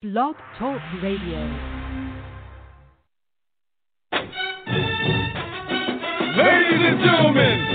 [0.00, 1.40] Blog Talk Radio.
[6.36, 7.67] Ladies and gentlemen,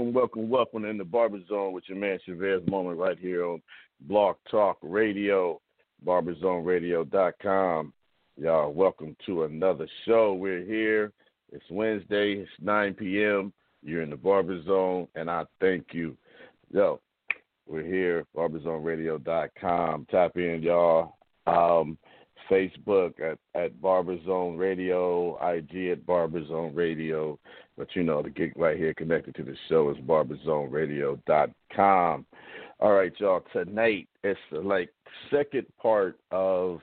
[0.00, 3.60] Welcome, welcome, welcome in the Barber Zone with your man Chavez Moment right here on
[4.00, 5.60] Blog Talk Radio,
[6.06, 7.92] barberzoneradio.com.
[8.38, 10.32] Y'all, welcome to another show.
[10.32, 11.12] We're here.
[11.52, 12.36] It's Wednesday.
[12.36, 13.52] It's 9 p.m.
[13.82, 16.16] You're in the Barber Zone, and I thank you.
[16.72, 16.98] Yo,
[17.66, 20.06] we're here, barberzoneradio.com.
[20.10, 21.18] Tap in, y'all.
[21.46, 21.98] Um,
[22.50, 27.38] Facebook at, at Barberzone Radio, IG at Barberzone Radio.
[27.80, 32.26] But you know, the gig right here connected to the show is barberzoneradio.com.
[32.78, 33.42] All right, y'all.
[33.54, 34.90] Tonight it's the like
[35.30, 36.82] second part of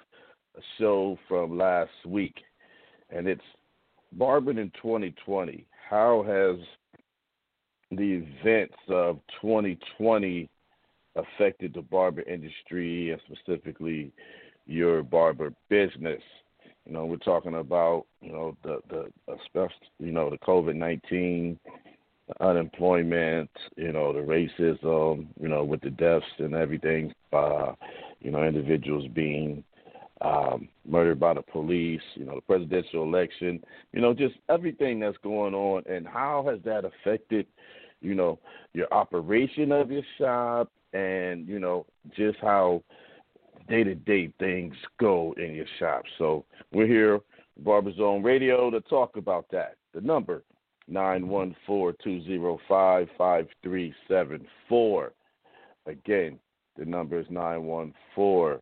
[0.57, 2.33] a show from last week,
[3.11, 3.43] and it's
[4.13, 5.67] Barbering in 2020.
[5.87, 6.57] How has
[7.91, 10.49] the events of 2020
[11.15, 14.11] affected the barber industry and specifically
[14.65, 16.23] your barber business?
[16.87, 21.59] You know, we're talking about you know the the especially you know the COVID nineteen,
[22.39, 27.13] unemployment, you know the racism, you know with the deaths and everything.
[27.33, 27.73] Uh,
[28.21, 29.63] you know, individuals being
[30.21, 32.01] um, murdered by the police.
[32.15, 33.61] You know, the presidential election.
[33.91, 37.47] You know, just everything that's going on, and how has that affected,
[38.01, 38.39] you know,
[38.73, 42.81] your operation of your shop, and you know just how
[43.67, 46.03] day to day things go in your shop.
[46.17, 47.19] So we're here,
[47.59, 49.75] Barber Zone Radio, to talk about that.
[49.93, 50.43] The number
[50.87, 55.13] nine one four two zero five five three seven four.
[55.85, 56.39] Again,
[56.77, 58.61] the number is nine one four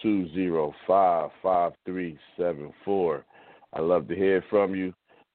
[0.00, 3.24] two zero five five three seven four.
[3.72, 4.92] I love to hear from you.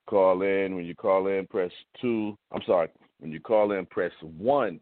[0.07, 0.75] Call in.
[0.75, 2.37] When you call in, press two.
[2.51, 2.89] I'm sorry.
[3.19, 4.79] When you call in, press one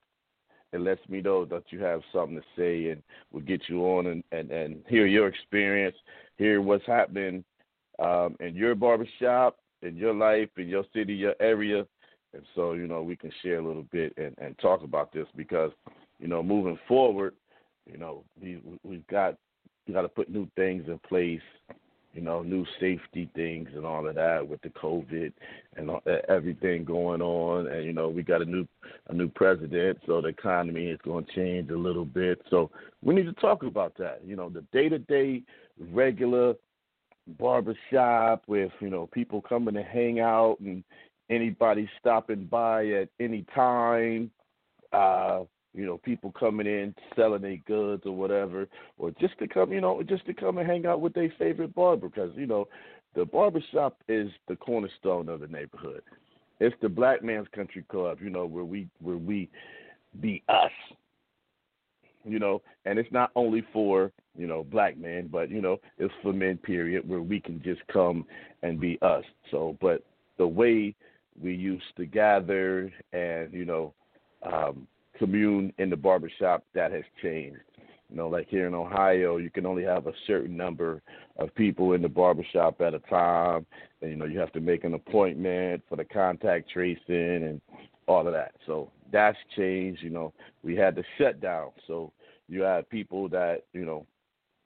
[0.76, 4.08] it lets me know that you have something to say and we'll get you on
[4.08, 5.96] and, and, and hear your experience,
[6.38, 7.44] hear what's happening
[8.00, 11.86] um, in your barbershop, in your life, in your city, your area.
[12.34, 15.28] And so, you know, we can share a little bit and, and talk about this
[15.38, 15.72] because,
[16.20, 17.34] you know, moving forward,
[17.90, 19.36] you know, we, we've got
[19.88, 21.42] we got to put new things in place
[22.16, 25.34] you know, new safety things and all of that with the COVID
[25.76, 25.92] and
[26.30, 27.68] everything going on.
[27.68, 28.66] And you know, we got a new
[29.10, 32.42] a new president, so the economy is going to change a little bit.
[32.50, 32.72] So
[33.04, 34.22] we need to talk about that.
[34.26, 35.44] You know, the day to day
[35.92, 36.56] regular
[37.40, 40.84] barbershop with you know people coming to hang out and
[41.30, 44.32] anybody stopping by at any time.
[44.94, 45.42] Uh,
[45.76, 49.82] you know, people coming in selling their goods or whatever, or just to come, you
[49.82, 52.68] know, just to come and hang out with their favorite barber because you know,
[53.16, 56.02] the barbershop is the cornerstone of the neighborhood.
[56.60, 59.50] It's the black man's country club, you know, where we where we
[60.22, 60.72] be us.
[62.24, 66.14] You know, and it's not only for, you know, black men, but you know, it's
[66.24, 68.26] for men period where we can just come
[68.64, 69.24] and be us.
[69.52, 70.04] So, but
[70.38, 70.96] the way
[71.42, 73.94] we used to gather and, you know,
[74.42, 74.88] um,
[75.18, 77.60] commune in the barbershop that has changed.
[78.10, 81.02] You know, like here in Ohio, you can only have a certain number
[81.38, 83.66] of people in the barbershop at a time.
[84.02, 87.62] And, you know, you have to make an appointment for the contact tracing and
[88.08, 88.54] all of that.
[88.68, 90.04] So that's changed.
[90.04, 90.34] You know,
[90.64, 91.72] we had the shutdown.
[91.88, 92.12] So
[92.48, 94.06] you had people that, you know,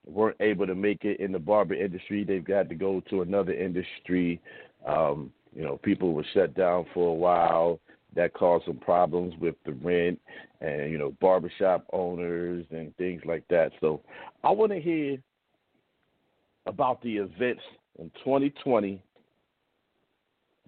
[0.05, 2.25] weren't able to make it in the barber industry.
[2.25, 4.41] They've got to go to another industry.
[4.85, 7.79] Um, you know, people were shut down for a while
[8.15, 10.19] that caused some problems with the rent
[10.61, 13.71] and you know barbershop owners and things like that.
[13.79, 14.01] So
[14.43, 15.17] I want to hear
[16.65, 17.63] about the events
[17.97, 19.01] in 2020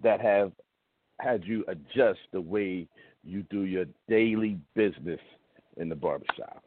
[0.02, 0.52] that have
[1.20, 2.86] had you adjust the way
[3.24, 5.20] you do your daily business
[5.76, 6.62] in the barbershop.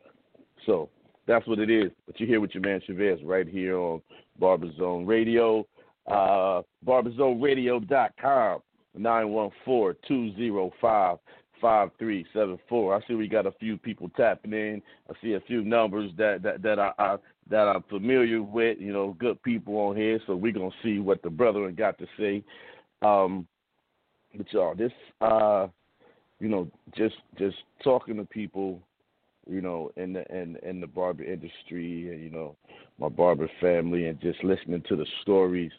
[0.66, 0.90] So
[1.28, 1.92] that's what it is.
[2.06, 4.02] But you're here with your man Chavez right here on
[4.40, 5.66] Barber Zone Radio,
[6.08, 8.60] uh, barberzoneradio.com.
[9.00, 11.20] 914-205
[11.62, 12.96] 5374.
[12.96, 14.82] I see we got a few people tapping in.
[15.10, 17.18] I see a few numbers that that that I, I
[17.50, 18.78] that I'm familiar with.
[18.80, 20.20] You know, good people on here.
[20.28, 22.44] So we're gonna see what the brethren got to say.
[23.02, 23.48] Um,
[24.36, 25.68] but y'all, this uh,
[26.40, 28.82] you know, just just talking to people,
[29.50, 32.56] you know, in the in in the barber industry, and you know,
[33.00, 35.72] my barber family, and just listening to the stories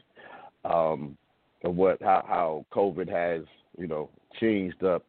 [0.65, 1.17] um,
[1.64, 3.44] of what how how COVID has
[3.79, 4.08] you know
[4.41, 5.05] changed up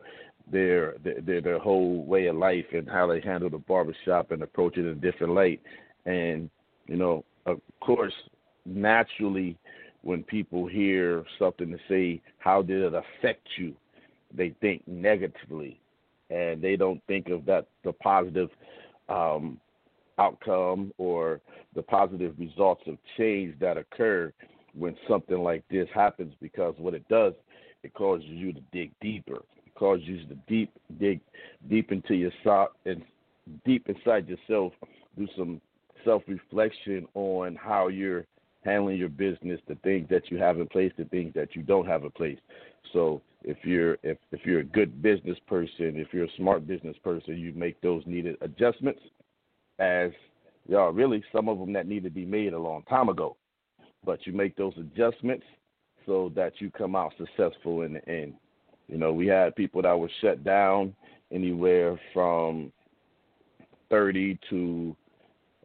[0.51, 4.77] their their their whole way of life and how they handle the barbershop and approach
[4.77, 5.61] it in a different light.
[6.05, 6.49] And
[6.87, 8.13] you know, of course,
[8.65, 9.57] naturally,
[10.03, 13.75] when people hear something to say, how did it affect you?
[14.33, 15.79] They think negatively,
[16.29, 18.49] and they don't think of that the positive
[19.09, 19.59] um,
[20.17, 21.41] outcome or
[21.75, 24.33] the positive results of change that occur
[24.77, 26.33] when something like this happens.
[26.41, 27.33] Because what it does,
[27.83, 29.41] it causes you to dig deeper
[29.77, 31.21] cause you to deep dig
[31.69, 33.03] deep into your soul and
[33.65, 34.73] deep inside yourself,
[35.17, 35.61] do some
[36.03, 38.25] self reflection on how you're
[38.63, 41.87] handling your business, the things that you have in place, the things that you don't
[41.87, 42.39] have in place.
[42.93, 46.97] So if you're if, if you're a good business person, if you're a smart business
[47.03, 49.01] person, you make those needed adjustments
[49.79, 50.11] as
[50.67, 53.37] y'all really some of them that need to be made a long time ago.
[54.07, 55.45] But you make those adjustments
[56.05, 58.35] so that you come out successful in the end.
[58.87, 60.95] You know, we had people that were shut down
[61.29, 62.71] anywhere from
[63.89, 64.95] 30 to,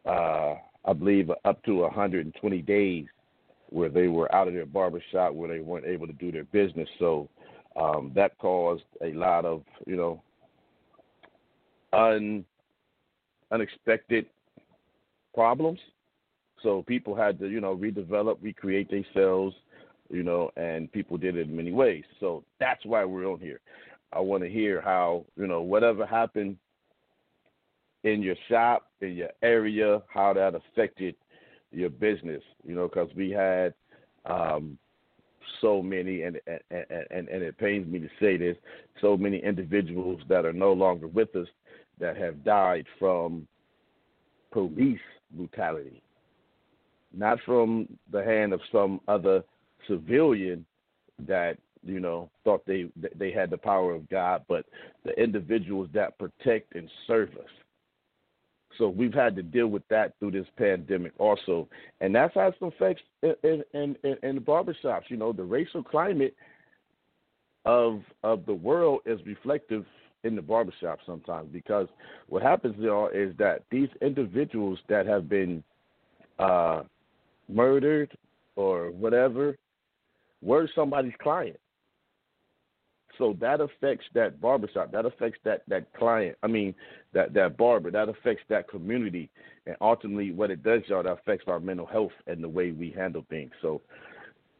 [0.05, 3.05] uh, I believe, up to 120 days
[3.69, 6.89] where they were out of their barbershop, where they weren't able to do their business.
[6.99, 7.29] So
[7.77, 10.21] um, that caused a lot of, you know,
[11.93, 12.43] un,
[13.51, 14.25] unexpected
[15.33, 15.79] problems.
[16.63, 19.55] So people had to, you know, redevelop, recreate themselves,
[20.09, 22.03] you know, and people did it in many ways.
[22.19, 23.59] So that's why we're on here.
[24.11, 26.57] I want to hear how, you know, whatever happened
[28.03, 31.15] in your shop, in your area, how that affected
[31.71, 33.73] your business, you know, because we had
[34.25, 34.77] um,
[35.61, 38.55] so many, and, and, and, and it pains me to say this,
[39.01, 41.47] so many individuals that are no longer with us
[41.99, 43.47] that have died from
[44.51, 44.99] police
[45.31, 46.02] brutality,
[47.13, 49.43] not from the hand of some other
[49.87, 50.65] civilian
[51.27, 54.65] that you know thought they they had the power of God, but
[55.03, 57.49] the individuals that protect and serve us.
[58.77, 61.67] So we've had to deal with that through this pandemic also,
[62.01, 65.09] and that's had some effects in in, in, in the barbershops.
[65.09, 66.35] You know, the racial climate
[67.65, 69.85] of of the world is reflective
[70.23, 71.87] in the barbershop sometimes because
[72.27, 75.61] what happens there is that these individuals that have been
[76.39, 76.83] uh,
[77.49, 78.11] murdered
[78.55, 79.57] or whatever
[80.41, 81.57] were somebody's client.
[83.17, 84.91] So that affects that barbershop.
[84.91, 86.35] That affects that that client.
[86.41, 86.73] I mean,
[87.13, 87.91] that that barber.
[87.91, 89.29] That affects that community,
[89.67, 92.89] and ultimately, what it does, y'all, that affects our mental health and the way we
[92.89, 93.51] handle things.
[93.61, 93.81] So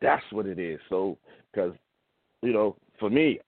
[0.01, 0.79] that's what it is.
[0.89, 1.17] So
[1.51, 1.73] because
[2.43, 3.39] you know, for me,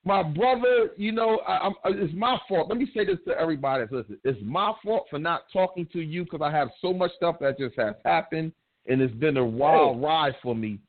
[0.05, 2.69] My brother, you know, I, I, it's my fault.
[2.69, 3.83] Let me say this to everybody.
[3.91, 7.35] Listen, it's my fault for not talking to you because I have so much stuff
[7.41, 8.53] that just has happened,
[8.87, 10.79] and it's been a wild ride for me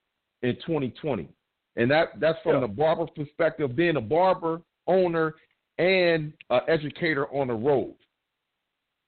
[0.42, 1.28] in 2020.
[1.76, 2.60] And that that's from yeah.
[2.60, 5.34] the barber perspective, being a barber, owner,
[5.78, 7.94] and uh, educator on the road.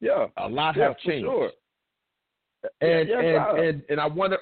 [0.01, 1.27] Yeah, a lot yeah, have changed.
[1.27, 1.51] Sure.
[2.81, 4.39] And yeah, and, and and I want to,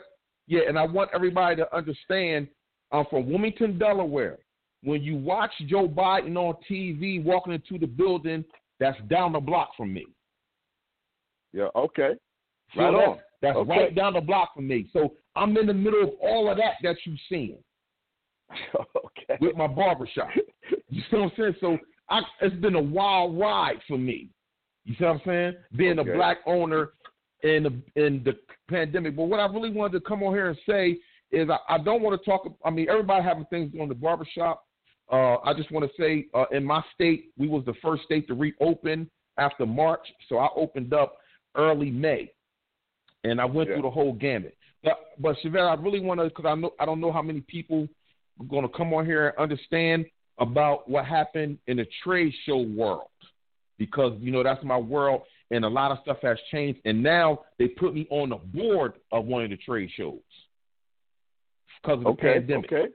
[0.48, 2.48] yeah, and I want everybody to understand.
[2.92, 4.38] I'm from Wilmington, Delaware.
[4.82, 8.44] when you watch Joe Biden on TV walking into the building
[8.78, 10.06] that's down the block from me.
[11.52, 12.10] Yeah, okay.
[12.76, 13.18] Right on.
[13.42, 13.70] That's Okay.
[13.70, 14.88] right down the block from me.
[14.92, 17.58] So I'm in the middle of all of that that you've seen
[19.04, 19.38] okay.
[19.40, 20.28] with my barbershop.
[20.88, 21.54] You see what I'm saying?
[21.60, 24.30] So I, it's been a wild ride for me.
[24.84, 25.54] You see what I'm saying?
[25.76, 26.10] Being Okay.
[26.10, 26.90] a black owner
[27.42, 28.36] in the in the
[28.68, 29.16] pandemic.
[29.16, 30.98] But what I really wanted to come on here and say
[31.32, 32.46] is I, I don't want to talk.
[32.64, 34.62] I mean, everybody having things on the barbershop.
[35.10, 38.26] Uh, I just want to say, uh, in my state, we was the first state
[38.26, 41.18] to reopen after March, so I opened up
[41.56, 42.32] early May,
[43.22, 43.76] and I went Yeah.
[43.76, 44.56] through the whole gamut.
[44.82, 47.40] But but Chevelle, I really want to because I know I don't know how many
[47.40, 47.88] people
[48.48, 50.06] going to come on here and understand
[50.38, 53.08] about what happened in the trade show world.
[53.78, 57.40] Because you know that's my world and a lot of stuff has changed and now
[57.58, 60.18] they put me on the board of one of the trade shows.
[61.82, 62.72] Because of the pandemic.
[62.72, 62.92] Okay.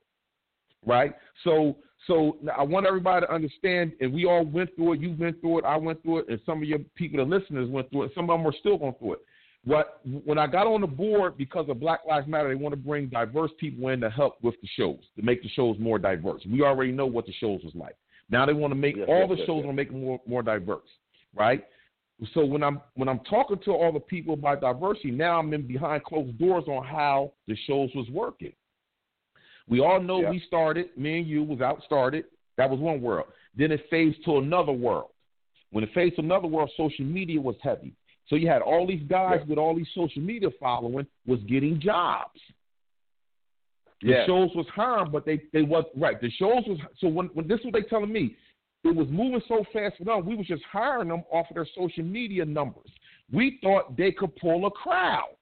[0.86, 1.14] right?
[1.44, 5.40] So so I want everybody to understand and we all went through it you went
[5.40, 8.04] through it I went through it and some of your people the listeners went through
[8.04, 9.20] it some of them are still going through it
[9.64, 12.78] what when I got on the board because of Black Lives Matter, they want to
[12.78, 16.42] bring diverse people in to help with the shows, to make the shows more diverse.
[16.52, 17.96] We already know what the shows was like.
[18.30, 19.66] Now they want to make Yes, all yes, the yes, shows yes.
[19.66, 20.88] want to make them more more diverse,
[21.36, 21.64] right?
[22.34, 25.68] So when I'm when I'm talking to all the people about diversity, now I'm in
[25.68, 28.54] behind closed doors on how the shows was working.
[29.68, 30.32] We all know Yeah.
[30.32, 32.26] we started, me and you was out started.
[32.58, 33.28] That was one world.
[33.56, 35.10] Then it phased to another world.
[35.72, 37.94] When it phased to another world, social media was heavy.
[38.32, 39.46] So you had all these guys Yeah.
[39.50, 42.40] with all these social media following was getting jobs.
[44.00, 44.26] The Yeah.
[44.26, 46.20] shows was hiring, but they they was right.
[46.20, 48.38] The shows was so when when this is what they telling me,
[48.86, 50.26] it was moving so fast for them.
[50.26, 52.90] We was just hiring them off of their social media numbers.
[53.34, 55.36] We thought they could pull a crowd.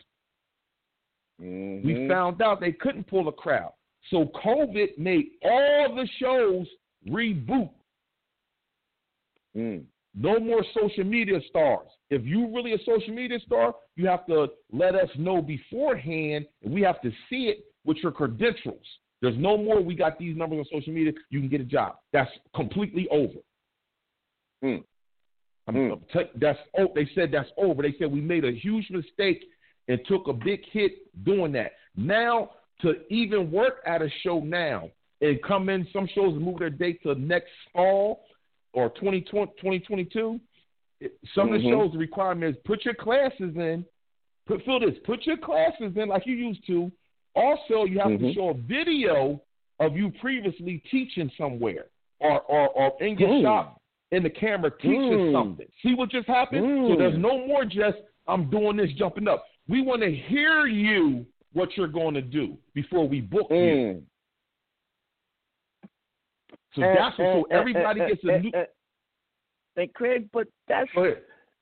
[1.40, 1.84] Mhm.
[1.84, 3.74] We found out they couldn't pull a crowd.
[4.10, 6.68] So COVID made all the shows
[7.08, 7.70] reboot.
[9.56, 9.86] Mm.
[10.16, 11.88] No more social media stars.
[12.10, 16.74] If you really a social media star, you have to let us know beforehand, and
[16.74, 18.86] we have to see it with your credentials.
[19.22, 19.82] There's no more.
[19.82, 21.14] We got these numbers on social media.
[21.30, 21.96] You can get a job.
[22.14, 23.40] That's completely over.
[24.64, 24.84] Mm.
[25.68, 26.02] I'm- Mm.
[26.16, 27.84] I'm that's oh, they said that's over.
[27.84, 29.44] They said we made a huge mistake
[29.88, 31.74] and took a big hit doing that.
[31.96, 32.52] Now
[32.82, 34.90] to even work at a show now
[35.22, 38.26] and come in, some shows move their date to next fall
[38.74, 40.40] or 2020, 2022.
[41.02, 41.72] It- Some of the Mhm.
[41.72, 43.86] shows the requirement is put your classes in.
[44.48, 44.98] Put feel this.
[45.00, 46.92] Put your classes in like you used to.
[47.36, 48.34] Also, you have to Mhm.
[48.34, 49.42] show a video
[49.80, 51.88] of you previously teaching somewhere
[52.20, 53.42] or or, or in your Hmm.
[53.44, 55.32] shop in the camera teaching Hmm.
[55.32, 55.68] something.
[55.82, 56.66] See what just happened?
[56.88, 57.00] So Hmm.
[57.00, 57.98] there's no more just
[58.28, 59.46] I'm doing this, jumping up.
[59.68, 64.04] We want to hear you what you're going to do before we book you.
[66.76, 68.52] So And- that's what, so everybody and- gets a and- new.
[68.54, 70.90] and- Craig, but that's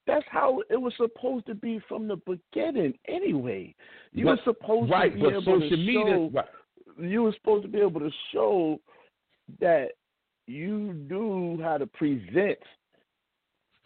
[0.07, 3.75] that's how it was supposed to be from the beginning anyway.
[4.13, 6.45] You But- were supposed right, to be able social to media, show right,
[6.97, 8.79] you were supposed to be able to show
[9.59, 9.91] that
[10.47, 12.57] you knew how to present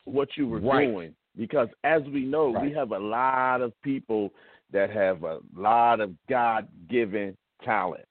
[0.05, 0.85] what you were Right.
[0.87, 1.15] doing.
[1.35, 4.31] Because as we know, we have a lot of people
[4.69, 8.05] that have a lot of God given talent.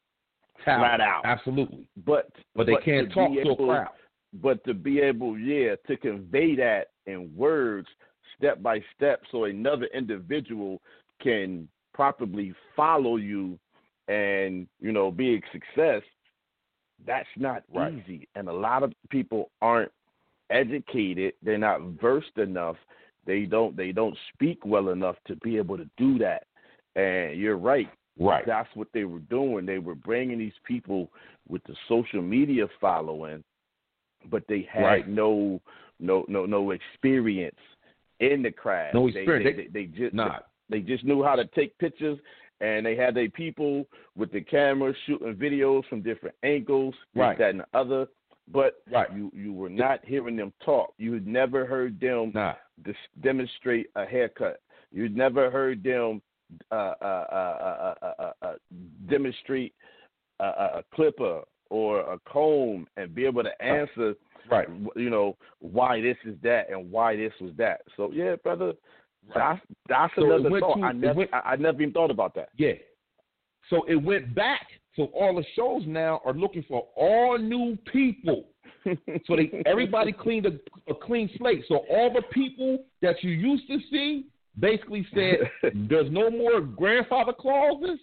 [0.64, 1.22] Talent, Flat out.
[1.24, 1.86] absolutely.
[2.04, 3.88] But But they can't to talk to a crowd.
[4.34, 7.88] but to be able, yeah, to convey that in words,
[8.36, 10.80] step by step, so another individual
[11.20, 13.58] can properly follow you
[14.08, 16.02] and you know be a success.
[17.06, 17.92] That's not Right.
[17.94, 19.92] easy, and a lot of people aren't
[20.50, 21.34] educated.
[21.42, 22.76] They're not versed enough.
[23.26, 23.76] They don't.
[23.76, 26.46] They don't speak well enough to be able to do that.
[26.96, 27.88] And you're right.
[28.18, 28.44] Right.
[28.46, 29.64] That's what they were doing.
[29.66, 31.10] They were bringing these people
[31.48, 33.42] with the social media following,
[34.30, 35.08] but they had Right.
[35.08, 35.60] no
[36.00, 37.58] no no no experience
[38.20, 38.94] in the craft.
[38.94, 39.56] No They- experience.
[39.56, 40.48] They, they, they just Not.
[40.68, 42.18] they just knew how to take pictures,
[42.60, 43.86] and they had their people
[44.16, 47.38] with the camera shooting videos from different angles, Right.
[47.38, 48.08] that, and the other.
[48.52, 49.10] But Right.
[49.14, 50.92] you you were not hearing them talk.
[50.98, 52.58] You had never heard them Not.
[52.82, 54.60] dis- demonstrate a haircut.
[54.92, 56.20] You'd never heard them
[56.70, 58.52] uh, uh, uh, uh, uh,
[59.08, 59.74] demonstrate
[60.40, 64.14] a, a clipper or a comb and be able to answer,
[64.50, 64.68] Right.
[64.96, 67.82] you know, why this is that and why this was that.
[67.96, 68.72] So yeah, brother,
[69.34, 70.76] that's that's So another thought.
[70.76, 72.48] to- I never went- I, I never even thought about that.
[72.56, 72.72] Yeah.
[73.68, 74.66] So it went back.
[74.96, 78.46] So all the shows now are looking for all new people.
[79.26, 80.58] So they everybody cleaned a,
[80.90, 81.64] a clean slate.
[81.68, 84.24] So all the people that you used to see
[84.58, 85.50] basically said
[85.88, 87.98] there's no more grandfather clauses.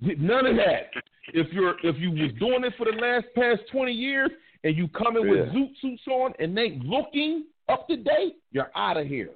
[0.00, 0.90] None of that.
[1.32, 4.30] if you're if you was doing it for the last past twenty years
[4.64, 5.52] and you coming with Yeah.
[5.52, 9.30] zoot suits on and they looking up to date, you're out of here.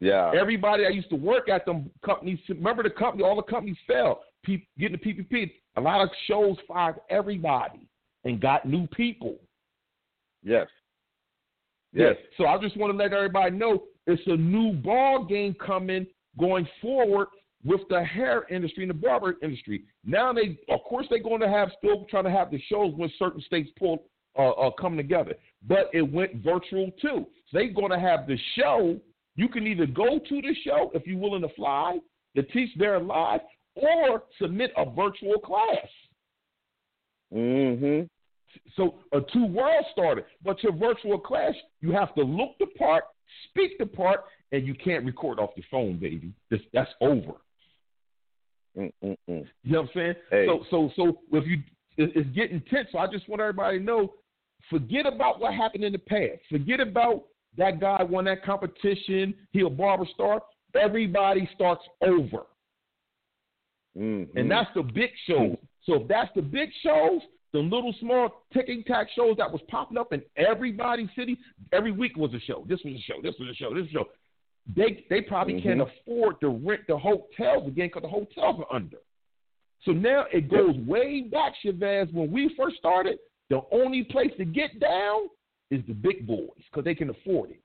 [0.00, 0.32] Yeah.
[0.38, 4.22] Everybody I used to work at them companies, remember the company, all the companies fell.
[4.44, 7.88] Pe- getting the PPP, a lot of shows fired everybody
[8.24, 9.36] and got new people.
[10.42, 10.66] yes.
[11.92, 12.16] Yes.
[12.36, 16.06] So I just want to let everybody know it's a new ball game coming
[16.38, 17.28] going forward
[17.64, 19.84] with the hair industry and the barber industry.
[20.04, 23.10] Now they, of course, they're going to have still trying to have the shows when
[23.18, 24.04] certain states pull
[24.38, 25.34] uh, uh, come together,
[25.66, 27.26] but it went virtual too.
[27.48, 28.98] So they're going to have the show.
[29.36, 31.98] You can either go to the show if you're willing to fly
[32.36, 33.40] to teach there live,
[33.76, 35.86] or submit a virtual class.
[37.32, 38.06] Mm-hmm.
[38.76, 43.04] So a two world started, but your virtual class, you have to look the part,
[43.48, 46.32] speak the part, and you can't record off the phone, baby.
[46.50, 47.32] That's, that's over.
[48.76, 49.16] Mm-mm-mm.
[49.28, 50.14] You know what I'm saying?
[50.30, 50.46] Hey.
[50.46, 51.58] So so so if you
[51.96, 52.88] it- it's getting tense.
[52.90, 54.14] So I just want everybody to know,
[54.68, 56.40] forget about what happened in the past.
[56.50, 57.24] Forget about
[57.56, 59.34] that guy won that competition.
[59.52, 60.42] He a barber star.
[60.74, 62.46] Everybody starts over.
[63.96, 64.34] Mhm.
[64.34, 65.56] And that's the big shows.
[65.84, 67.22] So if that's the big shows,
[67.54, 71.38] the little small ticking tack shows that was popping up in everybody's city,
[71.72, 72.66] every week was a show.
[72.68, 73.22] This was a show.
[73.22, 73.72] This was a show.
[73.72, 74.04] This was a show.
[74.74, 75.88] They they probably can't Mhm.
[76.02, 78.98] afford to rent the hotels again because the hotels are under.
[79.84, 82.08] So now it goes way back, Chavez.
[82.12, 83.18] When we first started,
[83.50, 85.28] the only place to get down
[85.70, 87.60] is the big boys because they can afford it.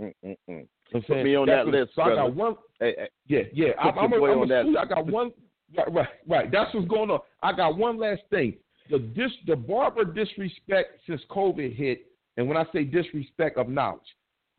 [0.00, 0.16] Mm-mm-mm.
[0.48, 1.24] You know what I'm Put saying?
[1.24, 2.56] me on that list, So I got one.
[2.80, 3.72] Hey, hey, Yeah, yeah.
[3.82, 4.78] Put I'm, I'm, a, I'm on a that.
[4.80, 5.32] I got one.
[5.76, 6.50] Right, right, right.
[6.50, 7.20] That's what's going on.
[7.42, 8.54] I got one last thing.
[8.90, 14.00] The dis, the barber disrespect since COVID hit, and when I say disrespect of knowledge,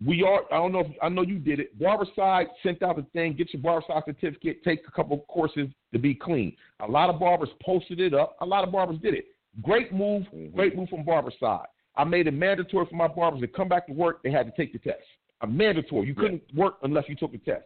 [0.06, 0.42] we are.
[0.52, 0.80] I don't know.
[0.80, 1.80] If, I know you did it.
[1.80, 3.34] Barbicide sent out a thing.
[3.34, 4.64] Get your Barbicide certificate.
[4.64, 6.56] Take a couple courses to be clean.
[6.80, 8.36] A lot of barbers posted it up.
[8.42, 9.26] A lot of barbers did it.
[9.62, 10.24] Great move.
[10.34, 10.54] Mhm.
[10.56, 11.68] Great move from Barbicide.
[11.96, 14.24] I made it mandatory for my barbers to come back to work.
[14.24, 15.04] They had to take the test.
[15.42, 16.08] A mandatory.
[16.08, 17.66] You couldn't work unless you took the test.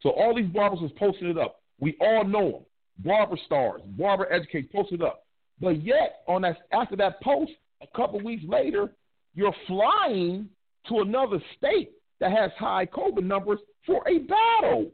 [0.00, 1.62] So all these barbers was posting it up.
[1.80, 2.62] We all know them.
[2.98, 5.24] Barber stars, barber educators posted up.
[5.60, 7.52] But yet, on that after that post,
[7.82, 8.92] a couple weeks later,
[9.34, 10.48] you're flying
[10.88, 14.90] to another state that has high COVID numbers for a battle.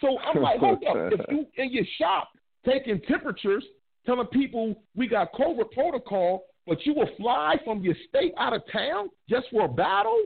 [0.00, 1.12] So I'm like, hold up.
[1.12, 2.28] If you in your shop
[2.66, 3.64] taking temperatures,
[4.06, 8.62] telling people we got COVID protocol, but you will fly from your state out of
[8.72, 10.20] town just for a battle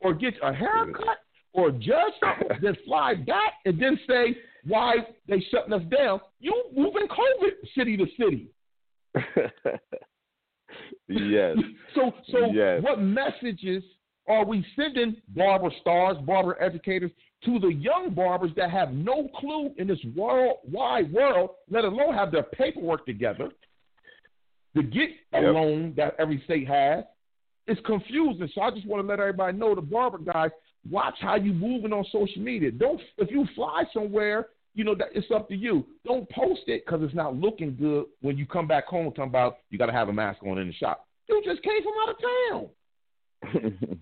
[0.00, 1.18] or get a haircut
[1.52, 4.36] or judge something, then fly back and then say
[4.66, 4.96] why
[5.28, 6.20] they shutting us down.
[6.40, 8.48] You moving COVID city to city.
[11.08, 11.56] yes.
[11.94, 12.82] So so Yes.
[12.82, 13.82] what messages
[14.28, 17.10] are we sending barber stars, barber educators
[17.44, 22.12] to the young barbers that have no clue in this world wide world, let alone
[22.14, 23.50] have their paperwork together
[24.74, 25.54] to get a Yep.
[25.54, 27.04] loan that every state has?
[27.66, 28.48] It's confusing.
[28.54, 30.50] So I just want to let everybody know the barber guys,
[30.90, 32.70] watch how you moving on social media.
[32.70, 35.84] Don't if you fly somewhere, you know that it's up to you.
[36.04, 39.58] Don't post it because it's not looking good when you come back home talking about
[39.70, 41.06] you got to have a mask on in the shop.
[41.28, 43.78] You just came from out of town.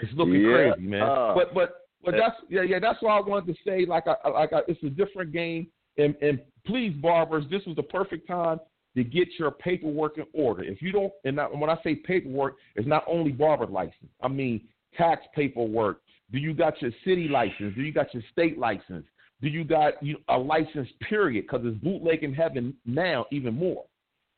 [0.00, 1.02] It's looking Yeah, crazy, man.
[1.02, 4.28] uh, but but but that's yeah yeah that's why I wanted to say like I
[4.28, 8.60] like I, it's a different game and and please barbers this was the perfect time
[8.96, 10.62] to get your paperwork in order.
[10.62, 14.10] If you don't and not, when I say paperwork, it's not only barber license.
[14.22, 14.60] I mean
[14.96, 16.00] tax paperwork.
[16.30, 17.74] Do you got your city license?
[17.74, 19.06] Do you got your state license?
[19.40, 21.46] Do you got you, a license period?
[21.46, 23.84] Because it's bootlegging heaven now even more.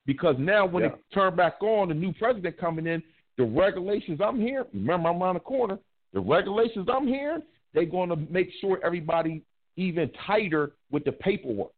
[0.07, 0.91] Because now when Yeah.
[0.91, 3.03] they turn back on, the new president coming in,
[3.37, 5.79] the regulations I'm hearing, remember I'm around the corner,
[6.13, 9.43] the regulations I'm hearing, they're going to make sure everybody
[9.77, 11.73] even tighter with the paperwork.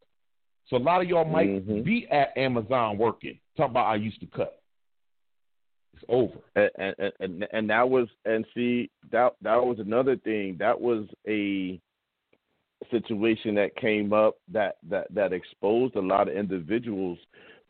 [0.69, 1.85] So a lot of y'all might Mhm.
[1.85, 3.39] be at Amazon working.
[3.57, 4.62] Talk about I used to cut.
[5.95, 6.35] It's over.
[6.57, 11.07] and, and and and that was and see that that was another thing that was
[11.29, 11.81] a
[12.91, 17.19] situation that came up that that that exposed a lot of individuals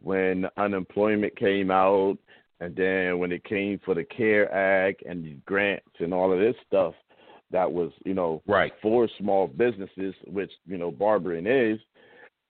[0.00, 2.16] when unemployment came out
[2.60, 6.38] and then when it came for the care act and the grants and all of
[6.38, 6.94] this stuff
[7.50, 8.72] that was you know Right.
[8.80, 11.78] for small businesses which you know barbering is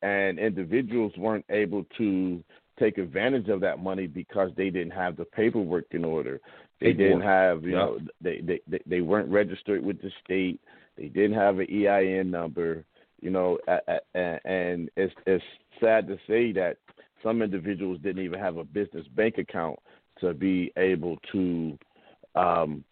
[0.03, 2.43] and individuals weren't able to
[2.79, 6.41] take advantage of that money because they didn't have the paperwork in order.
[6.81, 7.79] They didn't have, you Yeah.
[7.79, 10.61] know, they, they they they weren't registered with the state.
[10.97, 12.85] They didn't have an EIN number,
[13.21, 13.59] you know,
[14.15, 15.45] and it's it's
[15.81, 16.79] sad to say that
[17.23, 19.79] some individuals didn't even have a business bank account
[20.21, 21.79] to be able to
[22.35, 22.85] um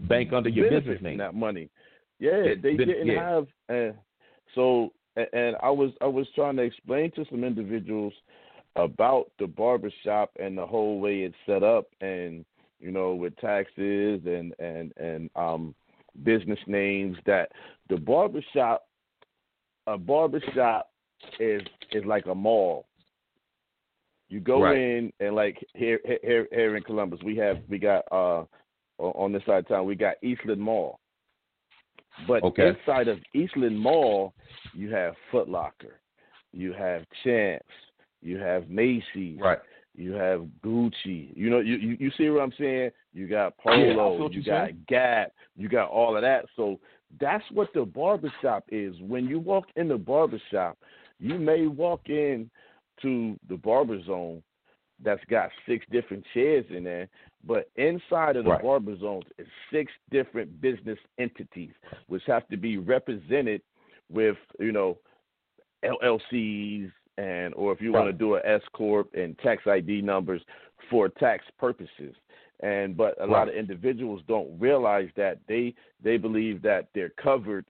[0.00, 1.16] Bank under your business name.
[1.18, 1.70] that money.
[2.18, 3.30] Yeah, Yeah, they didn't yeah.
[3.30, 3.46] have.
[3.70, 3.92] Uh,
[4.54, 8.12] so and, I was I was trying to explain to some individuals
[8.76, 12.44] about the barbershop and the whole way it's set up, and
[12.80, 15.74] you know, with taxes and and and um,
[16.24, 17.50] business names, that
[17.88, 18.86] the barbershop,
[19.86, 20.90] a barbershop
[21.38, 22.86] is is like a mall.
[24.28, 24.78] You go Right.
[24.78, 28.44] in and like here here here in Columbus, we have we got uh
[28.98, 30.98] on this side of town we got Eastland Mall.
[32.26, 32.68] But Okay.
[32.68, 34.34] inside of Eastland Mall,
[34.74, 36.00] you have Foot Locker,
[36.52, 37.64] you have Champs,
[38.20, 39.60] you have Macy's, Right.
[39.94, 41.36] you have Gucci.
[41.36, 42.92] You know, you, you you see what I'm saying?
[43.12, 44.84] You got oh, Yeah, see Polo, what you got saying.
[44.88, 46.46] Gap, you got all of that.
[46.56, 46.80] So
[47.20, 48.94] that's what the barbershop is.
[49.00, 50.78] When you walk in the barbershop,
[51.18, 52.50] you may walk in
[53.02, 54.42] to the barber zone
[55.02, 57.08] that's got six different chairs in there,
[57.44, 58.62] but inside of the Right.
[58.62, 61.72] barber zones is six different business entities
[62.06, 63.62] which have to be represented
[64.08, 64.98] with, you know,
[65.82, 70.42] LLCs and or if you want to do an S corp and tax ID numbers
[70.88, 72.14] for tax purposes.
[72.60, 77.66] And but a lot of individuals don't realize that they they believe that they're covered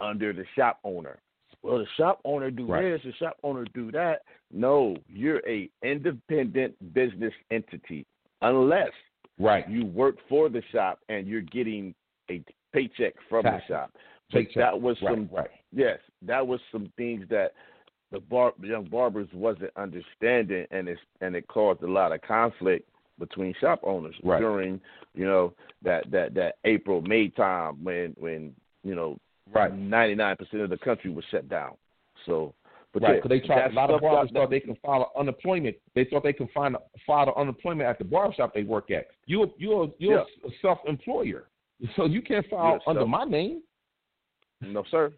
[0.00, 1.20] under the shop owner.
[1.62, 2.82] Well, the shop owner do Right.
[2.82, 4.22] this, the shop owner do that.
[4.50, 8.06] No, you're a independent business entity
[8.42, 8.92] unless
[9.38, 9.68] Right.
[9.68, 11.94] you work for the shop and you're getting
[12.30, 12.42] a
[12.72, 13.68] paycheck from Taxes.
[13.68, 13.90] the shop.
[14.32, 14.54] But Paycheck.
[14.54, 15.14] that was Right.
[15.14, 15.50] some Right.
[15.72, 17.52] yes, that was some things that
[18.10, 22.88] the bar, young barbers wasn't understanding, and it and it caused a lot of conflict
[23.18, 24.40] between shop owners Right.
[24.40, 24.80] during
[25.14, 29.18] you know that that that April May time when when you know
[29.52, 29.74] Right.
[29.74, 31.72] ninety nine percent of the country was shut down.
[32.26, 32.54] So,
[32.92, 33.70] but right, yeah, because they tried.
[33.70, 35.76] A lot of barbers thought they can file unemployment.
[35.94, 39.06] They thought they can find file the unemployment at the barbershop they work at.
[39.26, 40.24] You you're you're a
[40.62, 41.48] self employer,
[41.96, 43.62] so you can't file under my name.
[44.60, 45.12] no sir,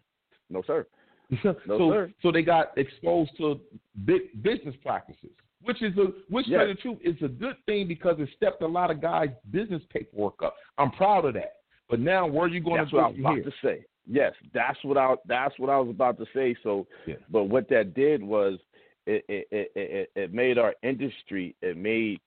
[0.49, 0.87] no sir.
[1.43, 1.55] so
[1.91, 2.11] sir.
[2.21, 3.59] so they got exposed to
[4.05, 6.67] big business practices, which is a which Yes.
[6.67, 10.43] the truth is a good thing because it stepped a lot of guys' business paperwork
[10.43, 10.55] up.
[10.77, 11.53] I'm proud of that.
[11.89, 13.43] But now where are you going That's to what go I was from about here?
[13.45, 13.85] to say.
[14.05, 16.55] Yes, that's what I that's what I was about to say.
[16.63, 17.15] So, Yeah.
[17.29, 18.59] but what that did was
[19.05, 22.19] it it, it it it made our industry it made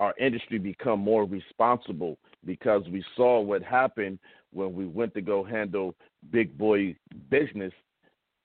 [0.00, 4.18] our industry become more responsible because we saw what happened
[4.52, 5.94] when we went to go handle
[6.30, 6.94] big boy
[7.30, 7.72] business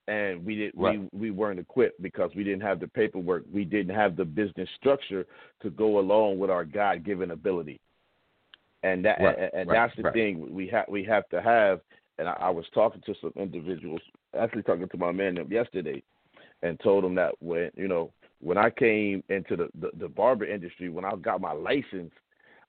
[0.08, 0.99] and we did Right.
[0.99, 4.67] we we weren't equipped because we didn't have the paperwork we didn't have the business
[4.75, 5.25] structure
[5.62, 7.79] to go along with our god given ability
[8.84, 11.79] and that Right, and, and right, that's the thing we have we have to have
[12.17, 14.02] and I, I was talking to some individuals
[14.39, 16.04] actually talking to my man yesterday
[16.62, 20.45] and told him that when you know when I came into the, the the barber
[20.45, 22.12] industry when I got my license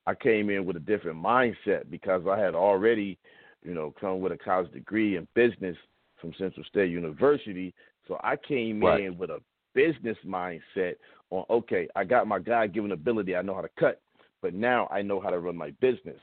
[0.07, 3.19] I came in with a different mindset because I had already
[3.63, 5.77] you know come with a college degree in business
[6.21, 7.75] from Central State University
[8.07, 9.05] so I came Right.
[9.05, 9.41] in with a
[9.75, 10.95] business mindset
[11.31, 14.01] on okay I got my God given ability I know how to cut
[14.43, 16.19] but now I know how to run my business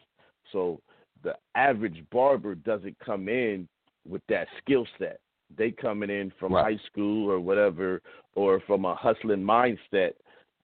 [0.51, 0.81] so
[1.23, 3.67] the average barber doesn't come in
[4.07, 5.19] with that skill set.
[5.57, 6.77] They coming in from Right.
[6.77, 8.01] high school or whatever,
[8.35, 10.13] or from a hustling mindset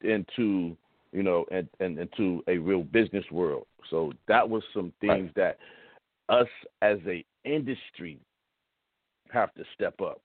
[0.02, 0.78] into
[1.12, 3.68] you know and, and into a real business world.
[3.90, 5.58] So that was some things that
[6.30, 6.48] us
[6.82, 8.20] as a industry
[9.30, 10.22] have to step up.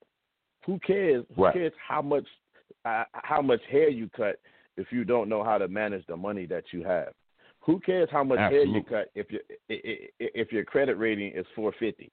[0.67, 1.25] Who cares?
[1.35, 1.55] Who Right.
[1.55, 2.27] cares how much
[2.85, 4.41] uh, how much hair you cut
[4.77, 7.13] if you don't know how to manage the money that you have?
[7.65, 12.11] Who cares how much hair you cut if your if your credit rating is 450?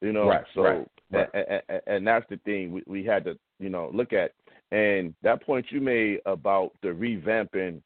[0.00, 1.28] You know, Right, so right, right.
[1.34, 4.32] a- a- a- and that's the thing we, we had to you know look at.
[4.70, 7.80] And that point you made about the revamping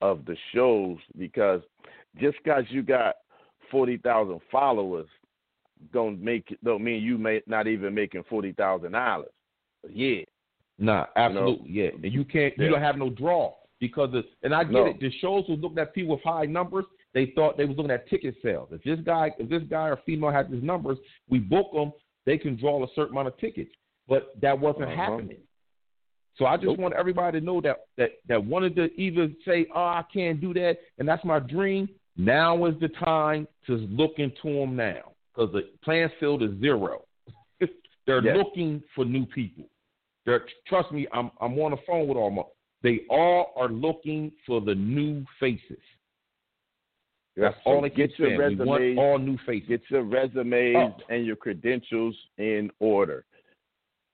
[0.00, 1.60] of the shows because
[2.20, 3.16] just because you got
[3.70, 5.08] forty thousand followers
[5.92, 9.28] don't make don't mean you may not even making forty thousand dollars.
[9.88, 10.22] Yeah,
[10.78, 11.90] Nah, absolutely, yeah.
[12.02, 12.70] And you can't, you Yeah.
[12.70, 14.86] don't have no draw because, of, and I get No.
[14.86, 15.00] it.
[15.00, 16.84] The shows was looking at people with high numbers.
[17.14, 18.68] They thought they was looking at ticket sales.
[18.72, 21.92] If this guy, if this guy or female has these numbers, we book them.
[22.26, 23.72] They can draw a certain amount of tickets,
[24.06, 24.96] but that wasn't Uh-huh.
[24.96, 25.38] happening.
[26.36, 26.78] So I just Nope.
[26.78, 30.52] want everybody to know that that that wanted to either say, "Oh, I can't do
[30.54, 31.88] that," and that's my dream.
[32.16, 37.04] Now is the time to look into them now because the playing field is zero.
[38.06, 38.36] They're Yes.
[38.36, 39.68] looking for new people.
[40.26, 42.42] They're, trust me, I'm I'm on the phone with all my.
[42.82, 45.78] They all are looking for the new faces.
[47.36, 48.58] That's So all they get keep your saying.
[48.58, 49.68] We want all new faces.
[49.68, 50.96] get your resumes Oh.
[51.08, 53.24] and your credentials in order.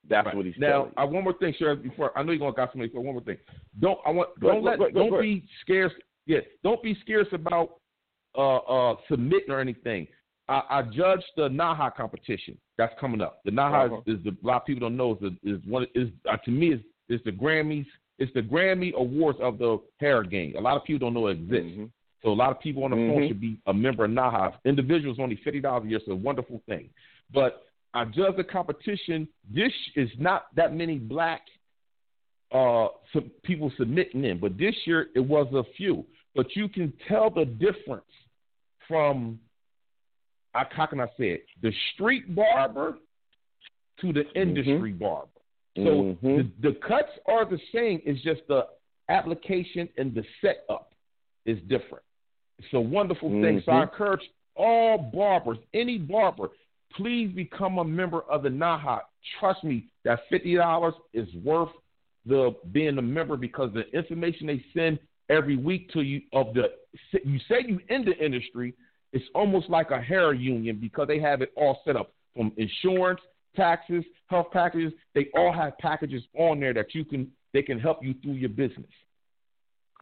[0.06, 0.36] That's Right.
[0.36, 0.92] what he's now.
[0.98, 1.82] I, one more thing, Sheriff.
[1.82, 2.90] Before I know you're gonna got somebody.
[2.92, 3.38] One more thing.
[3.80, 5.92] Don't I want Go- don't go- let go- don't be scarce.
[6.26, 7.80] Yeah, don't be scarce about
[8.36, 10.06] uh uh submitting or anything.
[10.48, 12.58] I, I judged the Naha competition.
[12.76, 13.40] that's coming up.
[13.44, 14.02] The Naha Uh-huh.
[14.06, 16.36] is, is the a lot of people don't know is the, is one is uh,
[16.38, 17.86] to me is is the Grammys.
[18.18, 20.54] It's the Grammy Awards of the hair game.
[20.56, 21.76] A lot of people don't know it exists.
[21.76, 21.90] Mhm.
[22.22, 23.28] So a lot of people on the phone Mhm.
[23.28, 24.60] should be a member of NAHA.
[24.64, 26.90] Individuals only fifty dollars a year, so a wonderful thing.
[27.32, 29.28] But I judge the competition.
[29.50, 31.48] This is not that many black
[32.52, 32.88] uh,
[33.42, 36.06] people submitting in, but this year it was a few.
[36.36, 38.04] But you can tell the difference
[38.86, 39.40] from
[40.54, 41.46] I- how can I say it?
[41.62, 42.98] The street barber
[44.00, 45.33] to the industry barber.
[45.76, 46.52] So Mhm.
[46.60, 48.00] the, the cuts are the same.
[48.04, 48.68] It's just the
[49.08, 50.94] application and the setup
[51.46, 52.04] is different.
[52.58, 53.60] It's a wonderful thing.
[53.62, 53.82] So I Mhm.
[53.82, 56.50] encourage all barbers, any barber,
[56.92, 59.02] please become a member of the NAHA.
[59.40, 61.72] Trust me, that fifty dollars is worth
[62.24, 66.72] the being a member because the information they send every week to you of the
[67.24, 68.74] you say you in the industry,
[69.12, 73.20] it's almost like a hair union because they have it all set up from insurance,
[73.54, 74.92] taxes, health packages.
[75.14, 78.50] They all have packages on there that you can they can help you through your
[78.50, 78.90] business.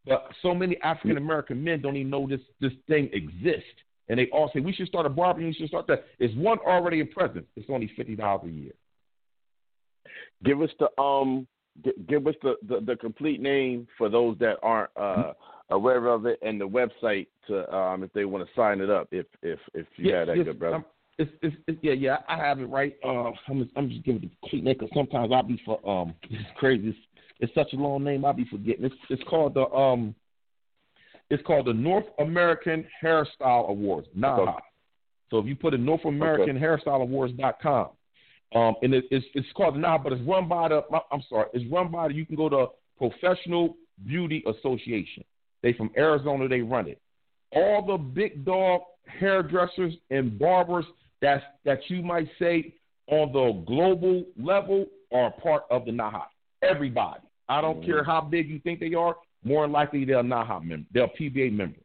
[0.06, 3.68] But so many African American men don't even know this this thing exists.
[4.08, 6.04] And they all say we should start a barber, we should start that.
[6.18, 7.46] It's one already in presence.
[7.56, 8.72] It's only fifty dollars a year.
[10.44, 11.46] Give us the um,
[12.08, 15.32] give us the, the, the complete name for those that aren't uh,
[15.70, 19.08] aware of it, and the website to um, if they want to sign it up.
[19.12, 20.84] If if if you had that yes, good brother.
[21.18, 22.96] It's, it's, it's, yeah, yeah, I have it right.
[23.04, 26.14] Uh, I'm just, I'm just giving the complete name because sometimes I'll be for um,
[26.30, 26.88] it's crazy.
[26.88, 26.98] It's,
[27.40, 28.84] it's such a long name, I'll be forgetting.
[28.84, 30.14] It's it's called the um,
[31.30, 34.42] it's called the North American Hairstyle Awards, NAHA.
[34.42, 34.52] Okay.
[35.30, 37.88] So if you put in North American Hairstyle Awards.com,
[38.54, 41.70] um, and it, it's it's called NAHA, but it's run by the I'm sorry, it's
[41.70, 42.66] run by the you can go to
[42.98, 45.24] Professional Beauty Association.
[45.62, 47.00] They from Arizona, they run it.
[47.54, 50.84] All the big dog hairdressers and barbers
[51.22, 52.74] that's that you might say
[53.06, 56.26] on the global level are part of the NAHA.
[56.62, 57.20] Everybody.
[57.48, 57.86] I don't Mhm.
[57.86, 59.16] care how big you think they are.
[59.44, 60.86] More likely, they're a NAHA member.
[60.92, 61.78] They're a PBA member.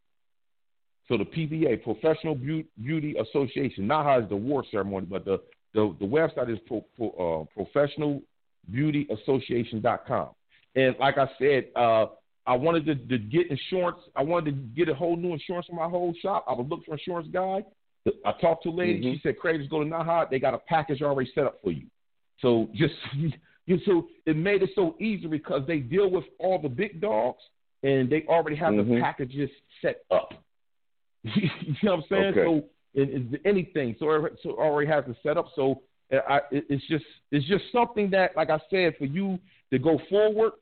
[1.07, 5.41] So the PBA, Professional Beauty Association, NAHA is the award ceremony, but the
[5.73, 7.45] the, the website is pro, pro, uh,
[8.71, 10.29] professionalbeautyassociation.com.
[10.75, 12.07] And like I said, uh,
[12.45, 13.99] I wanted to, to get insurance.
[14.15, 16.45] I wanted to get a whole new insurance for my whole shop.
[16.47, 17.63] I would look for an insurance guy.
[18.25, 19.01] I talked to a lady.
[19.01, 19.13] Mhm.
[19.15, 20.27] She said, "Craig, just go to NAHA.
[20.29, 21.87] They got a package already set up for you."
[22.39, 22.93] So just
[23.65, 27.41] you, so it made it so easy because they deal with all the big dogs
[27.83, 29.01] and they already have the Mhm.
[29.01, 29.49] packages
[29.81, 30.33] set up.
[31.23, 31.49] you
[31.83, 32.25] know what I'm saying?
[32.25, 32.43] Okay.
[32.43, 32.57] So
[32.93, 33.95] it, it's anything.
[33.99, 35.47] So it, so it already has it set up.
[35.55, 39.37] So I, it, it's just it's just something that, like I said, for you
[39.71, 40.53] to go forward.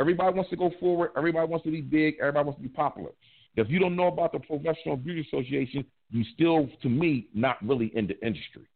[0.00, 1.10] Everybody wants to go forward.
[1.16, 2.16] Everybody wants to be big.
[2.20, 3.10] Everybody wants to be popular.
[3.56, 7.90] If you don't know about the Professional Beauty Association, you still, to me, not really
[7.94, 8.66] in the industry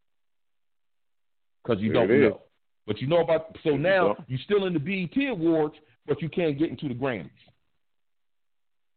[1.63, 2.31] because you There don't is.
[2.31, 2.43] know.
[2.87, 3.57] But you know about.
[3.65, 5.75] So now you're still in the BET Awards,
[6.07, 7.31] but you can't get into the Grammys.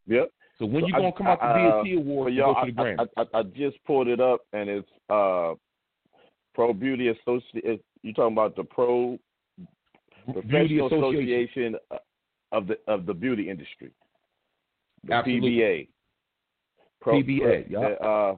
[0.07, 0.31] Yep.
[0.59, 2.41] So when So you I- gonna come out the I- uh, BET For Awards, you
[2.41, 3.07] y'all, go to the I, Grammys.
[3.17, 5.53] I, I, just pulled it up, and it's uh,
[6.53, 7.79] Pro Beauty Association.
[8.03, 9.17] You talking about the Pro
[10.25, 11.75] Beauty Professional Association.
[11.75, 11.75] Association
[12.51, 13.91] of the of the beauty industry.
[15.05, 15.51] The Absolutely.
[15.51, 15.87] PBA.
[17.03, 17.79] PBA, yeah.
[17.79, 18.35] the, uh,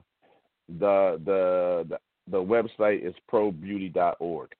[0.78, 1.98] the the the
[2.30, 4.52] the website is probeauty.org.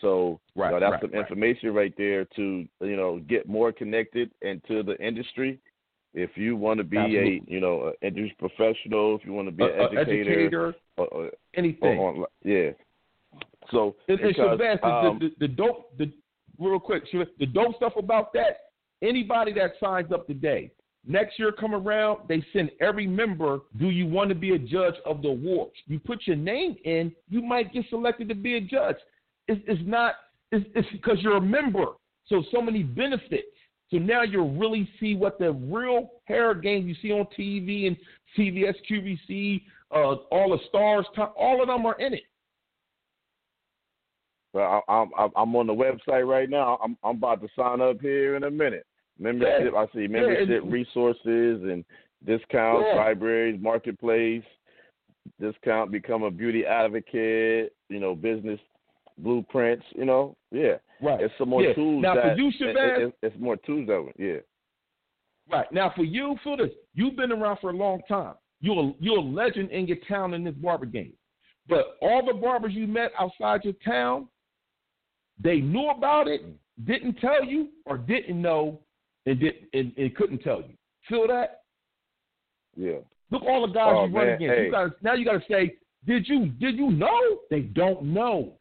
[0.00, 1.20] So you Right, know, that's right, some right.
[1.20, 5.60] information right there to you know get more connected into the industry.
[6.12, 7.42] If you want to be Absolutely.
[7.46, 10.74] a you know an industry professional, if you want to be A- an educator, educator,
[10.96, 11.98] or, or, anything.
[11.98, 12.70] or yeah.
[13.70, 16.12] So And, and because, Shabazz, the, um, the, the, the dope, the
[16.58, 17.04] real quick,
[17.38, 18.56] the dope stuff about that.
[19.02, 20.70] Anybody that signs up today,
[21.06, 23.60] next year come around, they send every member.
[23.78, 25.72] Do you want to be a judge of the awards?
[25.86, 28.96] You put your name in, you might get selected to be a judge.
[29.48, 30.14] It's, it's not.
[30.52, 31.86] It's, it's because you're a member.
[32.26, 33.48] So so many benefits.
[33.90, 37.96] So now you really see what the real hair game you see on TV and
[38.38, 41.04] CBS, QVC, uh, all the stars,
[41.36, 42.22] all of them are in it.
[44.52, 46.78] Well, I'm- I'm on the website right now.
[46.82, 48.86] I'm I'm about to sign up here in a minute.
[49.20, 51.84] Membership, I see membership and- resources and
[52.24, 52.96] discounts, Yeah.
[52.96, 54.44] libraries, marketplace,
[55.38, 57.72] discount, become a beauty advocate.
[57.88, 58.58] You know, business
[59.18, 59.84] blueprints.
[59.94, 60.78] You know, yeah.
[61.02, 61.20] Right.
[61.20, 61.74] It's some more Yeah.
[61.74, 62.02] tools.
[62.02, 64.14] Now, for that, you, Shabazz- it- it's more tools of it.
[64.18, 64.40] Yeah.
[65.54, 65.70] Right.
[65.72, 66.70] Now for you, feel this.
[66.94, 68.34] You've been around for a long time.
[68.60, 71.12] You're a, you're a legend in your town in this barber game.
[71.68, 74.28] But all the barbers you met outside your town,
[75.38, 76.54] they knew about it, mm.
[76.86, 78.80] didn't tell you, or didn't know,
[79.26, 80.74] and did and, and couldn't tell you.
[81.08, 81.62] Feel that?
[82.76, 82.98] Yeah.
[83.30, 84.54] Look, all the guys Oh, you run against.
[84.54, 84.64] hey.
[84.66, 85.74] You gotta, now you got to say,
[86.06, 87.38] Did you did you know?
[87.50, 88.54] They don't know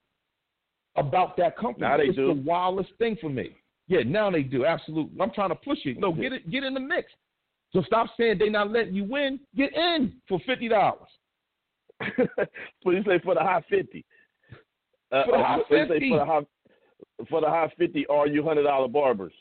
[0.95, 1.87] about that company.
[1.87, 2.27] Now they it's do.
[2.27, 3.51] the wildest thing for me.
[3.87, 4.65] Yeah, now they do.
[4.65, 5.19] Absolutely.
[5.19, 5.99] I'm trying to push it.
[5.99, 7.11] No, get it get in the mix.
[7.73, 9.39] So stop saying they not letting you win.
[9.55, 11.07] Get in for fifty dollars.
[12.01, 14.05] you say for the high fifty?
[15.11, 16.09] Uh, For the uh, high what you say 50.
[16.09, 16.41] for the high
[17.29, 18.05] for the high fifty.
[18.07, 19.33] Are you hundred dollar barbers?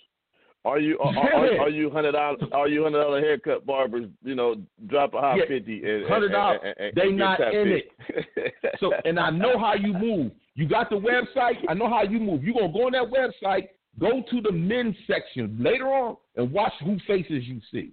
[0.65, 4.07] Are you are, are, are you hundred dollar are you hundred dollar haircut barbers?
[4.23, 4.57] You know,
[4.89, 6.05] drop a high Yeah, fifty and $100.
[6.11, 8.55] and- and- and They not in it.
[8.81, 10.33] So, and I know how you move.
[10.55, 11.55] You got the website.
[11.69, 12.43] I know how you move.
[12.43, 13.69] You're gonna go on that website,
[14.01, 17.93] go to the men's section later on, and watch who faces you see.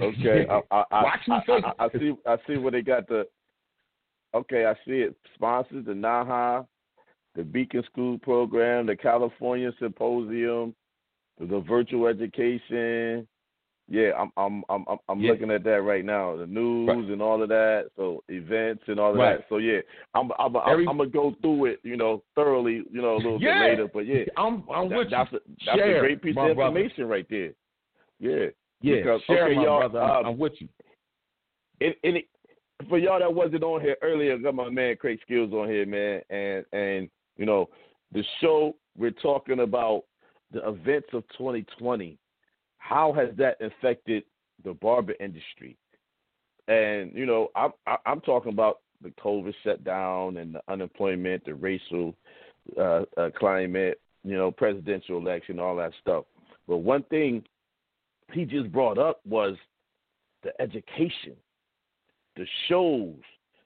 [0.00, 1.64] Okay, I, I, I, Watch who I, faces.
[1.78, 2.14] I, I see.
[2.26, 3.26] I see where they got the.
[4.34, 5.14] Okay, I see it.
[5.36, 6.66] Sponsors the NAHA,
[7.34, 10.74] the Beacon School Program, the California Symposium,
[11.40, 13.26] the virtual education.
[13.86, 15.32] Yeah, I'm I'm I'm I'm- I'm Yeah.
[15.32, 16.36] looking at that right now.
[16.36, 16.96] The news Right.
[16.96, 17.90] and all of that.
[17.96, 19.38] So events and all of Right.
[19.38, 19.46] that.
[19.50, 19.80] So yeah,
[20.14, 21.80] I'm I'm I'm, Every- I'm gonna go through it.
[21.82, 22.82] You know, thoroughly.
[22.90, 23.60] You know, a little Yeah.
[23.62, 23.88] bit later.
[23.92, 25.38] But yeah, I'm, I'm that- with that's you.
[25.38, 26.50] a, that's Share, a great piece of brother.
[26.52, 27.52] information right there.
[28.20, 28.46] Yeah.
[28.80, 30.00] Yeah, because- share okay, y'all, brother.
[30.00, 30.68] I'm, um, I'm with you.
[31.82, 32.28] and, and it,
[32.88, 35.84] for y'all that wasn't on here earlier, I got my man Craig Skills on here,
[35.86, 37.68] man, and and you know
[38.12, 40.04] the show we're talking about
[40.52, 42.16] the events of 2020.
[42.78, 44.24] How has that affected
[44.62, 45.76] the barber industry?
[46.68, 47.72] And you know, I'm
[48.06, 52.14] I'm talking about the COVID shutdown and the unemployment, the racial
[52.78, 56.24] uh, uh, climate, you know, presidential election, all that stuff.
[56.66, 57.44] But one thing
[58.32, 59.56] he just brought up was
[60.42, 61.36] the education,
[62.36, 63.16] the shows,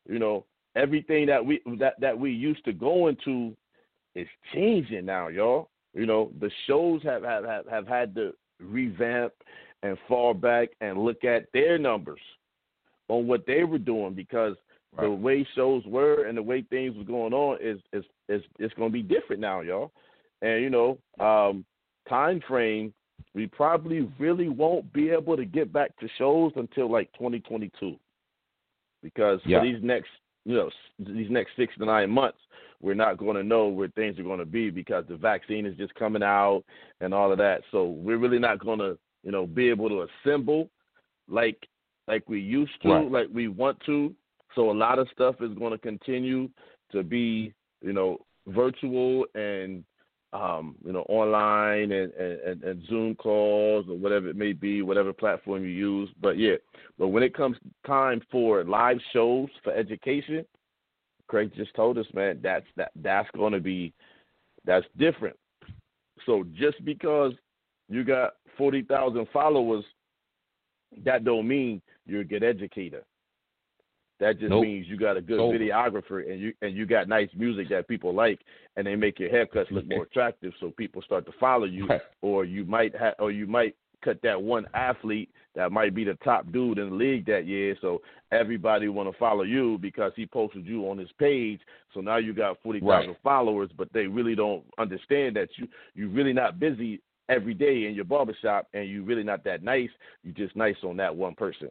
[0.08, 0.44] you know,
[0.78, 3.56] everything that we that that we used to go into
[4.14, 5.68] is changing now, y'all.
[5.94, 9.32] You know, the shows have have have, have had to revamp
[9.82, 12.20] and fall back and look at their numbers
[13.08, 14.56] on what they were doing because
[14.98, 18.74] the way shows were and the way things were going on is is is it's
[18.74, 19.92] going to be different now, y'all.
[20.42, 21.64] And you know, um,
[22.08, 22.92] time frame
[23.34, 27.96] we probably really won't be able to get back to shows until like 2022
[29.02, 29.60] because Yeah.
[29.60, 30.10] for these next
[30.48, 32.38] you know these next six to nine months
[32.80, 35.76] we're not going to know where things are going to be because the vaccine is
[35.76, 36.62] just coming out
[37.02, 40.06] and all of that so we're really not going to you know be able to
[40.24, 40.70] assemble
[41.28, 41.68] like
[42.06, 43.10] like we used to Right.
[43.10, 44.14] like we want to
[44.54, 46.48] so a lot of stuff is going to continue
[46.92, 49.84] to be you know virtual and
[50.32, 55.12] um, you know, online and, and, and Zoom calls or whatever it may be, whatever
[55.12, 56.10] platform you use.
[56.20, 56.56] But yeah,
[56.98, 60.44] but when it comes time for live shows for education,
[61.28, 63.92] Craig just told us, man, that's that that's going to be
[64.64, 65.36] that's different.
[66.26, 67.32] So just because
[67.88, 69.84] you got forty thousand followers,
[71.04, 73.02] that don't mean you're a good educator.
[74.20, 74.62] That just Nope.
[74.62, 75.54] means you got a good Nope.
[75.54, 78.40] videographer and you and you got nice music that people like,
[78.76, 81.86] and they make your haircuts look more attractive, so people start to follow you.
[81.86, 82.00] Right.
[82.22, 86.14] Or you might have, or you might cut that one athlete that might be the
[86.24, 88.00] top dude in the league that year, so
[88.32, 91.60] everybody want to follow you because he posted you on his page.
[91.94, 93.22] So now you got forty thousand Right.
[93.22, 97.94] followers, but they really don't understand that you you're really not busy every day in
[97.94, 99.90] your barbershop, and you're really not that nice.
[100.24, 101.70] You're just nice on that one person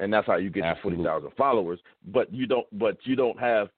[0.00, 1.04] and that's how you get your forty Absolutely.
[1.04, 1.80] thousand followers.
[2.12, 3.68] But you don't, but you don't have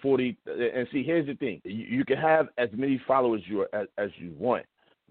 [0.00, 0.36] forty.
[0.46, 4.10] And see, here's the thing: you, you can have as many followers you as, as
[4.16, 4.66] you want,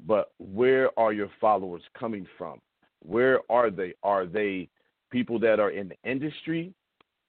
[0.08, 2.60] but where are your followers coming from?
[3.04, 3.93] Where are they?
[4.04, 4.69] Are they
[5.12, 6.74] people that are in the industry,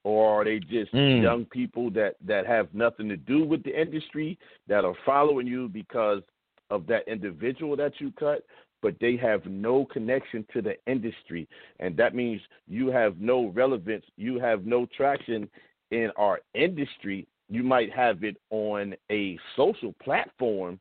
[0.05, 1.23] or are they just Mm.
[1.23, 5.69] young people that that have nothing to do with the industry that are following you
[5.69, 6.23] because
[6.71, 8.45] of that individual that you cut?
[8.83, 11.49] But they have no connection to the industry.
[11.79, 15.49] And that means you have no relevance, you have no traction
[15.93, 17.27] in our industry.
[17.49, 20.81] You might have it on a social platform,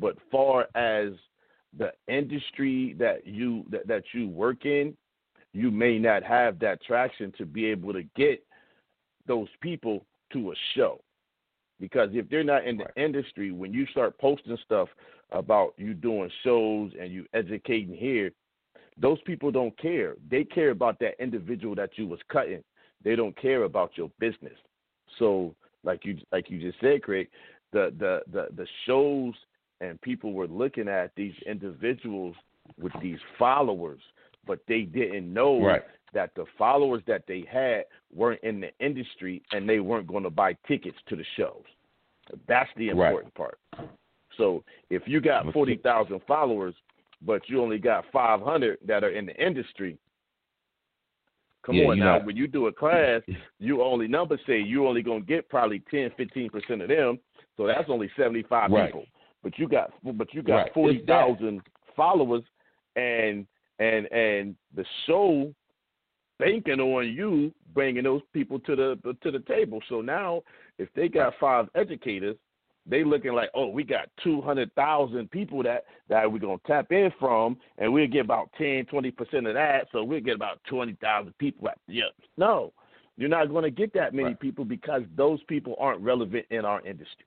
[0.00, 1.12] but far as
[1.76, 4.96] the industry that you that, that you work in,
[5.52, 8.44] you may not have that traction to be able to get
[9.26, 11.00] those people to a show.
[11.80, 14.88] Because if they're not in the industry, when you start posting stuff
[15.32, 18.30] about you doing shows and you educating here,
[18.98, 20.16] those people don't care.
[20.30, 22.62] They care about that individual that you was cutting.
[23.02, 24.58] They don't care about your business.
[25.18, 27.28] So, like you like you just said, Craig,
[27.72, 29.34] the the the, the shows
[29.80, 32.36] and people were looking at these individuals
[32.78, 34.00] with these followers,
[34.46, 35.82] but they didn't know Right.
[36.12, 37.84] That the followers that they had
[38.14, 41.62] weren't in the industry and they weren't going to buy tickets to the shows.
[42.46, 43.08] That's the Right.
[43.08, 43.58] important part.
[44.36, 46.74] So if you got forty thousand followers,
[47.22, 49.98] but you only got five hundred that are in the industry,
[51.62, 52.18] come Yeah, on now.
[52.18, 53.22] know- When you do a class,
[53.58, 57.18] you only number say you only gonna get probably 10, 15 percent of them.
[57.56, 58.86] So that's only seventy five Right.
[58.86, 59.06] people.
[59.42, 60.72] But you got but you got Right.
[60.74, 61.62] Forty thousand
[61.96, 62.44] followers,
[62.96, 63.46] and
[63.78, 65.52] and and the show
[66.40, 69.80] banking on you bringing those people to the to the table.
[69.88, 70.42] So now,
[70.78, 72.36] if they got five educators,
[72.86, 76.90] they looking like, oh, we got two hundred thousand people that that we're gonna tap
[76.90, 79.86] in from, and we'll get about 10, 20 percent of that.
[79.92, 81.68] So we'll get about twenty thousand people.
[81.68, 82.04] At, yeah,
[82.36, 82.72] no,
[83.20, 84.40] you're not going to get that many Right.
[84.40, 87.26] people because those people aren't relevant in our industry.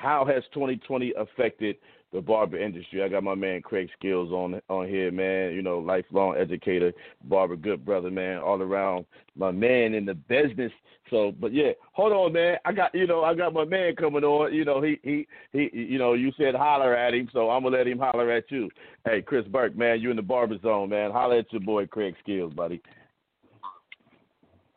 [0.00, 1.76] How has 2020 affected
[2.12, 3.02] the barber industry?
[3.02, 5.52] I got my man Craig Skills on on here, man.
[5.52, 6.92] You know, lifelong educator,
[7.24, 9.04] barber, good brother, man, all around
[9.36, 10.72] my man in the business.
[11.10, 12.56] So, but yeah, hold on, man.
[12.64, 14.54] I got you know, I got my man coming on.
[14.54, 15.68] You know, he he he.
[15.72, 18.70] You know, you said holler at him, so I'm gonna let him holler at you.
[19.04, 21.10] Hey, Chris Burke, man, you in the barber zone, man.
[21.10, 22.80] Holler at your boy Craig Skills, buddy.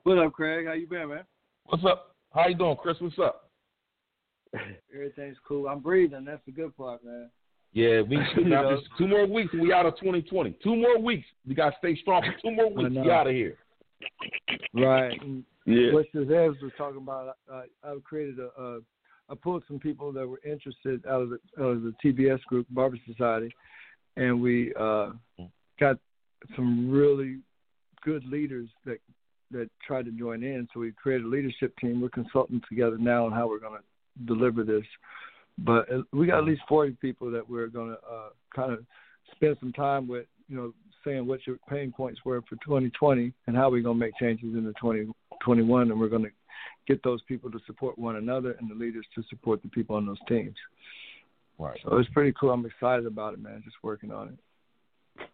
[0.04, 0.68] What up, Craig?
[0.68, 1.24] How you been, man?
[1.68, 2.16] What's up?
[2.34, 2.98] How you doing, Chris?
[3.00, 3.52] What's up?
[4.94, 5.68] Everything's cool.
[5.68, 6.26] I'm breathing.
[6.26, 7.30] That's the good part, man.
[7.74, 8.78] Yeah, we You now know.
[8.78, 10.56] just two more weeks and we out of 2020.
[10.64, 11.26] Two more weeks.
[11.48, 12.92] We gotta stay strong for two more weeks.
[12.92, 13.58] We out of here.
[14.74, 15.20] Right.
[15.66, 15.94] Yeah.
[15.94, 18.80] What Shazaz was talking about, I, I created a, a,
[19.30, 22.68] I pulled some people that were interested out of the, out of the TBS group,
[22.70, 23.50] Barber Society,
[24.18, 25.12] and we uh,
[25.80, 25.98] got
[26.56, 27.40] some really
[28.04, 28.98] good leaders that
[29.52, 30.68] that tried to join in.
[30.74, 32.02] So we created a leadership team.
[32.02, 33.84] We're consulting together now on how we're going to
[34.26, 34.84] deliver this.
[35.58, 38.80] But we got at least 40 people that we're going to uh, kind of
[39.36, 40.74] spend some time with, you know,
[41.06, 44.56] saying what your pain points were for 2020 and how we're going to make changes
[44.56, 45.92] in the 2021.
[45.92, 46.32] And we're going to
[46.88, 50.06] get those people to support one another and the leaders to support the people on
[50.06, 50.56] those teams.
[51.60, 51.80] Right.
[51.84, 52.52] So it's pretty cool.
[52.52, 53.62] I'm excited about it, man.
[53.64, 55.28] Just working on it.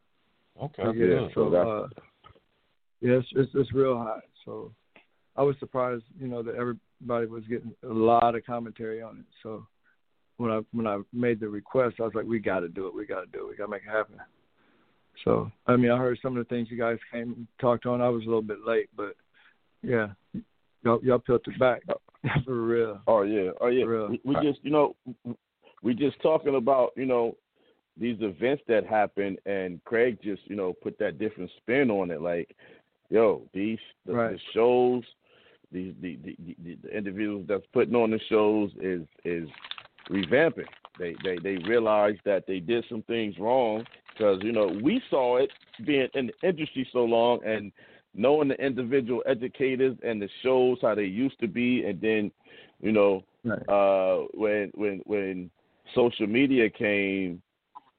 [0.62, 0.84] Okay.
[0.84, 1.32] yeah, good.
[1.34, 1.88] so that's- uh,
[3.02, 4.24] yeah, it's, it's it's real hot.
[4.44, 4.74] So
[5.38, 6.56] I was surprised, you know, that
[7.02, 9.26] everybody was getting a lot of commentary on it.
[9.44, 9.66] So
[10.38, 12.96] when I when I made the request, I was like, we got to do it.
[12.96, 13.50] We got to do it.
[13.50, 14.16] We got to make it happen.
[15.24, 18.02] So I mean, I heard some of the things you guys came and talked on.
[18.02, 19.16] I was a little bit late, but
[19.82, 20.08] yeah,
[20.84, 22.30] y'all y'all peeled it back oh.
[22.46, 23.02] for real.
[23.08, 23.86] Oh yeah, oh yeah.
[23.86, 24.96] We, we just, you know,
[25.84, 27.36] we just talking about, you know,
[28.00, 32.22] these events that happen, and Craig just, you know, put that different spin on it.
[32.22, 32.56] Like,
[33.10, 34.32] yo, these the, Right.
[34.34, 35.04] the shows,
[35.72, 39.48] the, the the the individuals that's putting on the shows is is
[40.10, 40.68] revamping.
[40.98, 45.38] They they they realize that they did some things wrong because you know we saw
[45.38, 45.52] it
[45.86, 47.72] being in the industry so long and
[48.16, 52.32] knowing the individual educators and the shows how they used to be, and then
[52.82, 53.70] you know Right.
[53.70, 55.50] uh, when when when
[55.96, 57.42] social media came,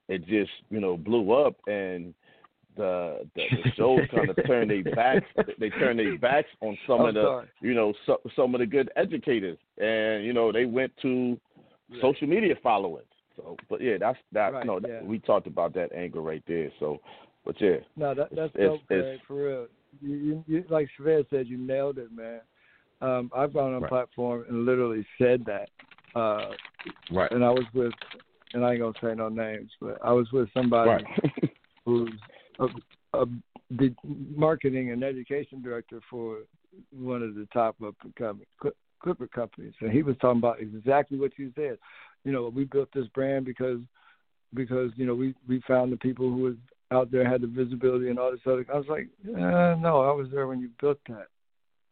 [0.09, 2.15] it just you know blew up and.
[2.77, 5.27] The, the, the shows kind of turned their backs.
[5.59, 7.47] They turned their backs on some I'm of the sorry.
[7.61, 11.39] you know so, some of the good educators, and you know they went to
[11.89, 12.01] Yeah.
[12.01, 13.07] social media followings.
[13.37, 14.53] So, but yeah, that's that.
[14.53, 15.03] Right, no, yeah.
[15.03, 16.71] we talked about that angle right there.
[16.79, 17.01] So,
[17.45, 19.67] but yeah, No, that, that's It's- dope, it's- for real.
[20.01, 22.41] You, you, you, like Chavez said, you nailed it, man.
[23.03, 23.89] Um, I've gone on a Right.
[23.89, 25.69] platform and literally said that.
[26.15, 26.53] Uh,
[27.11, 27.31] Right.
[27.33, 27.93] and I was with,
[28.55, 31.05] and I ain't gonna say no names, but I was with somebody right,
[31.85, 32.13] who's
[32.61, 32.67] a,
[33.19, 33.27] a,
[33.71, 36.39] the marketing and education director for
[36.93, 38.47] one of the top up and coming
[39.03, 41.79] Clipper companies, and he was talking about exactly what you said.
[42.25, 43.81] You know, we built this brand because
[44.55, 46.55] because you know we we found the people who was
[46.91, 48.67] out there had the visibility and all this other.
[48.73, 51.29] I was like, uh, no, I was there when you built that.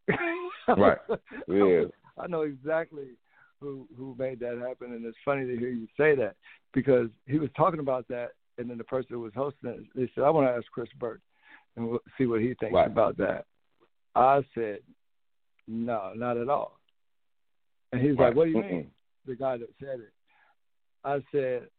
[0.77, 0.99] Right.
[1.49, 1.85] Yeah.
[2.19, 3.17] I know exactly
[3.59, 6.37] who who made that happen, and it's funny to hear you say that
[6.75, 10.11] because he was talking about that, and then the person who was hosting it, they
[10.15, 11.21] said, "I want to ask Chris Burke
[11.77, 12.87] and we'll see what he thinks Right.
[12.87, 13.47] about that."
[14.15, 14.81] I said,
[15.67, 16.81] "No, not at all."
[17.93, 18.29] And he's Right.
[18.29, 18.71] like, "What do you Mm-mm.
[18.71, 18.95] mean?"
[19.25, 20.13] The guy that said it.
[21.05, 21.71] I said,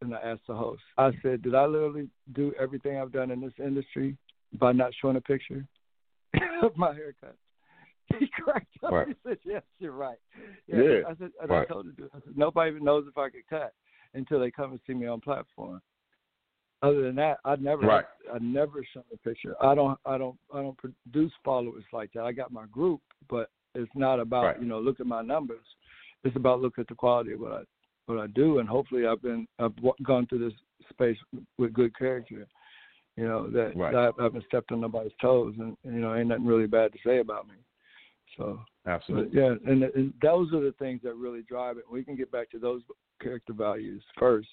[0.00, 0.82] and I asked the host.
[0.96, 4.16] I said, "Did I literally do everything I've done in this industry
[4.54, 5.66] by not showing a picture
[6.62, 7.36] of my haircut?"
[8.18, 8.90] He cracked up.
[8.92, 9.08] Right.
[9.08, 10.18] He said, "Yes, you're right."
[10.66, 11.02] Yeah.
[11.06, 11.62] I said, Right.
[11.62, 13.72] I told him, I said, nobody even knows if I could cut
[14.14, 15.80] until they come and see me on platform.
[16.82, 18.04] Other than that, I've never, Right.
[18.32, 19.54] I, never show a picture.
[19.62, 22.22] I don't, I don't, I don't produce followers like that.
[22.22, 24.60] I got my group, but it's not about Right.
[24.60, 25.64] you know look at my numbers.
[26.24, 27.62] It's about look at the quality of what I
[28.06, 30.58] what I do, and hopefully I've been I've gone through this
[30.88, 31.18] space
[31.58, 32.46] with good character.
[33.16, 33.92] You know that, Right.
[33.92, 36.98] that I haven't stepped on nobody's toes, and you know ain't nothing really bad to
[37.04, 37.54] say about me.
[38.36, 39.38] So Absolutely.
[39.38, 41.84] yeah, and, and those are the things that really drive it.
[41.90, 42.82] We can get back to those
[43.20, 44.48] character values first,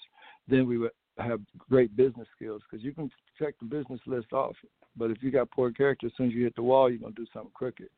[0.47, 3.09] then we would have great business skills because you can
[3.39, 4.55] check the business list off.
[4.95, 7.13] But if you got poor character, as soon as you hit the wall, you're gonna
[7.13, 7.89] do something crooked.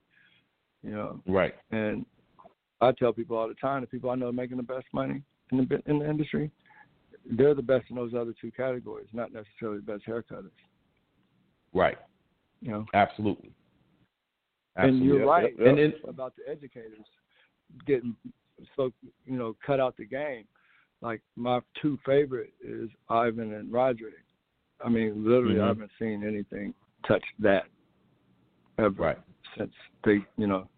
[0.83, 1.55] You know, Right.
[1.71, 2.05] and
[2.81, 5.57] I tell people all the time, the people I know making the best money in
[5.57, 6.51] the in the industry,
[7.25, 10.51] they're the best in those other two categories, not necessarily the best haircutters.
[11.73, 11.97] Right.
[12.61, 13.53] You know, Absolutely.
[14.75, 15.93] and you're right yep, yep.
[16.07, 17.05] About the educators
[17.85, 18.15] getting
[18.75, 18.91] so
[19.25, 20.45] you know cut out the game.
[21.01, 24.25] Like my two favorite is Ivan and Roderick.
[24.83, 25.63] I mean, literally, Mhm.
[25.63, 26.73] I haven't seen anything
[27.07, 27.65] touch that
[28.77, 29.17] ever Right.
[29.57, 29.73] since
[30.03, 30.69] they, you know,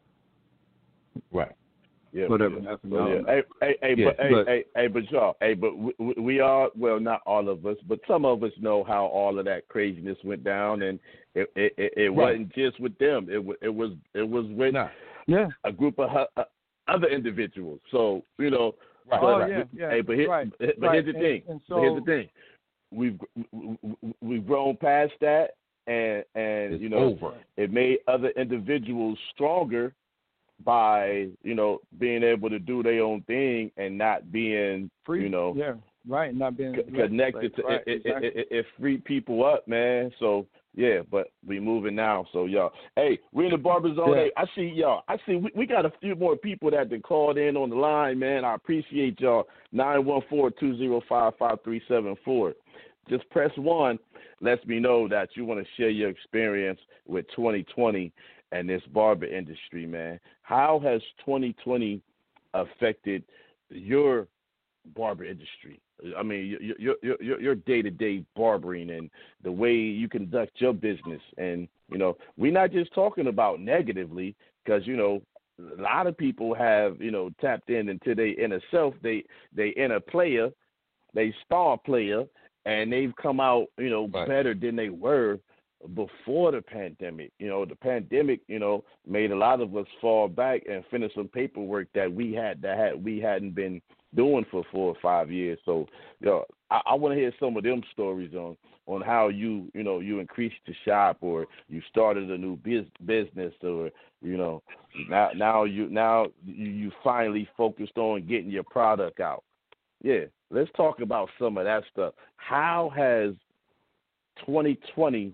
[1.32, 1.52] right.
[2.14, 2.70] Yeah, whatever yeah.
[2.72, 2.92] happened.
[2.94, 3.22] So, yeah.
[3.26, 6.14] Hey, hey, hey, Yeah, but, hey, but- hey, hey, but y'all, hey, but we, we-
[6.18, 9.46] we are well, not all of us, but some of us know how all of
[9.46, 11.00] that craziness went down, and
[11.36, 12.12] it it, it, it Right.
[12.12, 13.30] wasn't just with them.
[13.30, 14.90] It wa- it was it was with Nah.
[15.28, 15.50] Yeah.
[15.64, 16.44] a group of uh,
[16.90, 17.80] other individuals.
[17.92, 18.76] So you know,
[19.10, 19.22] Right.
[19.22, 19.50] but, Oh, right.
[19.50, 19.90] yeah, yeah.
[19.90, 20.50] hey, but, here, right.
[20.60, 20.94] but right.
[20.94, 21.42] here's the And- thing.
[21.48, 22.30] And, But here's so, the thing.
[22.94, 23.20] We've
[24.22, 25.52] we've grown past that,
[25.88, 27.34] and and you know, over.
[27.58, 29.94] it made other individuals stronger
[30.66, 35.30] by you know being able to do their own thing and not being free, you
[35.30, 35.74] know yeah,
[36.08, 38.28] right, not being c- connected to right, it, it, exactly.
[38.28, 40.12] it, it, it free people up, man.
[40.20, 42.26] So yeah, but we moving now.
[42.32, 44.14] So y'all, hey, we in the barber zone.
[44.16, 44.24] Yeah.
[44.24, 45.04] Hey, I see y'all.
[45.08, 47.76] I see we, we got a few more people that been called in on the
[47.76, 48.46] line, man.
[48.46, 49.48] I appreciate y'all.
[49.72, 52.54] Nine one four two zero five five three seven four.
[53.10, 54.00] Just press one.
[54.40, 58.12] Lets me know that you want to share your experience with 2020
[58.52, 60.20] and this barber industry, man.
[60.42, 62.02] How has 2020
[62.54, 63.24] affected
[63.70, 64.28] your
[64.96, 65.80] barber industry?
[66.18, 69.10] I mean, your your your your- your day-to-day barbering and
[69.44, 74.36] the way you conduct your business, and you know, we're not just talking about negatively,
[74.64, 75.22] because you know,
[75.78, 79.24] a lot of people have you know tapped in into their inner self, they
[79.56, 80.50] they inner player,
[81.14, 82.26] they star player,
[82.66, 84.28] and they've come out you know Right.
[84.28, 85.40] better than they were
[85.96, 87.32] before the pandemic.
[87.40, 91.14] You know, the pandemic, you know, made a lot of us fall back and finish
[91.16, 93.82] some paperwork that we had that had we hadn't been
[94.16, 95.60] doing for four or five years.
[95.66, 95.88] So,
[96.20, 98.58] you know, I, I want to hear some of them stories on
[98.88, 102.86] on how you, you know, you increased the shop or you started a new biz,
[103.06, 103.90] business or
[104.22, 104.62] you know,
[105.10, 109.44] now now you now you, you finally focused on getting your product out.
[110.04, 112.14] Yeah, let's talk about some of that stuff.
[112.38, 113.34] How has
[114.46, 115.34] 2020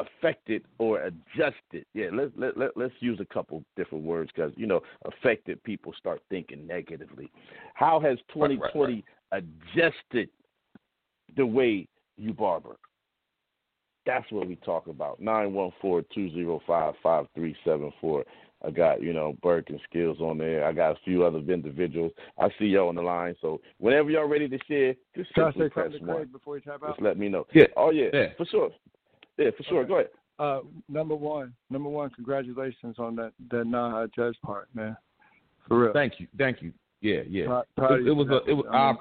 [0.00, 1.86] affected or adjusted?
[1.94, 5.92] Yeah, let's let, let let's use a couple different words because you know affected people
[5.98, 7.30] start thinking negatively.
[7.74, 10.28] How has Right, right, 2020 adjusted
[11.36, 12.76] the way you barber?
[14.04, 15.20] That's what we talk about.
[15.20, 18.24] Nine one four two zero five five three seven four.
[18.64, 20.64] I got, you know, Burke and Skills on there.
[20.64, 22.12] I got a few other individuals.
[22.38, 23.36] I see y'all on the line.
[23.40, 26.26] So whenever y'all ready to share, just Can I simply say press to one.
[26.26, 26.90] Before you tap out?
[26.90, 27.46] Just let me know.
[27.52, 27.66] Yeah.
[27.76, 28.08] Oh yeah.
[28.12, 28.26] Yeah.
[28.36, 28.70] For sure.
[29.38, 29.80] Yeah, for sure.
[29.80, 29.88] Okay.
[29.88, 30.08] Go ahead.
[30.38, 34.96] Uh, number one, number one, congratulations on that that NAHA judge part, man.
[35.66, 35.92] For real.
[35.92, 36.26] Thank you.
[36.36, 36.72] Thank you.
[37.00, 37.46] Yeah, yeah.
[37.46, 38.98] Proud- proud It, it was a it was I mean,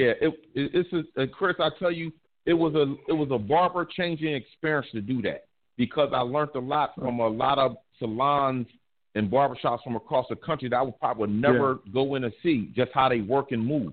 [0.00, 0.12] yeah.
[0.20, 2.12] It, it it's a, Chris, I tell you,
[2.46, 5.44] it was a it was a barber changing experience to do that
[5.76, 8.66] because I learned a lot from a lot of salons
[9.14, 12.32] and barbershops from across the country that I would probably would never go in and
[12.42, 13.92] see just how they work and move.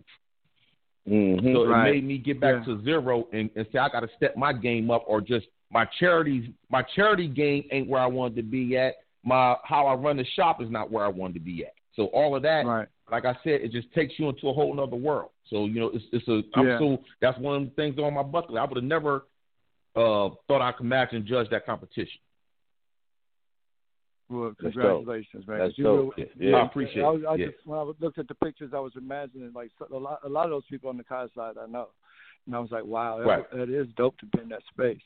[1.07, 1.53] Mhm.
[1.53, 1.89] So Right.
[1.89, 2.75] it made me get back Yeah.
[2.75, 5.85] to zero and, and say I got to step my game up, or just my
[5.99, 8.95] charities, my charity game ain't where I wanted to be at.
[9.23, 11.73] My how I run the shop is not where I wanted to be at.
[11.95, 12.87] So all of that, right.
[13.11, 15.31] like I said, it just takes you into a whole other world.
[15.49, 16.79] So you know, it's it's a I'm Yeah.
[16.79, 18.51] so that's one of the things on my bucket.
[18.51, 18.61] list.
[18.61, 19.25] I would have never
[19.95, 22.19] uh, thought I could match and judge that competition.
[24.29, 25.59] Well, congratulations, man.
[25.59, 26.17] That's you dope.
[26.17, 26.57] were- Yeah.
[26.57, 27.35] I appreciate I, was, I.
[27.35, 27.45] Yeah.
[27.47, 30.45] just when I looked at the pictures, I was imagining like a lot, a lot
[30.45, 31.87] of those people on the Kai side I know,
[32.45, 33.51] and I was like, wow, that, Right.
[33.51, 35.01] that is dope to be in that space.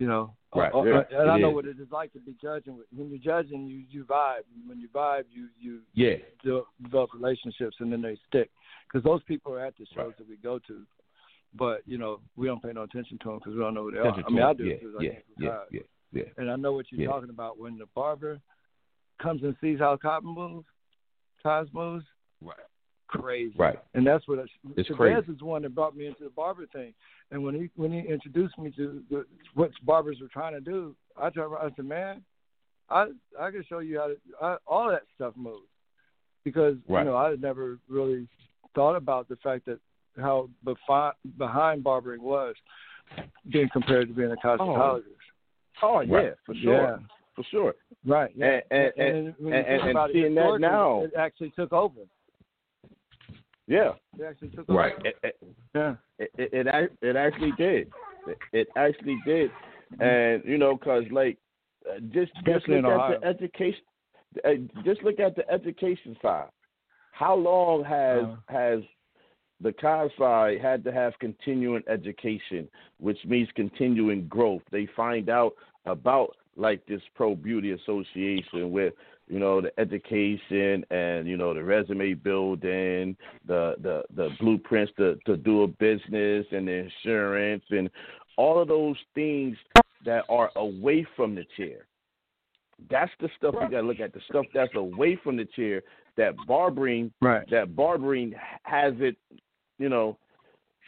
[0.00, 0.72] You know, Right.
[0.74, 1.54] Uh, uh, Yeah, and I know is.
[1.54, 2.80] what it is like to be judging.
[2.92, 4.42] When you're judging, you you vibe.
[4.66, 8.50] When you vibe, you you Yeah, de- develop relationships, and then they stick.
[8.88, 10.16] Because those people are at the shows Right.
[10.16, 10.84] that we go to,
[11.54, 13.92] but you know we don't pay no attention to them because we don't know who
[13.92, 14.26] they Attention are.
[14.26, 14.42] I mean.
[14.42, 14.64] I do.
[14.64, 15.80] Yeah, yeah, yeah, yeah,
[16.12, 16.22] yeah.
[16.38, 17.08] And I know what you're Yeah.
[17.08, 18.40] talking about when the barber
[19.22, 20.66] comes and sees how Cotton moves,
[21.44, 22.06] Kai's moves,
[22.40, 22.56] Right.
[23.10, 23.54] Crazy.
[23.56, 23.78] Right.
[23.94, 24.42] And that's what I,
[24.76, 25.32] It's Chavez crazy.
[25.32, 26.92] is the one that brought me into the barber thing.
[27.30, 30.94] And when he when he introduced me to the, what barbers were trying to do,
[31.16, 32.22] I turned around, I said, "Man,
[32.88, 33.06] I
[33.38, 35.66] I can show you how to I, all that stuff moves."
[36.44, 37.00] Because Right.
[37.04, 38.26] you know I had never really
[38.74, 39.78] thought about the fact that
[40.20, 42.54] how befi- behind barbering was
[43.50, 44.56] being compared to being a oh.
[44.58, 45.02] cosmetologist.
[45.82, 46.32] Oh yeah, Right.
[46.46, 46.96] for sure, Yeah.
[47.36, 47.74] for sure.
[48.04, 48.32] Right.
[48.34, 48.60] Yeah.
[48.70, 52.00] And- and- when you and- think and seeing that now- it actually took over.
[53.70, 54.94] Yeah, It actually took Right.
[54.98, 55.06] over.
[55.06, 55.40] it, it,
[55.76, 55.94] Yeah.
[56.18, 57.88] it, it, it, it actually did.
[58.26, 59.50] It, it actually did,
[60.00, 61.38] and you know, cause like,
[61.88, 63.14] uh, just just Especially look Ohio.
[63.14, 63.84] at the education.
[64.44, 66.48] Uh, just look at the education side.
[67.12, 68.36] How long has Uh-huh.
[68.48, 68.82] has
[69.60, 69.72] the
[70.18, 72.68] side had to have continuing education,
[72.98, 74.62] which means continuing growth.
[74.72, 75.52] They find out
[75.86, 78.94] about like this pro beauty association with
[79.30, 83.16] you know the education and you know the resume building,
[83.46, 87.88] the the the blueprints to to do a business and the insurance and
[88.36, 89.56] all of those things
[90.04, 91.86] that are away from the chair.
[92.90, 94.12] That's the stuff you gotta look at.
[94.12, 95.82] The stuff that's away from the chair
[96.16, 97.48] that barbering Right.
[97.50, 99.16] that barbering has it,
[99.78, 100.18] you know,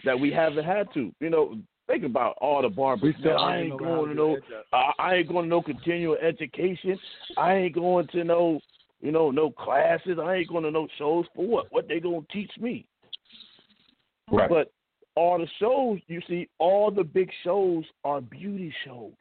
[0.05, 1.14] that we haven't had to.
[1.20, 3.14] You know, think about all the barbers.
[3.20, 4.39] Man, I ain't going to to no.
[4.72, 6.99] I, I ain't going to no continual education.
[7.37, 8.61] I ain't going to no,
[9.01, 10.18] you know, no classes.
[10.22, 11.66] I ain't going to no shows for what?
[11.70, 12.87] What they gonna teach me?
[14.30, 14.49] Right.
[14.49, 14.72] But
[15.14, 19.12] all the shows, you see, all the big shows are beauty shows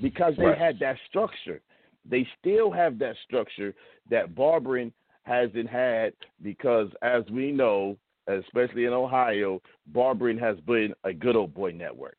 [0.00, 0.58] because they Right.
[0.58, 1.60] had that structure.
[2.04, 3.74] They still have that structure
[4.10, 4.92] that barbering
[5.22, 11.54] hasn't had because, as we know, especially in Ohio, barbering has been a good old
[11.54, 12.18] boy network.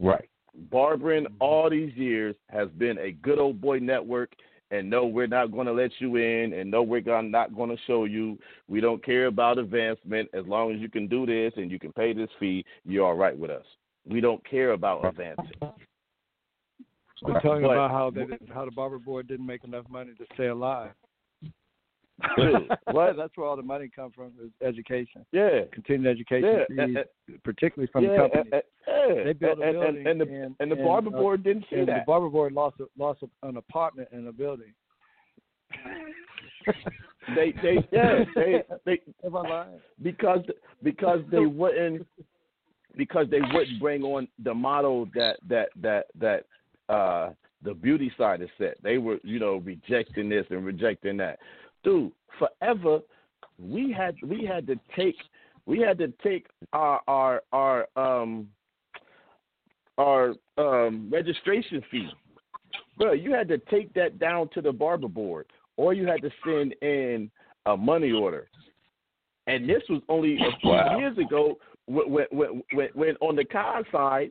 [0.00, 0.28] Right.
[0.70, 1.36] Barbering mm-hmm.
[1.40, 4.32] all these years has been a good old boy network.
[4.70, 6.52] And no, we're not going to let you in.
[6.52, 8.38] And no, we're gonna, not going to show you.
[8.68, 10.28] We don't care about advancement.
[10.34, 13.14] As long as you can do this and you can pay this fee, you're all
[13.14, 13.64] right with us.
[14.06, 15.50] We don't care about advancing.
[17.22, 20.26] We're talking But- about how they how the barber boy didn't make enough money to
[20.34, 20.92] stay alive.
[22.86, 23.16] What?
[23.16, 25.60] That's where all the money comes from is education, Yeah.
[25.72, 28.50] continued education Yeah, fees, uh, particularly from yeah, the company.
[28.52, 28.60] uh, uh,
[29.14, 29.24] yeah.
[29.24, 31.64] They built a building, and, and the and, and the and, barber uh, board didn't
[31.70, 34.72] see and the barber board lost a, lost an apartment in a building.
[37.34, 39.80] They they yeah they they Am I lying?
[40.02, 40.44] because
[40.82, 42.06] because they wouldn't
[42.96, 46.44] because they wouldn't bring on the model that that that that
[46.92, 48.82] uh the beauty side is set.
[48.82, 51.38] They were you know rejecting this and rejecting that.
[51.88, 53.00] Dude, forever
[53.58, 55.16] we had we had to take
[55.64, 58.46] we had to take our our our um
[59.96, 62.10] our um registration fee.
[62.98, 65.46] Bro, you had to take that down to the barber board
[65.78, 67.30] or you had to send in
[67.64, 68.48] a money order.
[69.46, 70.98] And this was only a few Wow.
[70.98, 74.30] years ago when, when, when, when, when on the car side,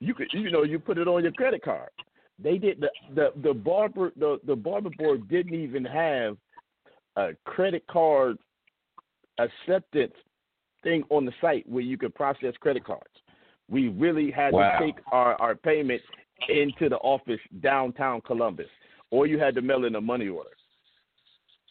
[0.00, 1.90] you could you know you put it on your credit card.
[2.42, 6.36] They did the the the barber the the barber board didn't even have
[7.16, 8.36] a credit card
[9.38, 10.14] acceptance
[10.82, 13.04] thing on the site where you could process credit cards.
[13.68, 14.78] We really had Wow.
[14.78, 16.02] to take our our payment
[16.48, 18.68] into the office downtown Columbus,
[19.10, 20.50] or you had to mail in a money order.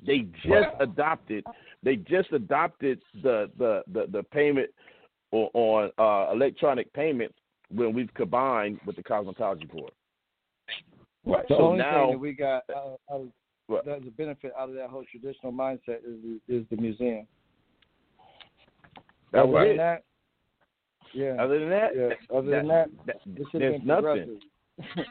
[0.06, 0.78] They just Wow.
[0.80, 1.44] adopted
[1.84, 4.70] they just adopted the the the, the payment
[5.34, 7.36] o- on uh, electronic payments
[7.70, 9.92] when we've combined with the cosmetology board.
[11.26, 11.48] Right.
[11.48, 13.28] The So only now- thing that we got out, out
[13.70, 13.86] What?
[13.86, 17.28] that's a benefit out of that whole traditional mindset is the, is the museum.
[19.32, 20.04] That Other was than that,
[21.14, 22.36] yeah, Other than that, yeah.
[22.36, 24.40] Other than that, that- this has nothing.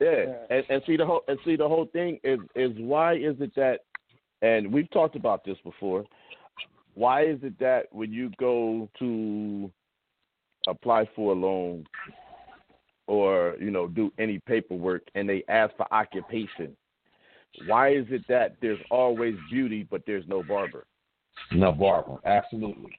[0.00, 0.24] Yeah.
[0.26, 0.34] Yeah.
[0.50, 3.54] And, and see the whole and see the whole thing is is why is it
[3.54, 3.78] that
[4.42, 6.04] and we've talked about this before.
[6.94, 9.70] Why is it that when you go to
[10.68, 11.84] apply for a loan
[13.06, 16.76] or, you know, do any paperwork and they ask for occupation,
[17.66, 20.86] why is it that there's always beauty but there's no barber?
[21.52, 22.96] No barber, absolutely.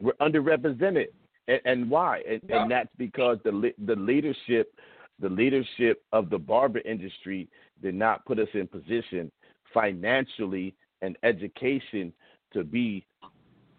[0.00, 1.06] We're underrepresented,
[1.48, 2.22] and, and why?
[2.28, 4.72] And, and that's because the the leadership,
[5.18, 7.48] the leadership of the barber industry
[7.82, 9.30] did not put us in position
[9.74, 12.12] financially and education
[12.52, 13.06] to be,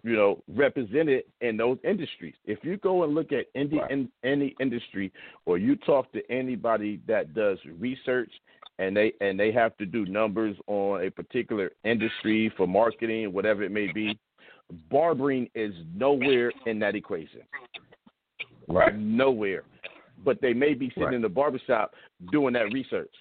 [0.04, 2.36] you know, represented in those industries.
[2.46, 3.92] If you go and look at any Right.
[3.92, 5.12] in, any industry,
[5.46, 8.32] or you talk to anybody that does research,
[8.80, 13.62] and they and they have to do numbers on a particular industry for marketing, whatever
[13.62, 14.18] it may be,
[14.90, 17.42] barbering is nowhere in that equation.
[18.68, 18.98] Right.
[18.98, 19.64] Nowhere.
[20.24, 21.14] But they may be sitting Right.
[21.14, 21.94] in the barbershop
[22.32, 23.14] doing that research.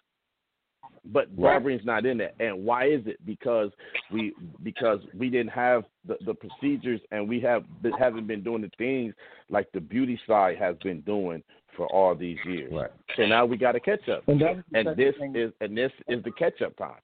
[1.06, 1.36] But Right.
[1.36, 2.34] barbering's not in it.
[2.38, 3.24] And why is it?
[3.24, 3.72] Because
[4.12, 7.64] we because we didn't have the, the procedures and we have
[7.98, 9.14] haven't been doing the things
[9.48, 11.42] like the beauty side has been doing
[11.76, 12.72] for all these years.
[12.72, 12.90] Right.
[13.16, 14.26] So now we got to catch up.
[14.26, 17.00] And, that's And this thing- is and this is the catch up time.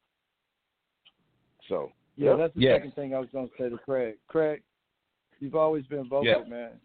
[1.68, 2.38] So Yeah, Yep.
[2.38, 2.76] that's the Yes.
[2.76, 4.16] second thing I was going to say to Craig.
[4.28, 4.62] Craig,
[5.40, 6.44] you've always been vocal, Yeah.
[6.44, 6.80] man.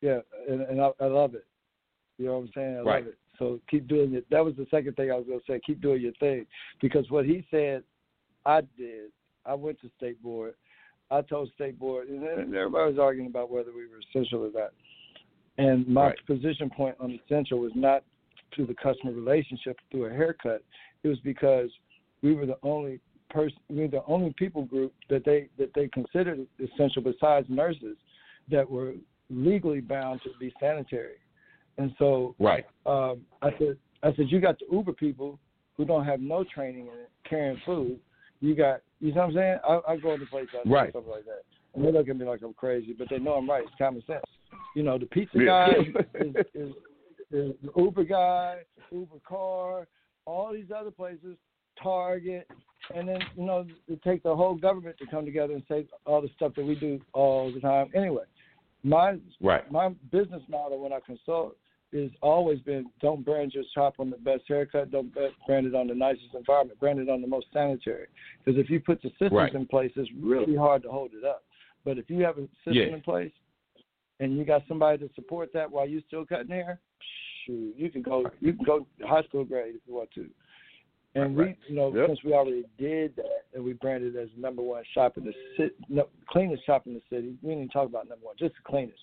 [0.00, 1.46] Yeah, and, and I, I love it.
[2.18, 2.76] You know what I'm saying?
[2.78, 3.04] I Right.
[3.04, 3.18] love it.
[3.38, 4.28] So keep doing it.
[4.30, 5.60] That was the second thing I was going to say.
[5.64, 6.46] Keep doing your thing
[6.80, 7.84] because what he said,
[8.44, 9.12] I did.
[9.44, 10.54] I went to state board.
[11.10, 14.72] I told state board, and everybody was arguing about whether we were essential or not.
[15.58, 16.26] And my Right.
[16.26, 18.04] position point on essential was not
[18.52, 20.62] to the customer relationship through a haircut.
[21.02, 21.70] It was because
[22.22, 23.00] we were the only
[23.30, 27.96] person, we were the only people group that they that they considered essential besides nurses
[28.48, 28.94] that were
[29.30, 31.18] legally bound to be sanitary.
[31.78, 32.66] And so Right.
[32.86, 35.38] um, I said, I said, you got the Uber people
[35.76, 37.98] who don't have no training in it, carrying food.
[38.40, 39.58] You got, you know what I'm saying?
[39.66, 40.90] I, I go to places like Right.
[40.90, 41.42] stuff like that,
[41.74, 43.64] and they look at me like I'm crazy, but they know I'm right.
[43.64, 44.24] It's common sense.
[44.76, 45.72] You know, the pizza guy
[46.14, 46.74] is, is,
[47.30, 48.58] is the Uber guy,
[48.92, 49.88] Uber car,
[50.26, 51.38] all these other places,
[51.82, 52.46] Target,
[52.94, 56.20] and then you know it takes the whole government to come together and say all
[56.20, 57.90] the stuff that we do all the time.
[57.94, 58.24] Anyway,
[58.82, 59.70] my Right.
[59.72, 61.56] my business model when I consult
[61.92, 65.10] is always been don't brand your shop on the best haircut, don't
[65.46, 68.08] brand it on the nicest environment, brand it on the most sanitary.
[68.44, 69.54] Because if you put the systems Right.
[69.54, 71.44] in place, it's really hard to hold it up.
[71.82, 72.94] But if you have a system Yeah.
[72.96, 73.32] in place
[74.20, 76.80] and you got somebody to support that while you're still cutting hair,
[77.44, 80.28] shoot, you can go you can go high school grade if you want to.
[81.14, 82.08] And Right, we, you know, Yep.
[82.08, 85.74] since we already did that, and we branded as number one shop in the city,
[85.88, 87.38] no, cleanest shop in the city.
[87.42, 89.02] We didn't even talk about number one, just the cleanest.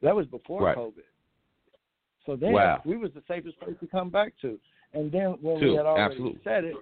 [0.00, 0.76] That was before Right.
[0.76, 1.04] COVID.
[2.26, 2.82] So then Wow.
[2.84, 4.58] we was the safest place to come back to.
[4.92, 6.40] And then when Two, we had already absolutely.
[6.42, 6.76] said it,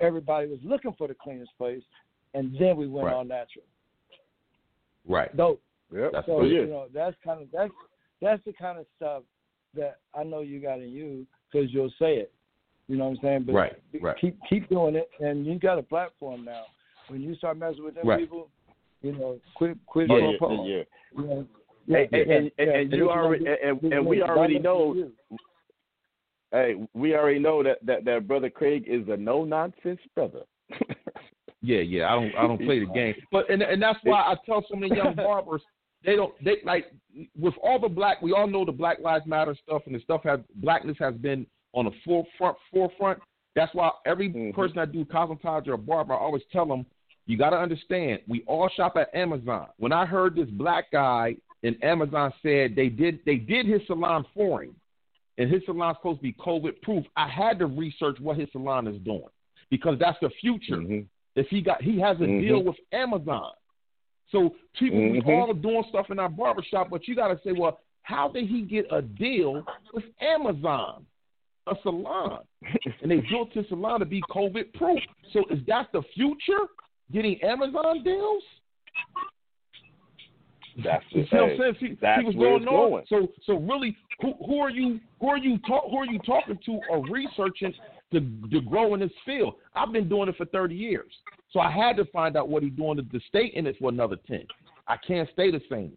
[0.00, 1.82] everybody was looking for the cleanest place,
[2.34, 3.14] and then we went Right.
[3.14, 3.64] all natural.
[5.06, 5.34] Right.
[5.36, 5.62] Dope.
[5.92, 6.10] Yep.
[6.12, 6.60] That's So yeah.
[6.60, 7.72] you know that's kind of that's
[8.22, 9.22] that's the kind of stuff
[9.74, 12.32] that I know you got in you because you'll say it.
[12.88, 13.42] You know what I'm saying?
[13.46, 14.16] But Right, right.
[14.20, 16.64] keep keep doing it, and you got a platform now.
[17.08, 18.20] When you start messing with them Right.
[18.20, 18.48] people,
[19.02, 20.82] you know, quit quit Oh, pro yeah, yeah.
[21.16, 21.48] You know, And-
[21.86, 22.64] yeah, and- yeah, and- yeah.
[22.78, 25.10] and you already- wanna and- and we already know-
[26.50, 30.44] Hey, we already know that, that, that brother Craig is a no nonsense brother.
[31.64, 32.12] Yeah, yeah.
[32.12, 33.14] I don't I don't play the game.
[33.32, 35.62] But and and that's why I tell so many young barbers
[36.04, 36.92] they don't they like
[37.38, 40.22] with all the black we all know the Black Lives Matter stuff and the stuff
[40.24, 43.18] has blackness has been on the forefront forefront.
[43.56, 44.54] That's why every Mhm.
[44.54, 46.84] person I do cosmetology or barber, I always tell them,
[47.26, 49.68] you got to understand, we all shop at Amazon.
[49.78, 54.26] When I heard this black guy in Amazon said they did they did his salon
[54.34, 54.74] for him,
[55.38, 58.86] and his salon's supposed to be COVID proof, I had to research what his salon
[58.86, 59.32] is doing
[59.70, 60.76] because that's the future.
[60.76, 61.06] Mhm.
[61.36, 62.40] If he got he has a Mhm.
[62.40, 63.52] deal with Amazon.
[64.30, 65.42] So people we Mhm.
[65.42, 68.62] all are doing stuff in our barbershop, but you gotta say, well, how did he
[68.62, 71.06] get a deal with Amazon?
[71.66, 72.46] A salon.
[73.02, 75.00] and they built his salon to be COVID proof.
[75.32, 76.68] So is that the future?
[77.12, 78.42] Getting Amazon deals?
[80.82, 81.76] That's the see what I'm saying?
[81.80, 82.90] See, that's what's where going on.
[82.90, 83.06] going.
[83.06, 85.00] So, so really, who, who are you?
[85.20, 85.58] Who are you?
[85.58, 87.72] Talk, who are you talking to or researching
[88.14, 89.54] to to grow in this field?
[89.74, 91.12] I've been doing it for 30 years,
[91.50, 93.90] so I had to find out what he's doing to, to stay in it for
[93.90, 94.46] another 10.
[94.86, 95.92] I can't stay the same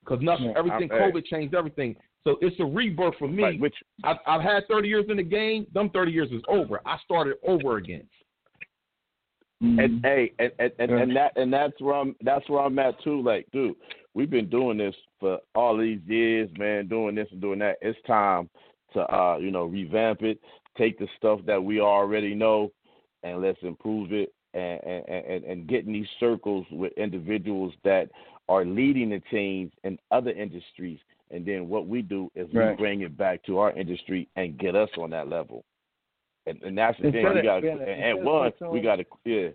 [0.00, 0.54] because nothing.
[0.56, 1.96] Everything COVID changed everything.
[2.24, 3.42] So it's a rebirth for me.
[3.42, 5.66] Right, which I've, I've had 30 years in the game.
[5.72, 6.80] Them 30 years is over.
[6.84, 8.06] I started over again.
[9.62, 9.78] Mm-hmm.
[9.80, 13.02] and hey, and and, and, and that and that's where I'm that's where I'm at
[13.02, 13.20] too.
[13.22, 13.74] Like, dude,
[14.14, 17.76] we've been doing this for all these years, man, doing this and doing that.
[17.82, 18.48] It's time
[18.94, 20.40] to uh, you know, revamp it,
[20.76, 22.72] take the stuff that we already know
[23.22, 28.08] and let's improve it and and, and, and get in these circles with individuals that
[28.48, 30.98] are leading the teams in other industries
[31.30, 34.74] and then what we do is we bring it back to our industry and get
[34.74, 35.64] us on that level.
[36.46, 37.26] And, and that's the thing.
[37.34, 39.48] We got and, one, we got to yeah.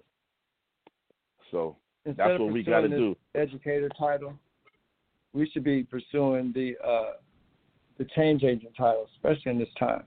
[1.50, 3.16] So Instead that's what we got to do.
[3.34, 4.34] Educator title.
[5.34, 7.14] We should be pursuing the uh,
[8.06, 10.04] change agent title, especially in this time.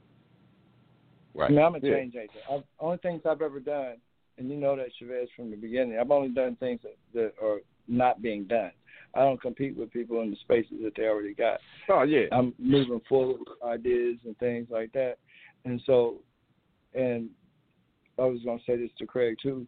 [1.39, 1.97] I mean, I'm a Yeah.
[1.97, 2.43] change agent.
[2.51, 3.97] I've, only things I've ever done,
[4.39, 5.99] and you know that Chavez from the beginning.
[5.99, 8.73] I've only done things that, that are not being done.
[9.15, 11.61] I don't compete with people in the spaces that they already got.
[11.89, 12.27] Oh yeah.
[12.33, 15.17] I'm moving forward with ideas and things like that.
[15.65, 16.17] And so,
[16.95, 17.31] and
[18.19, 19.67] I was going to say this to Craig too.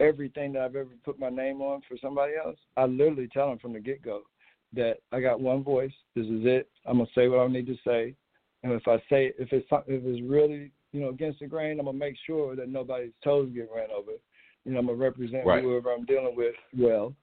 [0.00, 3.58] Everything that I've ever put my name on for somebody else, I literally tell them
[3.58, 4.22] from the get go
[4.74, 5.92] that I got one voice.
[6.14, 6.68] This is it.
[6.86, 8.14] I'm gonna say what I need to say,
[8.62, 11.78] and if I say if it's some- if it's really you know against the grain,
[11.78, 14.12] I'm gonna make sure that nobody's toes get ran over.
[14.64, 15.62] You know, I'm gonna represent Right.
[15.62, 17.14] whoever I'm dealing with well.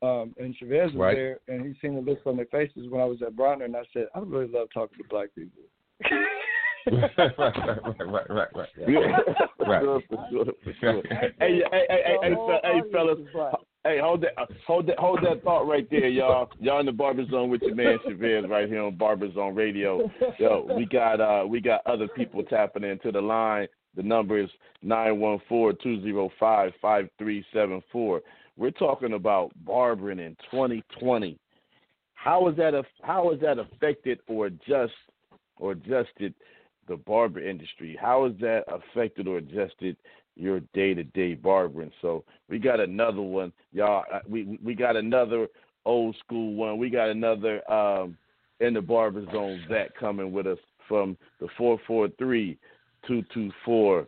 [0.00, 1.14] Um, and Chavez was Right.
[1.16, 3.76] there, and he seen the looks on their faces when I was at Bronner, and
[3.76, 5.62] I said, I really love talking to black people.
[6.86, 8.68] right, right, right, right, right, right.
[8.86, 9.18] Yeah.
[9.68, 9.82] Right.
[9.82, 11.02] For sure, for sure, for sure.
[11.10, 13.18] Hey, hey, hey, hey, hey, The whole fe- hey, audience fellas.
[13.84, 13.90] Is.
[13.90, 14.32] Hey, hold that,
[14.66, 16.50] hold that, hold that thought right there, y'all.
[16.60, 20.10] Y'all in the Barber Zone with your man Chavez right here on Barber Zone Radio.
[20.38, 23.66] Yo, we got uh, we got other people tapping into the line.
[23.96, 24.50] The number is
[24.82, 28.22] nine one four two zero five five three seven four.
[28.56, 31.38] We're talking about barbering in 2020.
[32.14, 32.74] How is that?
[33.02, 34.92] How has that affected or just
[35.56, 36.34] or adjusted
[36.88, 37.96] the barber industry?
[38.00, 39.96] How has that affected or adjusted
[40.38, 41.92] your day to day barbering?
[42.00, 44.04] So we got another one, y'all.
[44.12, 45.48] uh, We we got another
[45.84, 46.78] old school one.
[46.78, 48.16] We got another um,
[48.60, 52.58] in the barber zone vet coming with us from the four four three
[53.06, 54.06] two two four.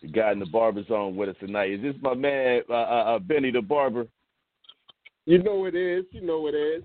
[0.00, 1.70] The guy in the barber zone with us tonight.
[1.70, 4.06] Is this my man uh, uh, uh, Benny the barber?
[5.26, 6.04] You know it is.
[6.10, 6.82] You know it is.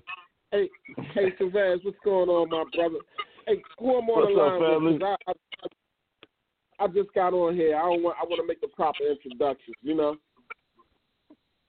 [0.51, 0.69] Hey,
[1.13, 2.99] hey, Savaz, what's going on, my brother?
[3.47, 4.93] Hey, who I'm on What's the line family?
[4.93, 5.03] with?
[5.03, 5.33] I, I,
[6.79, 7.75] I just got on here.
[7.75, 8.17] I don't want.
[8.21, 9.75] I want to make the proper introductions.
[9.81, 10.15] You know.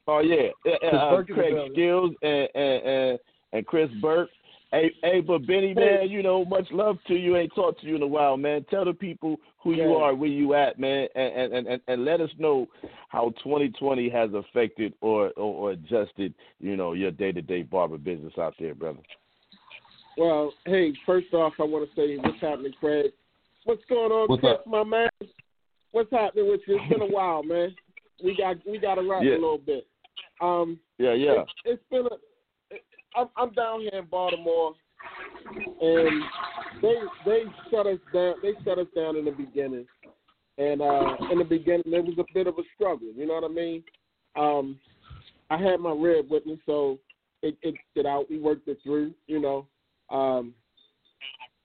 [0.07, 0.49] Oh yeah,
[0.91, 1.55] uh, Burke is Craig.
[1.73, 3.19] Skills and and and,
[3.53, 4.31] and Chris Burke.
[4.71, 7.39] Hey, hey, but Benny, man, you know, much love to you.
[7.39, 8.67] Ain't talked to you in a while, man.
[8.69, 12.21] Tell the people who you are, where you at, man, and and, and and let
[12.21, 12.67] us know
[13.09, 17.97] how 2020 has affected or or, or adjusted, you know, your day to day barber
[17.97, 19.01] business out there, brother.
[20.19, 23.13] Well, hey, first off, I want to say what's happening, Craig.
[23.65, 24.67] What's going on, What's Chris, up?
[24.67, 25.09] my man?
[25.93, 26.79] What's happening with you?
[26.81, 27.75] It's been a while, man.
[28.23, 29.33] We got we got to rap Yeah.
[29.33, 29.87] a little bit.
[30.41, 31.45] Um, Yeah, yeah.
[31.65, 32.77] It's, been a.
[33.17, 34.75] I'm, I'm down here in Baltimore,
[35.81, 36.23] and
[36.83, 36.95] they
[37.25, 38.35] they shut us down.
[38.43, 39.87] They shut us down in the beginning,
[40.59, 43.09] and uh, in the beginning there was a bit of a struggle.
[43.15, 43.83] You know what I mean?
[44.37, 44.79] Um,
[45.51, 46.99] I had my rib with me, so
[47.43, 48.27] it, it stood out.
[48.31, 49.15] We worked it through.
[49.27, 49.67] You know,
[50.11, 50.55] um,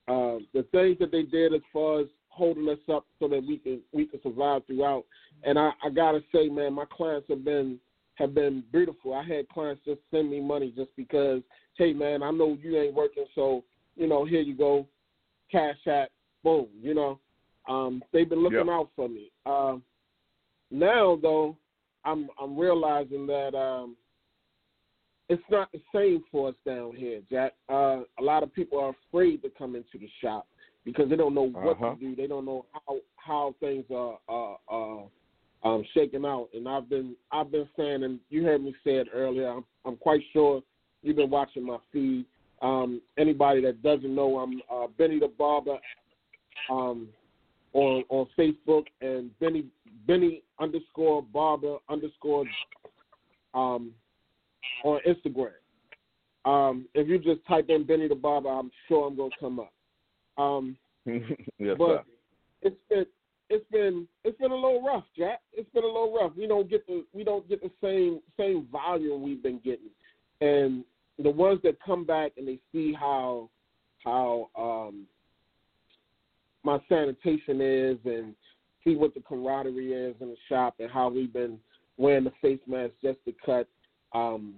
[0.08, 3.58] uh, the things that they did as far as holding us up so that we
[3.58, 5.06] can we can survive throughout.
[5.43, 7.80] And I, I gotta say, man, my clients have been
[8.16, 9.14] have been beautiful.
[9.14, 11.41] I had clients just send me money just because,
[11.78, 13.64] hey man, I know you ain't working, so
[13.95, 14.88] you know, here you go,
[15.51, 16.10] cash app,
[16.43, 17.20] boom, you know.
[17.70, 19.32] Um, they've been looking out for me.
[19.45, 19.84] Um,
[20.70, 21.56] now though,
[22.04, 23.95] I'm I'm realizing that um,
[25.34, 27.53] it's not the same for us down here, Jack.
[27.69, 30.47] Uh, a lot of people are afraid to come into the shop
[30.86, 31.95] because they don't know what Uh-huh.
[31.95, 32.15] to do.
[32.15, 35.03] They don't know how how things are are, are
[35.63, 36.49] um, shaking out.
[36.53, 39.49] And I've been I've been saying, and you heard me say it earlier.
[39.49, 40.61] I'm, I'm quite sure
[41.01, 42.25] you've been watching my feed.
[42.61, 45.77] Um, anybody that doesn't know, I'm uh, Benny the Barber
[46.69, 47.07] um,
[47.73, 49.65] on on Facebook and Benny
[50.07, 52.45] Benny underscore Barber underscore
[53.53, 53.91] um,
[54.84, 55.51] on Instagram.
[56.45, 59.74] Um, if you just type in Benny the Barber, I'm sure I'm gonna come up.
[60.38, 62.03] Um, yes, but sir.
[62.61, 63.05] it's been
[63.49, 65.41] it's been it's been a little rough, Jack.
[65.53, 66.34] It's been a little rough.
[66.38, 69.91] We don't get the we don't get the same same volume we've been getting,
[70.41, 70.84] and
[71.20, 73.49] the ones that come back and they see how
[74.03, 75.05] how um,
[76.64, 78.34] my sanitation is and
[78.84, 81.57] see what the camaraderie is in the shop and how we've been
[81.97, 83.68] wearing the face mask just to cut.
[84.14, 84.55] Um,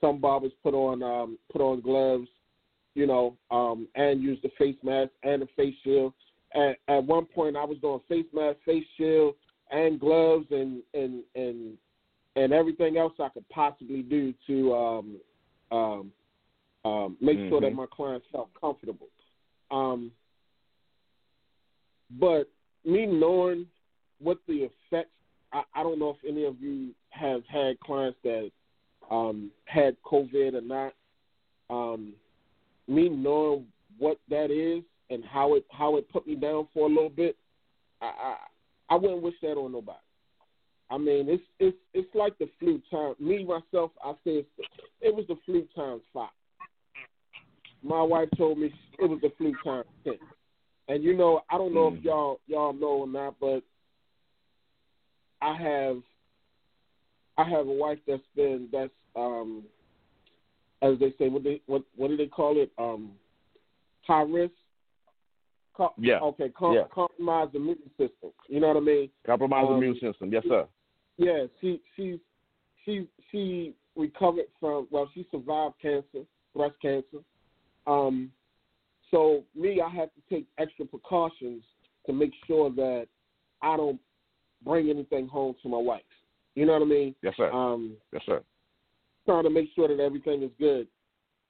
[0.00, 2.28] some barbers put on um, put on gloves
[2.94, 6.12] you know, um, and use the face mask and the face shield.
[6.54, 9.34] At, at one point, I was doing face mask, face shield,
[9.70, 11.76] and gloves, and and and
[12.36, 15.16] and everything else I could possibly do to um,
[15.70, 16.12] um,
[16.84, 17.48] um, make mm-hmm.
[17.48, 17.76] sure that mm-hmm.
[17.76, 19.08] my clients felt comfortable.
[19.70, 20.10] Um,
[22.18, 22.50] but
[22.84, 23.66] me knowing
[24.18, 25.10] what the effects,
[25.52, 28.50] I, I don't know if any of you have had clients that
[29.10, 30.94] um, had COVID or not.
[31.68, 32.14] Um,
[32.88, 33.66] me knowing
[33.98, 37.36] what that is and how it how it put me down for a little bit,
[38.00, 38.36] I I,
[38.90, 39.98] I wouldn't wish that on nobody.
[40.90, 43.14] I mean, it's it's it's like the flu time.
[43.20, 44.48] Me myself, I say it's,
[45.00, 46.30] it was the flu times five.
[47.82, 50.14] My wife told me it was the flu times ten.
[50.88, 53.62] And you know, I don't know if y'all y'all know or not, but
[55.42, 55.96] I have
[57.38, 59.64] I have a wife that's been that's um
[60.82, 62.70] as they say what they what what do they call it?
[62.78, 63.12] Um
[64.06, 64.54] high risk?
[65.74, 66.18] Co- yeah.
[66.20, 66.84] okay com- yeah.
[66.92, 68.30] compromised immune system.
[68.48, 69.10] You know what I mean?
[69.24, 70.32] Compromised um, immune system.
[70.32, 70.66] Yes sir.
[71.16, 72.20] Yeah she she
[72.84, 76.24] she she recovered from well she survived cancer
[76.54, 77.18] breast cancer.
[77.86, 78.30] Um
[79.10, 81.64] so me, I have to take extra precautions
[82.06, 83.08] to make sure that
[83.62, 84.00] I don't
[84.64, 86.02] bring anything home to my wife.
[86.54, 87.14] You know what I mean?
[87.22, 87.50] Yes, sir.
[87.50, 88.42] Um, yes, sir.
[89.24, 90.86] Trying to make sure that everything is good.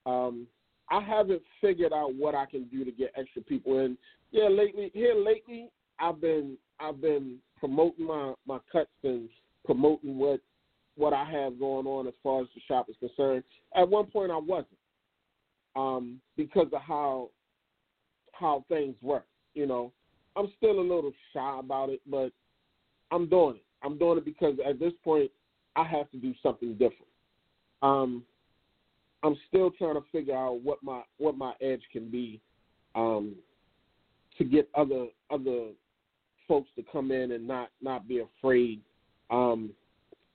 [0.05, 0.47] Um,
[0.89, 3.97] I haven't figured out what I can do to get extra people in.
[4.31, 9.29] Yeah, lately here lately, I've been I've been promoting my my cuts and
[9.65, 10.41] promoting what
[10.95, 13.43] what I have going on as far as the shop is concerned.
[13.75, 14.77] At one point, I wasn't
[15.75, 17.29] um, because of how
[18.33, 19.25] how things work.
[19.53, 19.91] You know,
[20.35, 22.31] I'm still a little shy about it, but
[23.11, 23.63] I'm doing it.
[23.83, 25.31] I'm doing it because at this point,
[25.75, 27.07] I have to do something different.
[27.81, 28.23] Um,
[29.23, 32.41] I'm still trying to figure out what my what my edge can be
[32.95, 33.35] um,
[34.37, 35.69] to get other other
[36.47, 38.81] folks to come in and not not be afraid.
[39.29, 39.71] Um,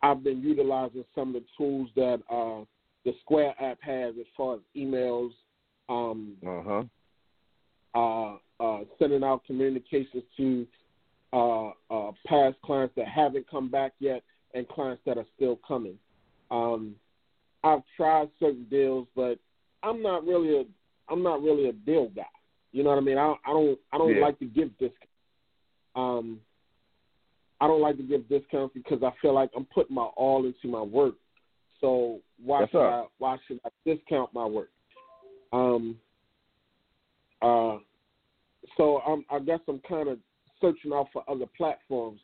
[0.03, 2.65] I've been utilizing some of the tools that uh,
[3.05, 5.31] the Square app has as far as emails,
[5.89, 6.85] um, uh-huh
[7.97, 10.67] uh, uh, sending out communications to
[11.33, 14.23] uh, uh, past clients that haven't come back yet
[14.55, 15.99] and clients that are still coming.
[16.51, 16.95] Um,
[17.65, 19.39] I've tried certain deals, but
[19.83, 20.65] I'm not really a
[21.09, 22.23] I'm not really a deal guy.
[22.73, 23.19] You know what I mean?
[23.19, 24.23] I, I don't I don't yeah.
[24.23, 25.07] like to give discounts.
[25.95, 26.41] Um,
[27.61, 30.69] I don't like to give discounts because I feel like I'm putting my all into
[30.69, 31.15] my work.
[31.81, 34.71] So why should I why should I discount my work?
[35.53, 35.97] Um,
[37.43, 37.79] uh,
[38.77, 40.19] so I'm, I guess I'm kind of
[40.61, 42.21] searching out for other platforms.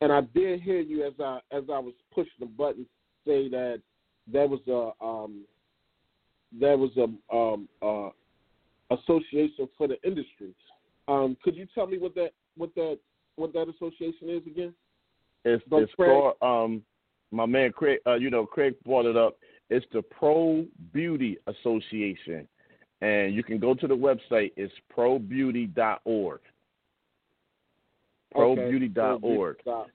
[0.00, 2.86] And I did hear you as I as I was pushing the button
[3.26, 3.80] say that
[4.26, 5.44] there was a um,
[6.52, 8.10] there was a um, uh,
[8.94, 10.54] association for the industry.
[11.08, 12.98] Um, could you tell me what that what that
[13.36, 14.74] what that association is again?
[15.44, 16.82] It's, it's called um,
[17.30, 18.00] my man Craig.
[18.06, 19.38] Uh, you know, Craig brought it up.
[19.68, 22.48] It's the Pro Beauty Association
[23.00, 24.52] and you can go to the website.
[24.56, 26.40] It's probeauty.org.
[28.34, 29.56] Probeauty.org.
[29.66, 29.90] Okay.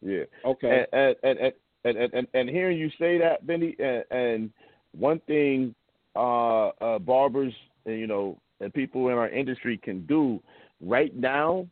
[0.00, 0.24] Yeah.
[0.44, 0.84] Okay.
[0.92, 1.52] And and, and
[1.84, 4.50] and, and, and, and hearing you say that, Benny, and, and
[4.92, 5.74] one thing
[6.16, 7.54] uh, uh, barbers,
[7.86, 10.40] and, you know, and people in our industry can do
[10.80, 11.66] right now,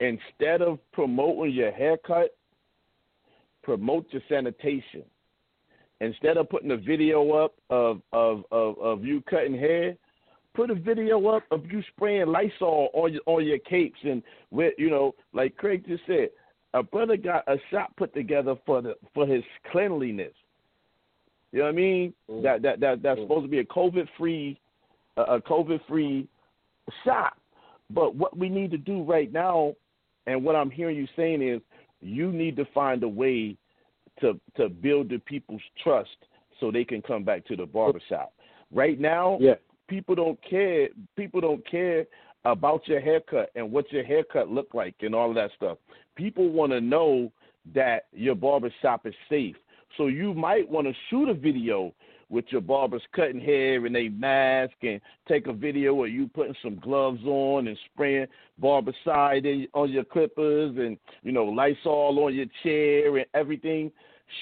[0.00, 2.36] instead of promoting your haircut,
[3.62, 5.02] promote your sanitation
[6.00, 9.96] instead of putting a video up of of of, of you cutting hair,
[10.58, 14.74] put a video up of you spraying Lysol on your on your capes and with
[14.76, 16.30] you know, like Craig just said,
[16.74, 20.32] a brother got a shop put together for the for his cleanliness.
[21.52, 22.14] You know what I mean?
[22.28, 22.42] Mm.
[22.42, 23.22] That that that that's mm.
[23.22, 24.58] supposed to be a COVID free,
[25.16, 26.26] a COVID free
[27.04, 27.38] shop.
[27.88, 29.74] But what we need to do right now,
[30.26, 31.60] and what I'm hearing you saying is,
[32.00, 33.56] you need to find a way
[34.22, 36.10] to to build the people's trust
[36.58, 38.32] so they can come back to the barbershop.
[38.72, 39.54] Right now, yeah.
[39.88, 40.88] People don't care.
[41.16, 42.06] People don't care
[42.44, 45.78] about your haircut and what your haircut look like and all of that stuff.
[46.14, 47.32] People want to know
[47.74, 49.56] that your barbershop is safe.
[49.96, 51.92] So you might want to shoot a video
[52.30, 56.54] with your barbers cutting hair and they mask and take a video of you putting
[56.62, 58.26] some gloves on and spraying
[58.62, 63.90] barbicide on your clippers and you know Lysol on your chair and everything.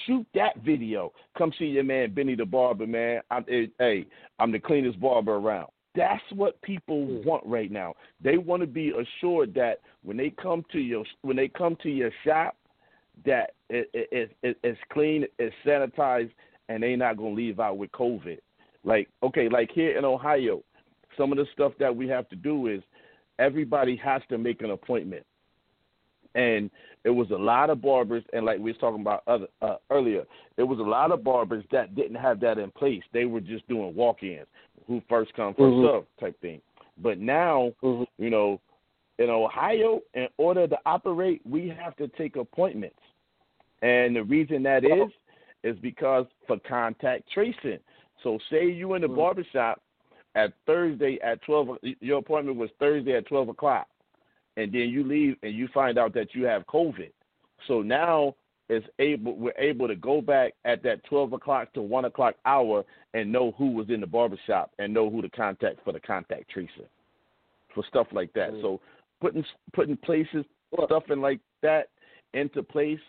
[0.05, 1.13] Shoot that video.
[1.37, 3.21] Come see your man Benny the barber, man.
[3.31, 4.05] I'm, hey,
[4.39, 5.67] I'm the cleanest barber around.
[5.95, 7.25] That's what people mm.
[7.25, 7.95] want right now.
[8.23, 11.89] They want to be assured that when they come to your when they come to
[11.89, 12.55] your shop,
[13.25, 16.31] that it, it, it, it's clean, it's sanitized,
[16.69, 18.37] and they not gonna leave out with COVID.
[18.83, 20.61] Like okay, like here in Ohio,
[21.17, 22.83] some of the stuff that we have to do is
[23.39, 25.25] everybody has to make an appointment.
[26.35, 26.69] And
[27.07, 30.25] it was a lot of barbers, and like we was talking about other, uh, earlier,
[30.57, 33.01] it was a lot of barbers that didn't have that in place.
[33.13, 34.45] They were just doing walk-ins,
[34.87, 35.87] who first come 1st Mhm.
[35.87, 36.61] serve type thing.
[36.97, 38.07] But now, Mhm.
[38.17, 38.59] you know,
[39.19, 42.99] in Ohio, in order to operate, we have to take appointments.
[43.81, 45.09] And the reason that is
[45.63, 47.79] is because for contact tracing.
[48.21, 49.15] So say you in the Mhm.
[49.15, 49.81] barbershop
[50.35, 53.87] at Thursday at twelve your appointment was Thursday at twelve o'clock
[54.57, 57.11] and then you leave and you find out that you have COVID.
[57.67, 58.35] So now
[58.69, 62.83] it's able we're able to go back at that twelve o'clock to one o'clock hour
[63.13, 66.49] and know who was in the barbershop and know who to contact for the contact
[66.49, 66.89] tracing.
[67.73, 68.51] For stuff like that.
[68.51, 68.61] Mhm.
[68.61, 68.81] So
[69.21, 70.45] putting putting places
[70.85, 71.89] stuff in like that
[72.33, 72.99] into place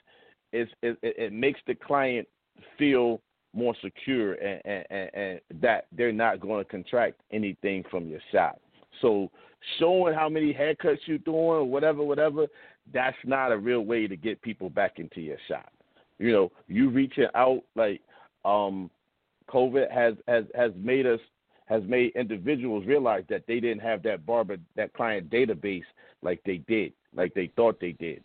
[0.53, 2.29] is it, it, it makes the client
[2.79, 3.21] feel
[3.55, 8.21] more secure and, and, and, and that they're not going to contract anything from your
[8.31, 8.61] shop.
[9.01, 9.31] So
[9.79, 12.47] showing how many haircuts you're doing whatever, whatever,
[12.93, 15.73] that's not a real way to get people back into your shop.
[16.19, 18.01] You know, you reaching out like
[18.45, 18.91] um
[19.49, 21.21] COVID has has has made us
[21.67, 25.85] has made individuals realize that they didn't have that barber that client database
[26.23, 28.23] like they did, like they thought they did.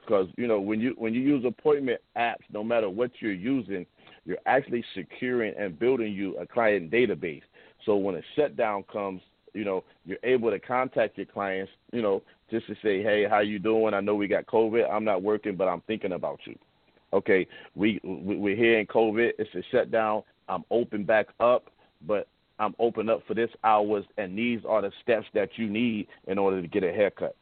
[0.00, 3.86] Because you know when you when you use appointment apps, no matter what you're using,
[4.24, 7.42] you're actually securing and building you a client database.
[7.86, 9.22] So when a shutdown comes,
[9.54, 13.40] you know you're able to contact your clients, you know, just to say, hey, how
[13.40, 13.94] you doing?
[13.94, 14.90] I know we got COVID.
[14.90, 16.58] I'm not working, but I'm thinking about you.
[17.12, 19.32] Okay, we we- we're here in COVID.
[19.38, 20.22] It's a shutdown.
[20.48, 21.70] I'm open back up,
[22.06, 22.26] but
[22.58, 26.38] I'm open up for this hours, and these are the steps that you need in
[26.38, 27.34] order to get a haircut.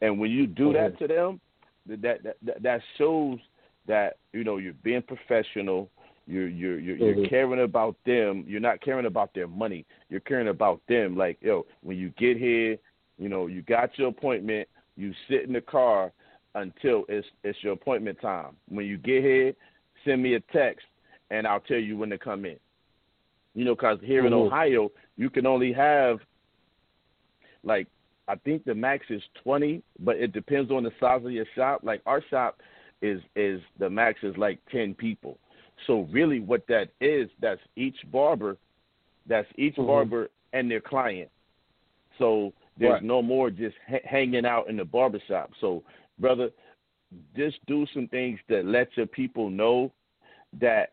[0.00, 1.04] And when you do that mm-hmm.
[1.04, 1.40] to them,
[1.86, 3.38] that that that, that shows
[3.86, 5.90] that you know you're being professional.
[6.28, 7.28] You're you're you're, you're Mhm.
[7.30, 8.44] caring about them.
[8.46, 9.86] You're not caring about their money.
[10.10, 11.16] You're caring about them.
[11.16, 12.76] Like yo, when you get here,
[13.18, 14.68] you know you got your appointment.
[14.96, 16.12] You sit in the car
[16.54, 18.56] until it's it's your appointment time.
[18.68, 19.54] When you get here,
[20.04, 20.86] send me a text,
[21.30, 22.58] and I'll tell you when to come in.
[23.54, 24.46] You know, because here in Mhm.
[24.46, 26.20] Ohio, you can only have
[27.64, 27.86] like
[28.28, 31.80] I think the max is twenty, but it depends on the size of your shop.
[31.84, 32.60] Like our shop
[33.00, 35.38] is is the max is like ten people.
[35.86, 38.56] So really, what that is, that's each barber,
[39.26, 39.86] that's each Mhm.
[39.86, 41.30] barber and their client.
[42.18, 43.02] So there's Right.
[43.02, 45.54] no more just ha- hanging out in the barbershop.
[45.60, 45.82] So
[46.18, 46.50] brother,
[47.34, 49.92] just do some things that let your people know
[50.54, 50.92] that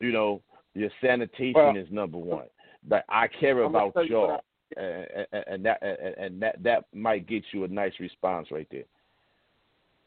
[0.00, 0.42] you know
[0.74, 2.48] your sanitation Well, is number one.
[2.84, 4.40] That I care I'm about tell you what y'all
[4.76, 8.68] and, and, and that and, and that that might get you a nice response right
[8.70, 8.84] there.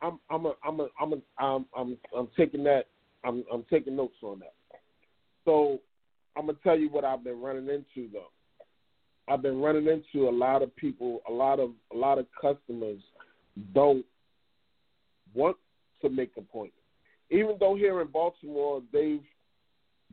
[0.02, 2.88] I'm I'm a, I'm a, I'm a, I'm I'm I'm taking that
[3.24, 4.54] I'm I'm taking notes on that.
[5.46, 5.80] So
[6.36, 8.32] I'm gonna tell you what I've been running into though.
[9.28, 13.00] I've been running into a lot of people, a lot of a lot of customers
[13.74, 14.06] don't
[15.34, 15.58] want
[16.02, 16.78] to make appointments.
[17.30, 19.24] Even though here in Baltimore they've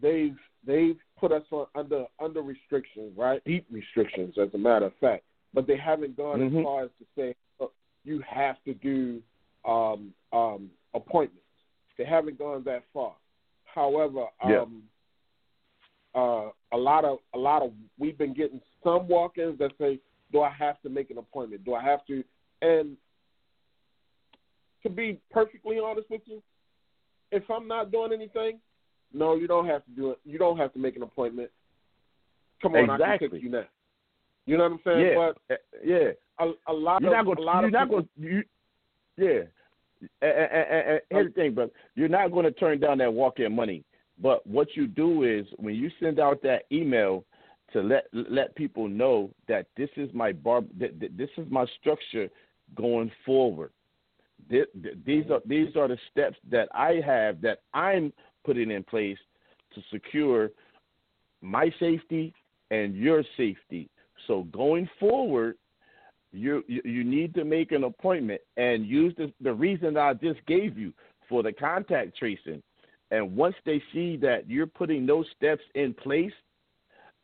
[0.01, 0.37] they've
[0.67, 3.43] they've put us on under under restrictions, right?
[3.45, 5.25] Deep restrictions, as a matter of fact.
[5.53, 6.59] But they haven't gone Mhm.
[6.59, 9.23] as far as to say "Look, you have to do
[9.67, 11.40] um, um, appointments.
[12.01, 13.15] They haven't gone that far.
[13.67, 14.61] However, Yeah.
[14.61, 14.89] um,
[16.15, 20.01] uh, a lot of a lot of we've been getting some walk-ins that say,
[20.33, 21.63] "Do I have to make an appointment?
[21.63, 22.25] Do I have to?"
[22.63, 22.97] And
[24.83, 26.43] to be perfectly honest with you,
[27.33, 28.63] if I'm not doing anything,
[29.13, 30.21] no, you don't have to do it.
[30.25, 31.51] You don't have to make an appointment.
[32.63, 33.41] Come on, I can Exactly.
[33.41, 33.67] you now.
[34.47, 35.07] You know what I'm saying?
[35.07, 36.13] Yeah, But uh, yeah.
[36.39, 37.39] a, a lot You're of not going.
[37.39, 38.33] a lot You're of not people, going.
[38.33, 38.45] You,
[39.19, 39.43] yeah.
[40.01, 41.73] And, and, and here's the thing, brother.
[41.95, 43.85] You're not going to turn down that walk-in money.
[44.23, 47.25] But what you do is when you send out that email
[47.73, 52.29] to let let people know that this is my bar, this is my structure
[52.75, 53.71] going forward.
[54.49, 58.13] These are these are the steps that I have that I'm
[58.45, 59.19] putting in place
[59.75, 60.51] to secure
[61.41, 62.35] my safety
[62.71, 63.89] and your safety.
[64.27, 65.57] So going forward,
[66.33, 70.79] you you, need to make an appointment and use the, the reason I just gave
[70.79, 70.93] you
[71.29, 72.63] for the contact tracing.
[73.11, 76.33] And once they see that you're putting those steps in place,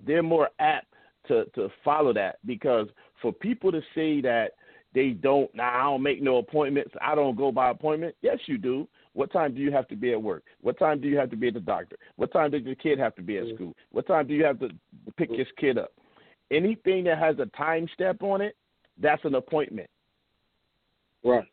[0.05, 0.93] they're more apt
[1.29, 2.39] to, to follow that.
[2.45, 2.89] Because
[3.23, 4.53] for people to say that
[4.95, 8.59] they don't, nah, I don't make no appointments, I don't go by appointment, yes, you
[8.59, 8.89] do.
[9.13, 10.43] What time do you have to be at work?
[10.61, 11.97] What time do you have to be at the doctor?
[12.17, 13.55] What time does your kid have to be at mm.
[13.55, 13.75] school?
[13.91, 14.69] What time do you have to
[15.17, 15.37] pick mm.
[15.37, 15.93] your kid up?
[16.51, 18.57] Anything that has a time step on it,
[19.01, 19.89] that's an appointment.
[21.25, 21.45] right.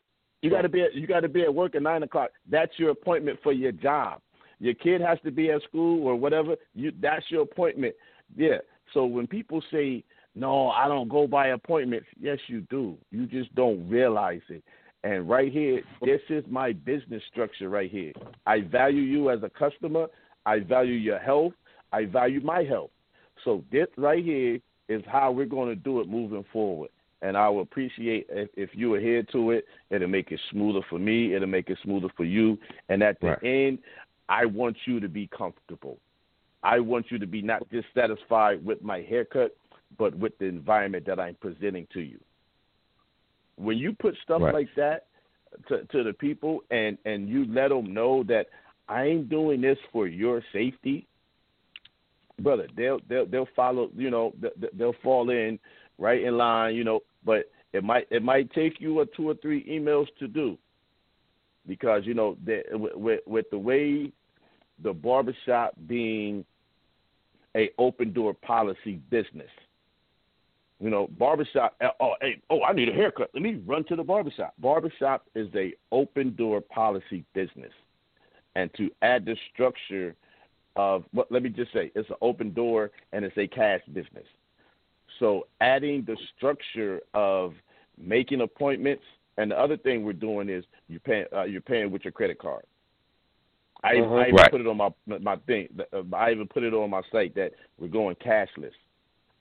[0.42, 2.32] You got to be at, you got to be at work at nine o'clock.
[2.50, 4.20] That's your appointment for your job.
[4.60, 7.96] your kid has to be at school or whatever, you that's your appointment.
[8.36, 8.58] Yeah.
[8.94, 10.04] So when people say,
[10.36, 12.98] "No, I don't go by appointments," yes, you do.
[13.12, 14.64] You just don't realize it.
[15.04, 18.14] And right here, this is my business structure right here.
[18.46, 20.08] I value you as a customer.
[20.46, 21.54] I value your health.
[21.92, 22.92] I value my health.
[23.44, 26.90] So this right here is how we're going to do it moving forward.
[27.24, 29.66] And I will appreciate if, if you adhere to it.
[29.90, 31.34] It'll make it smoother for me.
[31.34, 32.60] It'll make it smoother for you.
[32.90, 33.44] And at the Right.
[33.44, 33.80] end,
[34.28, 35.98] I want you to be comfortable.
[36.64, 39.56] I want you to be not dissatisfied with my haircut,
[39.98, 42.20] but with the environment that I'm presenting to you.
[43.56, 44.54] When you put stuff Right.
[44.54, 45.06] like that
[45.68, 48.48] to, to the people and, and you let them know that
[48.90, 51.08] I ain't doing this for your safety,
[52.40, 53.90] brother, they'll they'll they'll follow.
[53.96, 55.60] You know, they- they'll fall in
[55.98, 56.76] right in line.
[56.76, 60.28] You know, but it might it might take you a two or three emails to
[60.28, 60.58] do
[61.68, 64.12] because you know the, with with the way
[64.82, 66.46] the barbershop being
[67.56, 69.50] a open door policy business.
[70.80, 71.76] You know, barbershop.
[71.82, 73.30] Eh, oh, hey, oh, I need a haircut.
[73.34, 74.54] Let me run to the barbershop.
[74.60, 77.72] Barbershop is a open door policy business,
[78.56, 80.16] and to add the structure
[80.76, 81.32] of what?
[81.32, 84.26] Let me just say, it's an open door and it's a cash business.
[85.20, 87.54] So adding the structure of
[87.98, 89.04] making appointments,
[89.38, 92.40] and the other thing we're doing is you pay uh, you're paying with your credit
[92.40, 92.64] card.
[93.84, 94.16] I, Uh-huh.
[94.16, 94.52] I even Right.
[94.52, 95.68] put it on my my thing.
[95.92, 98.74] uh, I even put it on my site that we're going cashless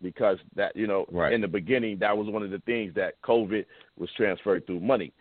[0.01, 1.32] because that you know Right.
[1.32, 3.65] in the beginning that was one of the things that COVID
[3.97, 5.12] was transferred through money.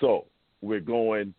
[0.00, 0.26] So
[0.60, 1.34] we're going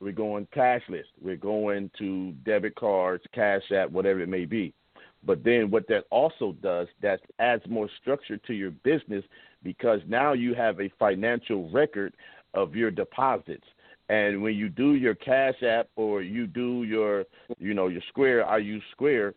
[0.00, 1.04] we're going cashless.
[1.20, 4.74] We're going to debit cards, cash app, whatever it may be.
[5.24, 9.24] But then what that also does, that adds more structure to your business
[9.62, 12.14] because now you have a financial record
[12.54, 13.64] of your deposits.
[14.08, 17.24] And when you do your cash app or you do your,
[17.58, 19.34] you know, your Square, I use Square,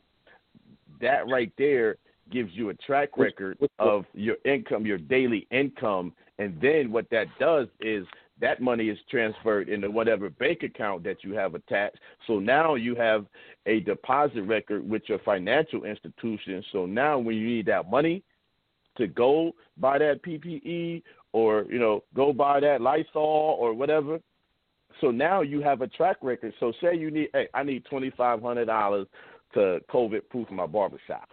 [1.02, 1.96] that right there
[2.32, 6.14] gives you a track record of your income, your daily income.
[6.38, 8.06] And then what that does is
[8.42, 11.98] that money is transferred into whatever bank account that you have attached.
[12.28, 13.26] So now you have
[13.66, 16.64] a deposit record with your financial institution.
[16.72, 18.24] So now when you need that money
[18.98, 21.04] to go buy that PPE
[21.34, 24.20] or, you know, go buy that Lysol or whatever,
[25.02, 26.54] so now you have a track record.
[26.60, 29.08] So say you need, hey, I need twenty five hundred dollars
[29.54, 31.30] to COVID proof my barbershop.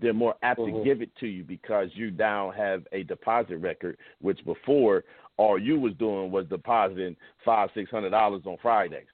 [0.00, 0.78] They're more apt Mhm.
[0.78, 5.04] to give it to you because you now have a deposit record, which before
[5.38, 9.06] all you was doing was depositing five, six hundred dollars on Fridays.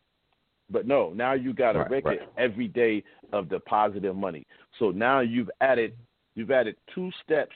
[0.71, 2.29] But no, now you got a Right, record right.
[2.39, 4.47] every day of depositing money.
[4.79, 5.95] So now you've added
[6.35, 7.55] you've added two steps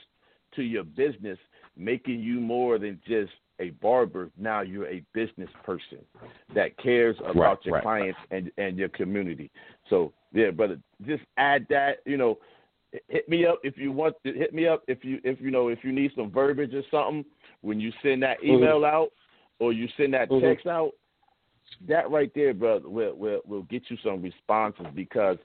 [0.55, 1.39] to your business,
[1.77, 4.31] making you more than just a barber.
[4.39, 5.99] Now you're a business person
[6.55, 9.51] that cares about Right, your clients and and your community.
[9.89, 11.99] So yeah, brother, just add that.
[12.05, 12.39] You know,
[13.09, 14.17] hit me up if you want.
[14.27, 16.83] To, hit me up if you if you know if you need some verbiage or
[16.91, 17.25] something
[17.63, 19.11] when you send that email out
[19.59, 20.41] or you send that Mhm.
[20.41, 20.95] text out.
[21.83, 25.39] That right there, brother, will will will get you some responses because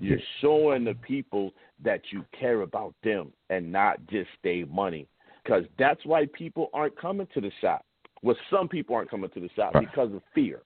[0.00, 5.08] you're showing the people that you care about them and not just their money.
[5.42, 7.84] Because that's why people aren't coming to the shop.
[8.22, 9.88] Well, some people aren't coming to the shop Right.
[9.88, 10.62] because of fear.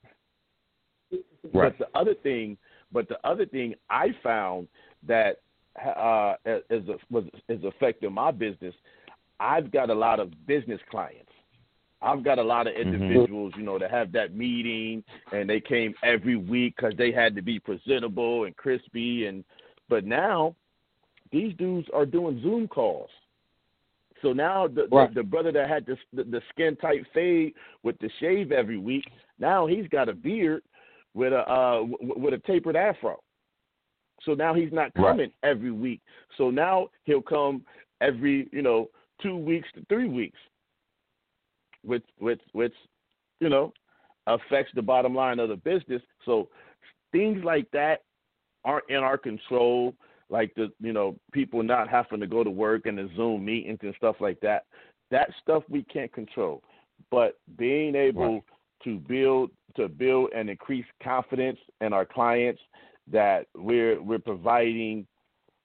[1.10, 1.22] Right.
[1.52, 2.58] But the other thing,
[2.92, 4.68] but the other thing I found
[5.04, 5.40] that
[5.84, 6.36] uh,
[6.70, 8.74] is was is affecting my business.
[9.40, 11.30] I've got a lot of business clients.
[12.02, 12.94] I've got a lot of Mm-hmm.
[12.94, 15.02] individuals, you know, that have that meeting
[15.32, 19.26] and they came every week because they had to be presentable and crispy.
[19.26, 19.44] And
[19.88, 20.54] but now
[21.32, 23.10] these dudes are doing Zoom calls.
[24.22, 25.12] So now the Right.
[25.12, 28.78] the, the brother that had the, the the skin tight fade with the shave every
[28.78, 29.04] week,
[29.38, 30.62] now he's got a beard
[31.14, 33.18] with a uh w- with a tapered afro.
[34.22, 35.10] So now he's not Right.
[35.10, 36.00] coming every week.
[36.36, 37.64] So now he'll come
[38.00, 38.88] every you know
[39.22, 40.38] two weeks to three weeks,
[41.82, 42.74] which which which
[43.40, 43.72] you know
[44.26, 46.02] affects the bottom line of the business.
[46.24, 46.48] So
[47.12, 48.02] things like that
[48.64, 49.94] aren't in our control.
[50.28, 53.78] Like the you know people not having to go to work and the Zoom meetings
[53.82, 54.64] and stuff like that.
[55.10, 56.62] That stuff we can't control.
[57.10, 58.42] But being able Right.
[58.84, 62.60] to build to build and increase confidence in our clients
[63.10, 65.06] that we're we're providing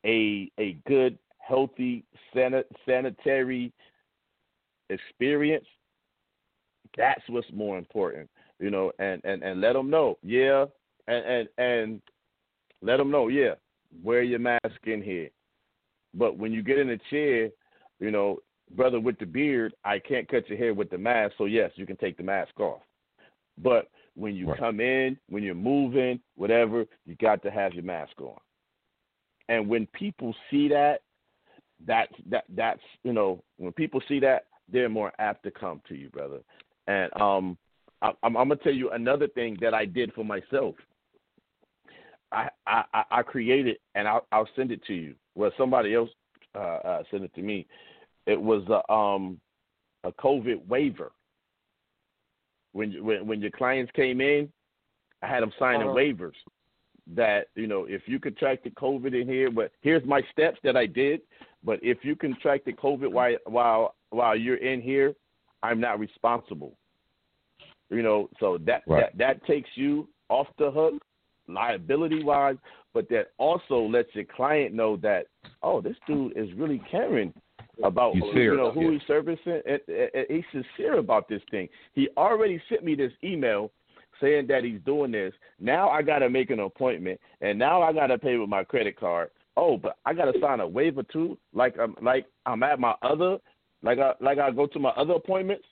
[0.06, 1.18] a a good
[1.48, 2.04] healthy
[2.36, 3.72] sanit, sanitary
[4.90, 5.66] experience
[6.98, 10.66] that's what's more important you know and and and let them know yeah
[11.08, 12.02] and and and
[12.82, 13.54] let them know yeah
[14.04, 15.30] wear your mask in here
[16.14, 17.50] but when you get in a chair
[18.00, 18.38] you know
[18.76, 21.86] brother with the beard i can't cut your hair with the mask so yes you
[21.86, 22.82] can take the mask off
[23.58, 24.60] but when you Right.
[24.60, 28.40] come in, when you're moving, whatever, you got to have your mask on.
[29.50, 31.02] And when people see that,
[31.86, 35.95] that's that that's you know when people see that, they're more apt to come to
[35.95, 36.40] you, brother.
[36.88, 37.58] And um,
[38.02, 40.76] I, I'm, I'm gonna tell you another thing that I did for myself.
[42.32, 45.16] I I, I- I created, and I'll, I'll send it to you.
[45.36, 46.10] Well, somebody else
[46.56, 47.68] uh, uh, sent it to me.
[48.26, 49.40] It was a um
[50.03, 51.12] a COVID waiver.
[52.74, 54.49] When when when your clients came in,
[55.22, 55.95] I had them signing Uh-huh.
[55.95, 56.36] waivers
[57.14, 60.86] that you know if you contracted COVID in here, but here's my steps that I
[60.86, 61.22] did.
[61.64, 65.14] But if you contracted COVID while while while you're in here,
[65.64, 66.78] I'm not responsible.
[67.90, 69.02] You know, so that Right.
[69.18, 70.96] that that takes you off the hook,
[71.48, 72.58] liability wise.
[72.94, 75.28] But that also lets your client know that
[75.64, 77.34] oh, this dude is really caring
[77.84, 78.92] about you know who yeah.
[78.92, 79.62] he's servicing.
[79.66, 81.70] And, and he's sincere about this thing.
[81.94, 83.72] He already sent me this email
[84.20, 85.34] saying that he's doing this.
[85.60, 88.64] Now I got to make an appointment, and now I got to pay with my
[88.64, 89.30] credit card.
[89.62, 92.96] Oh, but I got to sign a waiver too, like I'm like I'm at my
[93.04, 93.38] other,
[93.84, 95.66] like I like I go to my other appointments.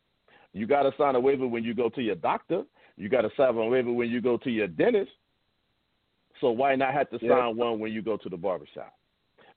[0.53, 2.63] You got to sign a waiver when you go to your doctor.
[2.97, 5.11] You got to sign a waiver when you go to your dentist.
[6.39, 7.47] So why not have to sign Yeah.
[7.47, 8.93] one when you go to the barbershop?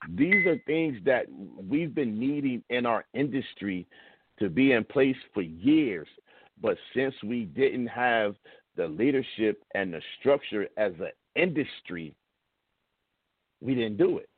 [0.09, 1.27] These are things that
[1.69, 3.87] we've been needing in our industry
[4.39, 6.09] to be in place for years.
[6.61, 8.35] But since we didn't have
[8.77, 12.15] the leadership and the structure as an industry,
[13.63, 14.29] we didn't do it.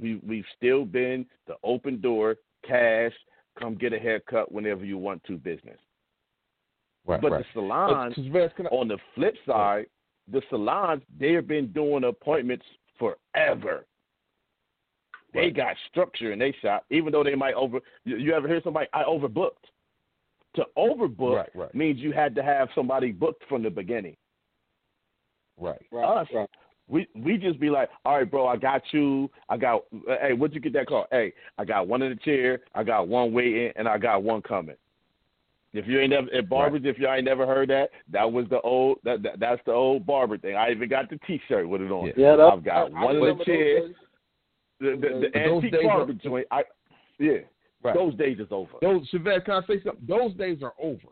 [0.00, 3.12] We we've still been the open door, cash,
[3.58, 5.78] come get a haircut whenever you want to business.
[7.06, 7.44] Right, But right.
[7.44, 9.86] the salons, Uh, Tavez, I- on the flip side,
[10.28, 12.66] the salons they've been doing appointments
[12.98, 13.86] forever.
[15.32, 15.54] They Right.
[15.54, 17.80] got structure in they shop, even though they might over.
[18.04, 19.70] You, you ever hear somebody I overbooked?
[20.54, 21.74] To overbook Right, right.
[21.74, 24.16] means you had to have somebody booked from the beginning.
[25.56, 25.80] right.
[25.92, 26.50] Right, Us, right.
[26.90, 29.30] We we just be like, all right, bro, I got you.
[29.48, 29.82] I got.
[30.20, 31.06] Hey, what'd you get that call?
[31.10, 32.60] Hey, I got one in the chair.
[32.74, 34.76] I got one waiting, and I got one coming.
[35.72, 38.60] If you ain't never at barbers, if y'all ain't never heard that, that was the
[38.62, 40.56] old that, that that's the old barber thing.
[40.56, 42.08] I even got the T-shirt with it on.
[42.08, 42.12] Yeah.
[42.16, 43.88] Yeah, that, I've got I, one I in the remember those chair.
[44.80, 46.46] The, the, the antique days are- barber joint.
[46.50, 46.62] I
[47.20, 47.38] yeah,
[47.82, 47.94] Right.
[47.94, 48.72] those days is over.
[48.82, 50.04] Those Chavez, can I say something?
[50.08, 51.06] Those days are over.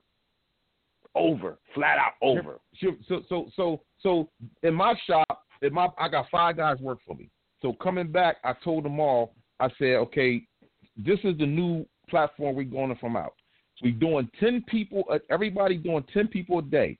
[1.14, 2.58] Over, flat out over.
[2.80, 4.28] So so so so so
[4.62, 5.27] in my shop,
[5.62, 7.30] in my I got five guys work for me.
[7.60, 9.34] So coming back, I told them all.
[9.60, 10.42] I said, okay,
[10.96, 13.34] this is the new platform we're going from out.
[13.82, 15.04] We doing ten people.
[15.10, 16.98] uh, Everybody doing ten people a day.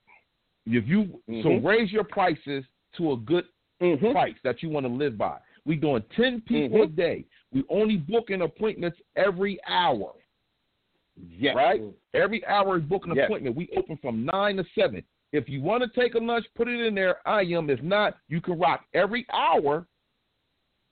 [0.67, 1.65] If you so Mhm.
[1.65, 2.65] raise your prices
[2.97, 3.47] to a good
[3.81, 4.11] Mm-hmm.
[4.11, 5.39] price that you want to live by.
[5.65, 6.97] We doing ten people a Mhm.
[6.97, 7.25] day.
[7.53, 10.15] We only booking appointments every hour.
[11.17, 11.55] Yes.
[11.55, 11.83] Right?
[12.15, 13.27] Every hour is booking Yes.
[13.27, 13.55] appointment.
[13.57, 15.05] We open from nine to seven.
[15.33, 17.17] If you want to take a lunch, put it in there.
[17.27, 17.69] I am.
[17.69, 19.87] If not, you can rock every hour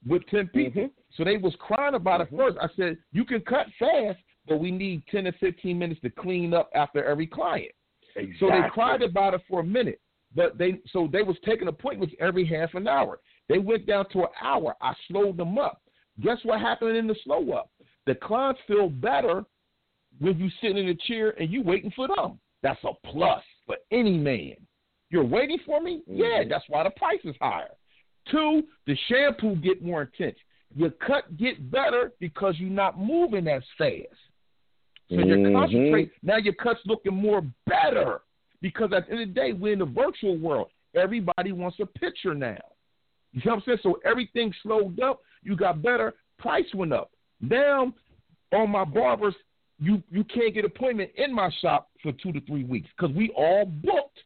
[0.06, 0.82] with ten people.
[0.82, 0.90] Mhm.
[1.14, 2.32] So they was crying about Mhm.
[2.32, 2.58] it first.
[2.60, 6.52] I said, you can cut fast, but we need ten to fifteen minutes to clean
[6.52, 7.72] up after every client.
[8.14, 8.36] Exactly.
[8.38, 10.00] So they cried about it for a minute,
[10.34, 13.20] but they so they was taking appointments every half an hour.
[13.48, 14.76] They went down to an hour.
[14.80, 15.82] I slowed them up.
[16.20, 17.70] Guess what happened in the slow up?
[18.04, 19.44] The clients feel better
[20.18, 22.40] when you sitting in a chair and you waiting for them.
[22.62, 24.54] That's a plus for any man.
[25.10, 26.02] You're waiting for me?
[26.06, 26.48] Yeah, Mhm.
[26.48, 27.74] that's why the price is higher.
[28.26, 30.38] Two, the shampoo get more intense.
[30.74, 34.06] Your cut get better because you're not moving as fast.
[35.08, 35.52] So you're Mhm.
[35.54, 36.10] concentrating.
[36.22, 38.22] Now your cut's looking more better
[38.60, 40.70] because at the end of the day, we're in the virtual world.
[40.94, 42.58] Everybody wants a picture now.
[43.32, 43.78] You know what I'm saying?
[43.82, 45.20] So everything slowed up.
[45.42, 46.14] You got better.
[46.38, 47.12] Price went up.
[47.40, 47.92] Now,
[48.52, 49.36] on my barbers,
[49.78, 53.30] you you can't get appointment in my shop for two to three weeks because we
[53.36, 54.22] all booked.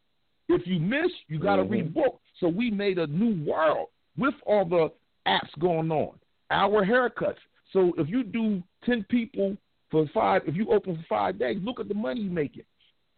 [0.49, 1.93] If you miss, you got to Mhm.
[1.93, 2.19] rebook.
[2.39, 4.91] So we made a new world with all the
[5.27, 6.19] apps going on.
[6.51, 7.39] Our haircuts.
[7.73, 9.57] So if you do ten people
[9.91, 12.65] for five, if you open for five days, look at the money you're making.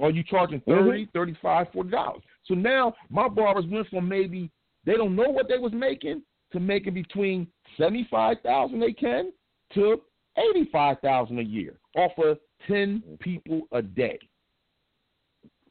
[0.00, 2.22] Are you charging thirty, thirty-five, forty dollars?
[2.44, 4.50] So now my barbers went from maybe
[4.84, 6.22] they don't know what they was making
[6.52, 7.46] to making between
[7.78, 9.32] seventy-five thousand they can
[9.74, 10.02] to
[10.38, 13.14] eighty-five thousand a year off of ten mm-hmm.
[13.16, 14.18] people a day.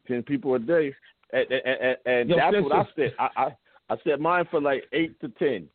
[0.07, 0.93] ten people a day,
[1.33, 3.13] and, and, and, and Yo, that's what I said.
[3.19, 3.55] I, I
[3.89, 5.67] I set mine for like eight to ten.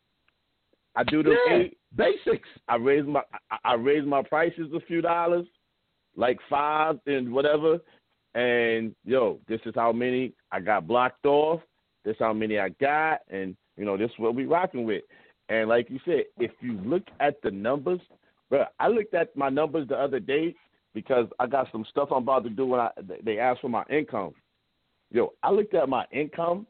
[0.95, 1.77] I do the Yeah, eight.
[1.95, 2.49] basics.
[2.67, 5.45] I raise my I, I raise my prices a few dollars,
[6.15, 7.79] like five and whatever.
[8.35, 11.61] And yo, this is how many I got blocked off.
[12.03, 15.03] This how many I got, and you know this is what we rocking with.
[15.49, 17.99] And like you said, if you look at the numbers,
[18.49, 20.55] bro, I looked at my numbers the other day
[20.93, 22.89] because I got some stuff I'm about to do when I
[23.23, 24.33] they asked for my income.
[25.11, 26.67] Yo, I looked at my income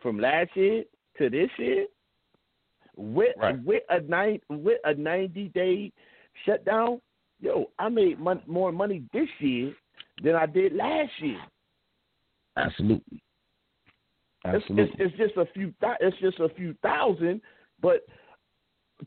[0.00, 0.84] from last year
[1.18, 1.86] to this year
[2.96, 3.62] with Right.
[3.64, 5.92] with a nine with a ninety day
[6.44, 7.00] shutdown.
[7.40, 9.74] Yo, I made mon- more money this year
[10.22, 11.40] than I did last year.
[12.56, 13.22] Absolutely.
[14.44, 14.84] Absolutely.
[14.84, 15.72] it's, it's just a few.
[15.80, 17.40] thou- It's just a few thousand,
[17.80, 18.04] but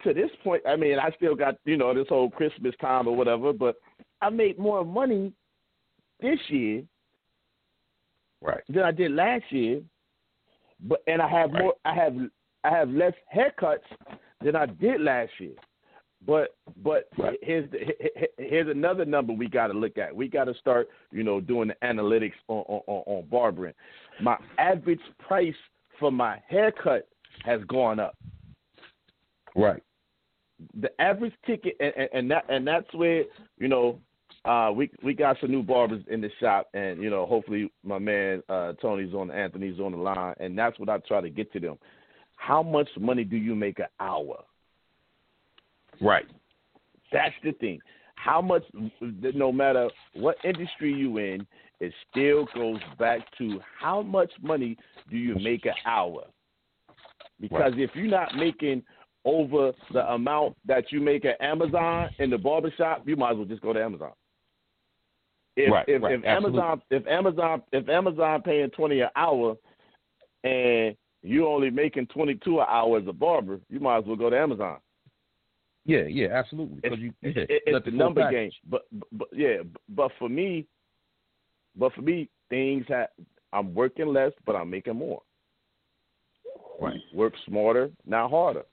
[0.04, 3.16] to this point, I mean, I still got you know this whole Christmas time or
[3.16, 3.54] whatever.
[3.54, 3.76] But
[4.22, 5.32] I made more money
[6.22, 6.84] this year
[8.42, 8.62] right.
[8.70, 9.82] than I did last year.
[10.82, 11.64] But and I have Right.
[11.64, 11.74] more.
[11.86, 12.16] I have
[12.64, 13.84] I have less haircuts
[14.42, 15.54] than I did last year.
[16.26, 17.38] But but Right.
[17.42, 20.16] here's the, he- he- here's another number we got to look at.
[20.16, 23.74] We got to start you know doing the analytics on on, on on barbering.
[24.22, 25.56] My average price
[26.00, 27.08] for my haircut
[27.44, 28.16] has gone up.
[29.56, 29.82] Right.
[30.80, 33.24] The average ticket and, and, and that and that's where
[33.58, 34.00] you know
[34.46, 38.00] uh, we we got some new barbers in the shop, and you know hopefully my
[38.00, 41.52] man uh, Tony's on Anthony's on the line, and that's what I try to get
[41.54, 41.78] to them.
[42.36, 44.44] How much money do you make an hour?
[46.02, 46.26] Right.
[47.12, 47.80] That's the thing.
[48.16, 48.64] How much,
[49.02, 51.46] no matter what industry you in,
[51.80, 54.78] it still goes back to how much money
[55.10, 56.24] do you make an hour?
[57.40, 58.84] Because if you're not making
[59.26, 63.46] over the amount that you make at Amazon in the barbershop, you might as well
[63.46, 64.12] just go to Amazon.
[65.58, 69.56] If Right, if, right, if Amazon if Amazon if Amazon paying twenty an hour
[70.44, 74.16] and you only making twenty two an hour as a barber, you might as well
[74.18, 74.78] go to Amazon.
[75.86, 76.80] Yeah, yeah, absolutely.
[76.84, 78.52] It's, you, yeah, it- it's the number package.
[78.52, 78.52] game.
[78.70, 79.58] But, but but yeah,
[79.90, 80.66] but for me,
[81.78, 83.08] but for me, things have.
[83.54, 85.22] I'm working less, but I'm making more.
[86.82, 87.00] Right.
[87.14, 88.64] Work smarter, not harder.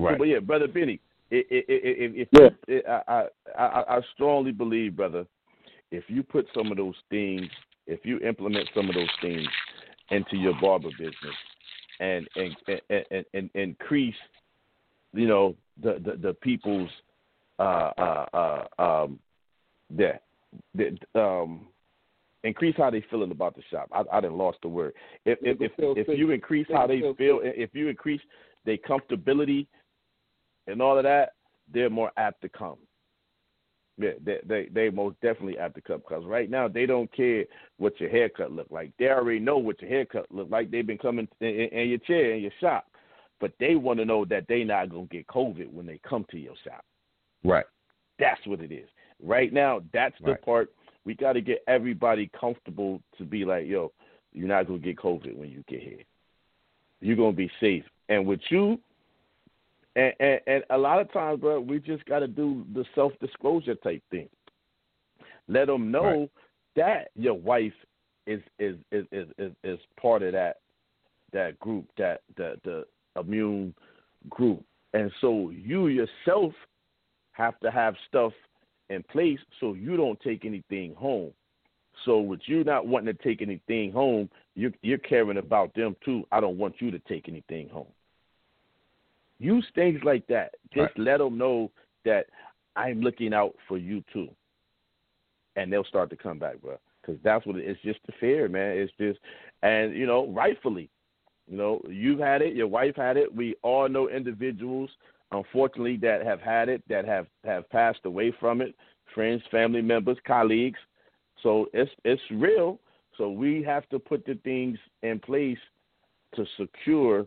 [0.00, 0.18] Right.
[0.18, 1.00] But yeah, brother Benny,
[1.30, 2.48] i- i- i- if, if Yeah.
[2.66, 5.26] if I, I I strongly believe, brother,
[5.90, 7.50] if you put some of those things,
[7.86, 9.46] if you implement some of those things
[10.10, 11.36] into your barber business,
[12.00, 12.56] and and
[12.88, 14.14] and, and, and increase,
[15.12, 16.90] you know, the the, the people's
[17.58, 19.18] uh uh uh um
[19.94, 20.18] the
[20.74, 21.66] the um
[22.42, 23.88] increase how they feeling about the shop.
[23.92, 24.94] I I didn't lost the word.
[25.26, 25.72] If if if,
[26.08, 28.22] if you increase how they feel, if you increase
[28.64, 29.66] their comfortability
[30.70, 31.32] and all of that,
[31.72, 32.76] they're more apt to come.
[33.98, 37.44] Yeah, they they they most definitely apt to come because right now they don't care
[37.76, 38.92] what your haircut look like.
[38.98, 40.70] They already know what your haircut look like.
[40.70, 42.86] They've been coming in, in, your chair in your shop,
[43.40, 46.38] but they want to know that they not gonna get COVID when they come to
[46.38, 46.84] your shop.
[47.44, 47.66] Right.
[48.18, 48.88] That's what it is.
[49.22, 50.42] Right now, that's the Right.
[50.42, 50.70] part
[51.04, 53.92] we got to get everybody comfortable to be like, yo,
[54.32, 56.02] you're not gonna get COVID when you get here.
[57.00, 57.84] You're gonna be safe.
[58.08, 58.78] And with you,
[59.96, 63.12] and and, and a lot of times, bro, we just got to do the self
[63.20, 64.28] disclosure type thing.
[65.48, 66.30] Let them know Right.
[66.76, 67.72] that your wife
[68.26, 70.58] is is is is is, is part of that
[71.32, 72.84] that group, that the the
[73.18, 73.74] immune
[74.28, 74.64] group,
[74.94, 76.52] and so you yourself
[77.32, 78.32] have to have stuff
[78.90, 81.32] in place so you don't take anything home.
[82.04, 86.24] So with you not wanting to take anything home, you're you're caring about them too.
[86.32, 87.88] I don't want you to take anything home.
[89.40, 90.54] Use things like that.
[90.72, 91.70] Just let them know
[92.04, 92.26] that
[92.76, 94.28] I'm looking out for you too,
[95.56, 96.78] and they'll start to come back, bro.
[97.00, 98.76] Because that's what it, it's just the fear, man.
[98.76, 99.18] It's just,
[99.62, 100.90] and you know, rightfully,
[101.48, 103.34] you know, you've had it, your wife had it.
[103.34, 104.90] We all know individuals,
[105.32, 108.74] unfortunately, that have had it, that have have passed away from it.
[109.14, 110.78] Friends, family members, colleagues.
[111.42, 112.78] So it's it's real.
[113.16, 115.58] So we have to put the things in place
[116.36, 117.26] to secure,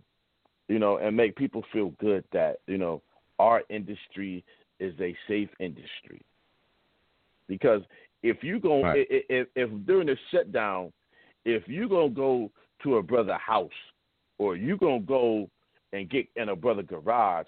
[0.67, 3.01] you know, and make people feel good that you know
[3.39, 4.43] our industry
[4.79, 6.21] is a safe industry.
[7.47, 7.81] Because
[8.21, 9.05] if you go, Right.
[9.09, 10.91] if, if if during the shutdown,
[11.45, 12.51] if you gonna go
[12.83, 13.69] to a brother house
[14.37, 15.49] or you gonna go
[15.91, 17.47] and get in a brother garage,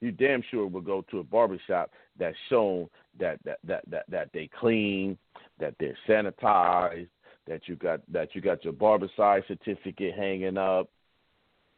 [0.00, 4.28] you damn sure will go to a barbershop that's shown that that that that, that
[4.32, 5.16] they clean,
[5.58, 7.08] that they're sanitized,
[7.46, 10.88] that you got that you got your barbicide certificate hanging up,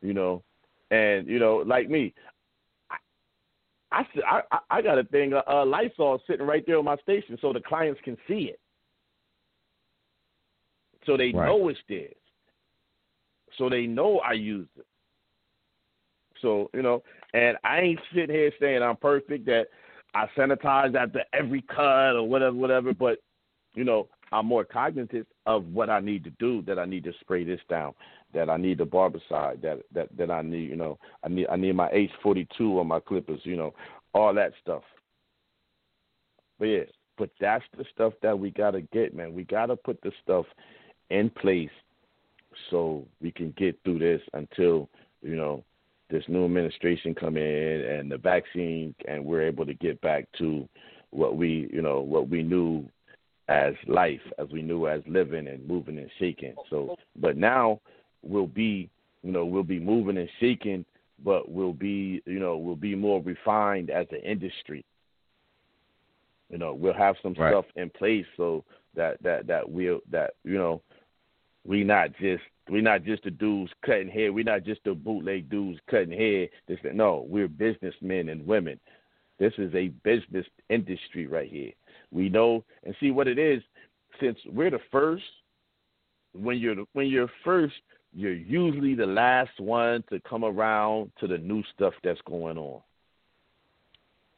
[0.05, 0.43] you know,
[0.91, 2.13] and you know, like me,
[3.91, 7.39] I I I, got a thing, a uh, Lysol sitting right there on my station,
[7.41, 8.61] so the clients can see it,
[11.07, 11.47] so they Right.
[11.47, 12.15] know it's theirs,
[13.57, 14.87] so they know I use it.
[16.43, 17.03] So you know,
[17.33, 19.69] and I ain't sitting here saying I'm perfect that
[20.15, 22.93] I sanitize after every cut or whatever, whatever.
[22.93, 23.21] But
[23.75, 26.61] you know, I'm more cognizant of what I need to do.
[26.63, 27.95] That I need to spray this down.
[28.35, 29.63] That I need the barbicide.
[29.63, 30.69] That that that I need.
[30.69, 33.41] You know, I need I need my H42 on my clippers.
[33.45, 33.75] You know,
[34.13, 34.83] all that stuff.
[36.59, 36.85] But yeah,
[37.17, 39.35] but that's the stuff that we gotta get, man.
[39.35, 40.47] We gotta put the stuff
[41.11, 41.71] in place
[42.71, 44.89] so we can get through this until
[45.23, 45.65] you know
[46.11, 50.69] this new administration come in and the vaccine and we're able to get back to
[51.11, 52.85] what we you know what we knew
[53.49, 57.81] as life as we knew as living and moving and shaking so but now
[58.27, 58.89] we'll be
[59.23, 60.85] you know we'll be moving and shaking
[61.25, 64.85] but we'll be you know we'll be more refined as an industry
[66.51, 67.53] you know we'll have some Right.
[67.53, 68.65] stuff in place so
[68.95, 70.83] that that that we'll that you know
[71.67, 74.33] we not just we not just the dudes cutting hair.
[74.33, 76.49] We're not just the bootleg dudes cutting hair.
[76.67, 78.81] This no, we're businessmen and women.
[79.39, 81.73] This is a business industry right here.
[82.11, 83.63] We know and see what it is.
[84.21, 85.25] Since we're the first,
[86.33, 87.75] when you're when you're first,
[88.15, 92.81] you're usually the last one to come around to the new stuff that's going on.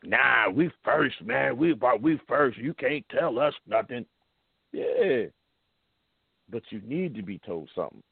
[0.02, 1.56] Nah, we first, man.
[1.56, 2.58] We about we first.
[2.58, 4.06] You can't tell us nothing.
[4.72, 5.24] Yeah,
[6.50, 8.02] but you need to be told something.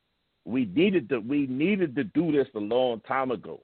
[0.44, 3.60] We needed to we needed to do this a long time ago.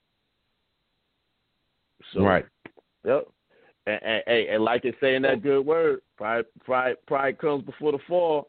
[2.14, 2.46] So right.
[3.04, 3.28] Yep.
[3.86, 5.40] And, and, and, and like they say in that oh.
[5.40, 8.48] good word, pride, pride, pride comes before the fall.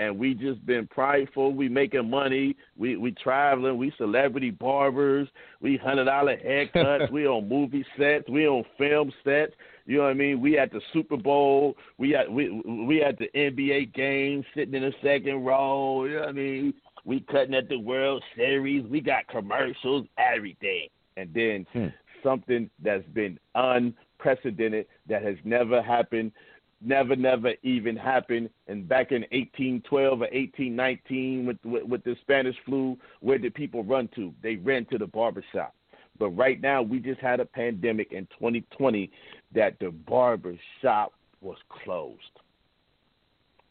[0.00, 1.52] And we just been prideful.
[1.52, 2.56] We making money.
[2.78, 3.76] We we traveling.
[3.76, 5.28] We celebrity barbers.
[5.60, 7.10] We hundred dollar haircuts.
[7.12, 8.26] we on movie sets.
[8.26, 9.52] We on film sets.
[9.84, 10.40] You know what I mean?
[10.40, 11.76] We at the Super Bowl.
[11.98, 12.48] We at we
[12.88, 16.06] we at the NBA game, sitting in the second row.
[16.06, 16.74] You know what I mean?
[17.04, 18.86] We cutting at the World Series.
[18.86, 20.88] We got commercials, everything.
[21.18, 21.88] And then Hmm.
[22.22, 26.32] something that's been unprecedented that has never happened,
[26.80, 28.50] never, never even happened.
[28.66, 33.84] And back in 1812 or 1819 with, with, with the Spanish flu, where did people
[33.84, 34.32] run to?
[34.42, 35.74] They ran to the barbershop.
[36.18, 39.10] But right now, we just had a pandemic in 2020
[39.54, 42.20] that the barber shop was closed.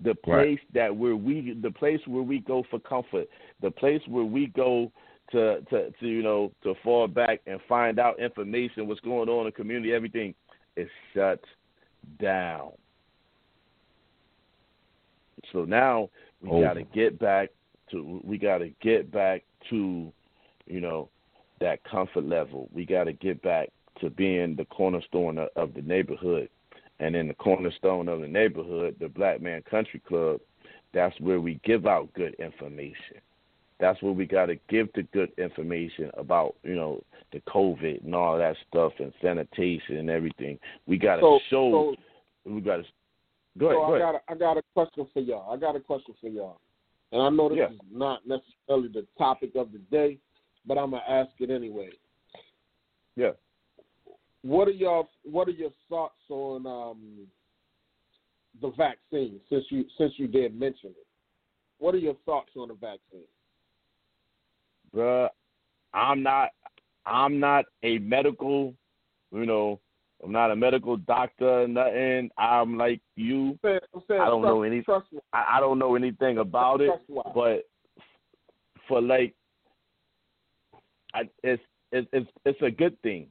[0.02, 0.74] The place Right.
[0.74, 3.28] that where we, the place where we go for comfort,
[3.62, 4.92] the place where we go
[5.32, 9.42] to, to, to you know to fall back and find out information, what's going on
[9.42, 10.34] in the community, everything
[10.76, 11.44] is shut
[12.20, 12.72] down.
[15.52, 16.10] So now
[16.42, 16.54] we oh.
[16.54, 16.66] Over.
[16.66, 17.50] got to get back
[17.92, 20.12] to we got to get back to
[20.68, 21.10] you know
[21.60, 22.70] that comfort level.
[22.74, 23.70] We got to get back
[24.02, 26.50] to being the cornerstone of, of the neighborhood,
[27.00, 30.40] and in the cornerstone of the neighborhood, the Black Man Country Club.
[30.92, 33.22] That's where we give out good information.
[33.80, 38.16] That's where we got to give the good information about you know the COVID and
[38.16, 40.58] all that stuff and sanitation and everything.
[40.88, 41.96] We got to So, show.
[42.46, 42.84] so, we got to
[43.58, 43.78] go ahead.
[43.78, 44.02] so go I ahead.
[44.02, 45.52] got a, I got a question for y'all.
[45.52, 46.60] I got a question for y'all,
[47.12, 50.18] and I know this is not necessarily the topic of the day,
[50.66, 51.90] but I'm gonna ask it anyway.
[53.16, 53.32] Yeah.
[54.42, 57.28] What are y'all What are your thoughts on um,
[58.62, 59.40] the vaccine?
[59.50, 61.08] Since you since you did mention it,
[61.80, 63.28] what are your thoughts on the vaccine?
[64.96, 65.30] bruh,
[65.94, 66.50] I'm not
[67.06, 68.74] I'm not a medical,
[69.32, 69.80] you know,
[70.24, 72.30] I'm not a medical doctor, nothing.
[72.38, 73.58] I'm like you.
[73.64, 74.84] I'm saying I don't trust, know any-
[75.34, 77.32] I, I don't know anything about it, Trust why.
[77.34, 77.70] but
[78.88, 79.34] for like,
[81.14, 83.28] I, it's it's it's it's a good thing.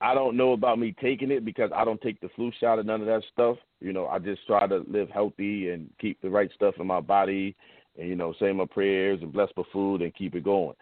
[0.00, 2.82] I don't know about me taking it because I don't take the flu shot or
[2.82, 3.56] none of that stuff.
[3.80, 7.00] You know, I just try to live healthy and keep the right stuff in my
[7.00, 7.54] body,
[7.98, 10.74] and you know, say my prayers and bless my food and keep it going.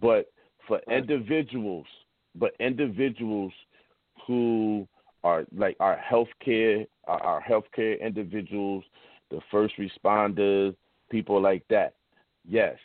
[0.00, 0.32] But
[0.68, 1.86] for individuals,
[2.34, 3.52] but individuals
[4.26, 4.86] who
[5.24, 8.84] are like our healthcare, our, healthcare individuals,
[9.30, 10.74] the first responders,
[11.10, 11.94] people like that.
[12.48, 12.76] Yes,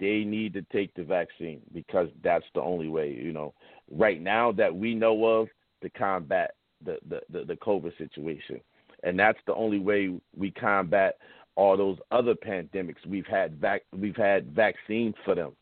[0.00, 3.12] they need to take the vaccine because that's the only way.
[3.12, 3.54] You know,
[3.90, 5.48] right now that we know of
[5.82, 6.54] to combat
[6.84, 8.60] the the the, the COVID situation,
[9.02, 11.18] and that's the only way we combat
[11.54, 13.04] all those other pandemics.
[13.06, 15.52] We've had vac- we've had vaccines for them.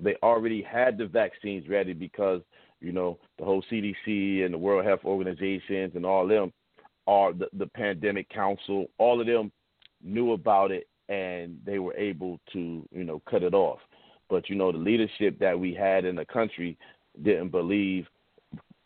[0.00, 2.40] They already had the vaccines ready because
[2.80, 6.52] you know the whole CDC and the World Health Organizations and all them,
[7.06, 9.52] are the, the pandemic council, all of them
[10.02, 13.78] knew about it and they were able to you know cut it off.
[14.28, 16.78] But you know the leadership that we had in the country
[17.22, 18.06] didn't believe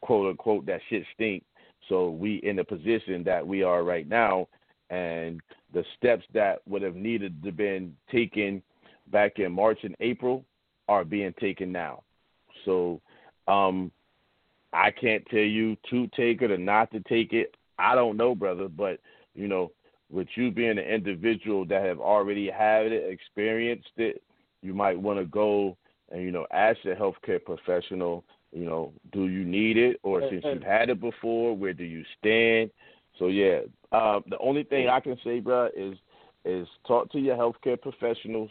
[0.02, 1.44] quote unquote that shit stink.
[1.88, 4.48] So we in the position that we are right now,
[4.90, 5.40] and
[5.72, 8.62] the steps that would have needed to been taken
[9.10, 10.44] back in March and April
[10.88, 12.02] are being taken now.
[12.64, 13.00] So
[13.46, 13.90] um
[14.72, 17.54] I can't tell you to take it or not to take it.
[17.78, 19.00] I don't know, brother, but
[19.34, 19.72] you know,
[20.10, 24.22] with you being an individual that have already had it, experienced it,
[24.62, 25.76] you might want to go
[26.10, 30.44] and you know ask your healthcare professional, you know, do you need it, or since
[30.44, 32.70] you've had it before, where do you stand?
[33.18, 33.60] So yeah,
[33.92, 35.96] uh, the only thing I can say, bro, is
[36.44, 38.50] is talk to your healthcare professionals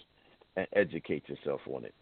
[0.56, 1.94] and educate yourself on it.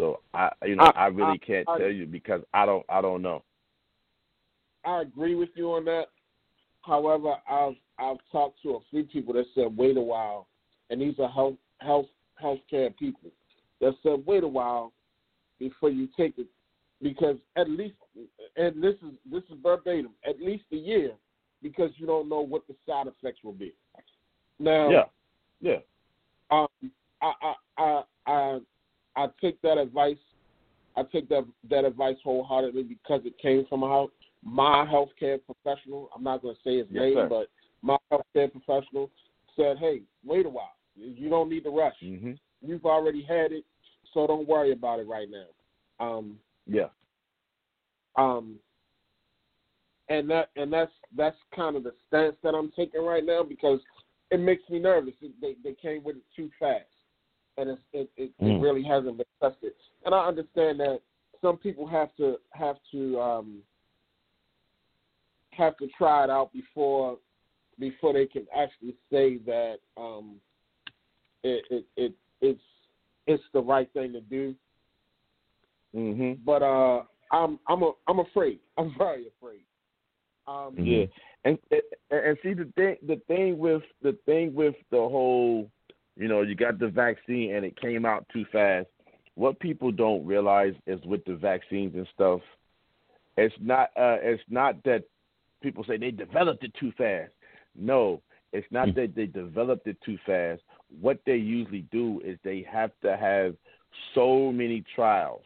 [0.00, 3.02] So I, you know, I, I really can't I, tell you because I don't, I
[3.02, 3.42] don't know.
[4.84, 6.06] I agree with you on that.
[6.80, 10.48] However, I've I've talked to a few people that said wait a while,
[10.88, 12.06] and these are health health
[12.42, 13.30] healthcare people
[13.82, 14.94] that said wait a while
[15.58, 16.46] before you take it,
[17.02, 17.96] because at least,
[18.56, 21.12] and this is this is verbatim, at least a year,
[21.62, 23.74] because you don't know what the side effects will be.
[24.58, 25.04] Now, Yeah,
[25.60, 25.78] yeah.
[26.50, 26.68] um,
[27.20, 28.58] I, I, I, I,
[29.16, 30.16] I take that advice.
[30.96, 34.10] I take that that advice wholeheartedly because it came from a health,
[34.42, 36.10] my healthcare professional.
[36.14, 37.28] I'm not going to say his Yes, name, sir.
[37.28, 37.48] but
[37.82, 39.10] my healthcare professional
[39.56, 40.76] said, "Hey, wait a while.
[40.96, 41.98] You don't need to rush.
[42.02, 42.38] Mhm.
[42.60, 43.64] You've already had it,
[44.12, 45.46] so don't worry about it right now."
[45.98, 46.88] Um, Yeah.
[48.16, 48.58] um,
[50.08, 53.80] and that and that's that's kind of the stance that I'm taking right now because
[54.30, 55.14] it makes me nervous.
[55.40, 56.84] They they came with it too fast,
[57.60, 58.58] and it's, it it, Mm.
[58.58, 59.72] it really hasn't been tested.
[60.04, 61.00] And I understand that
[61.40, 63.62] some people have to have to um,
[65.50, 67.18] have to try it out before
[67.78, 70.36] before they can actually say that um,
[71.42, 72.60] it, it it it's
[73.26, 74.54] it's the right thing to do.
[75.94, 76.38] Mhm.
[76.44, 78.60] But uh, I'm I'm a, I'm afraid.
[78.78, 79.64] I'm very afraid.
[80.46, 81.04] Um, Yeah,
[81.44, 85.70] and, and and see the thing the thing with the thing with the whole,
[86.20, 88.86] you know, you got the vaccine and it came out too fast.
[89.36, 92.42] What people don't realize is with the vaccines and stuff,
[93.38, 95.04] it's not uh it's not that
[95.62, 97.32] people say they developed it too fast.
[97.74, 98.20] No,
[98.52, 100.60] it's not that they developed it too fast.
[101.00, 103.54] What they usually do is they have to have
[104.14, 105.44] so many trials.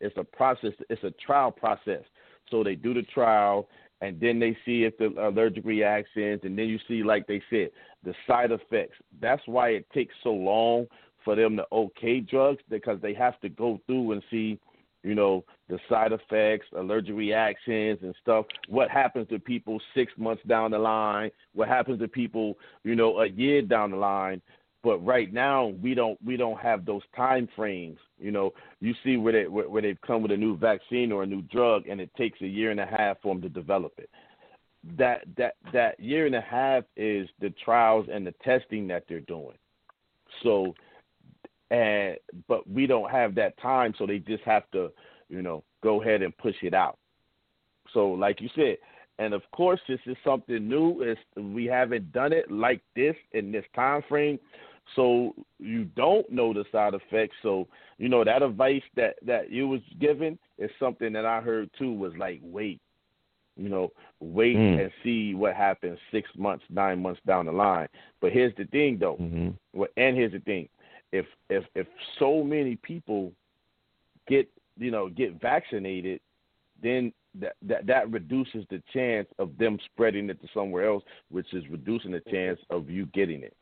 [0.00, 0.72] It's a process.
[0.90, 2.02] It's a trial process.
[2.50, 3.68] So they do the trial,
[4.00, 7.70] and then they see if the allergic reactions, and then you see, like they said,
[8.06, 8.96] the side effects.
[9.20, 10.86] That's why it takes so long
[11.24, 14.58] for them to okay drugs because they have to go through and see,
[15.02, 18.46] you know, the side effects, allergic reactions, and stuff.
[18.68, 21.32] What happens to people six months down the line?
[21.52, 24.40] What happens to people, you know, a year down the line?
[24.84, 27.98] But right now, we don't we don't have those time frames.
[28.20, 31.24] You know, you see where they where, where they've come with a new vaccine or
[31.24, 33.94] a new drug, and it takes a year and a half for them to develop
[33.98, 34.08] it.
[34.98, 39.20] That that that year and a half is the trials and the testing that they're
[39.20, 39.56] doing.
[40.42, 40.74] So,
[41.70, 44.92] and but we don't have that time, so they just have to,
[45.28, 46.98] you know, go ahead and push it out.
[47.92, 48.76] So, like you said,
[49.18, 51.02] and of course, this is something new.
[51.02, 54.38] It's, we haven't done it like this in this time frame,
[54.94, 57.36] so you don't know the side effects.
[57.42, 57.66] So,
[57.98, 61.92] you know that advice that that you was given is something that I heard too.
[61.92, 62.80] Was like wait,
[63.56, 64.80] you know, wait Mm.
[64.80, 67.88] and see what happens six months, nine months down the line.
[68.20, 69.16] But here's the thing, though.
[69.16, 69.50] Mm-hmm.
[69.72, 70.68] Well, and here's the thing:
[71.12, 71.86] if if if
[72.18, 73.32] so many people
[74.28, 76.20] get you know get vaccinated,
[76.82, 81.52] then that that that reduces the chance of them spreading it to somewhere else, which
[81.54, 83.56] is reducing the chance of you getting it.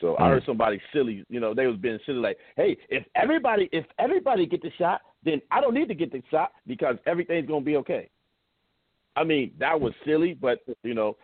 [0.00, 0.28] So I mm.
[0.28, 4.46] heard somebody silly, you know, they was being silly like, "Hey, if everybody if everybody
[4.46, 7.76] get the shot, then I don't need to get the shot because everything's gonna be
[7.76, 8.08] okay."
[9.16, 11.16] I mean, that was silly, but you know,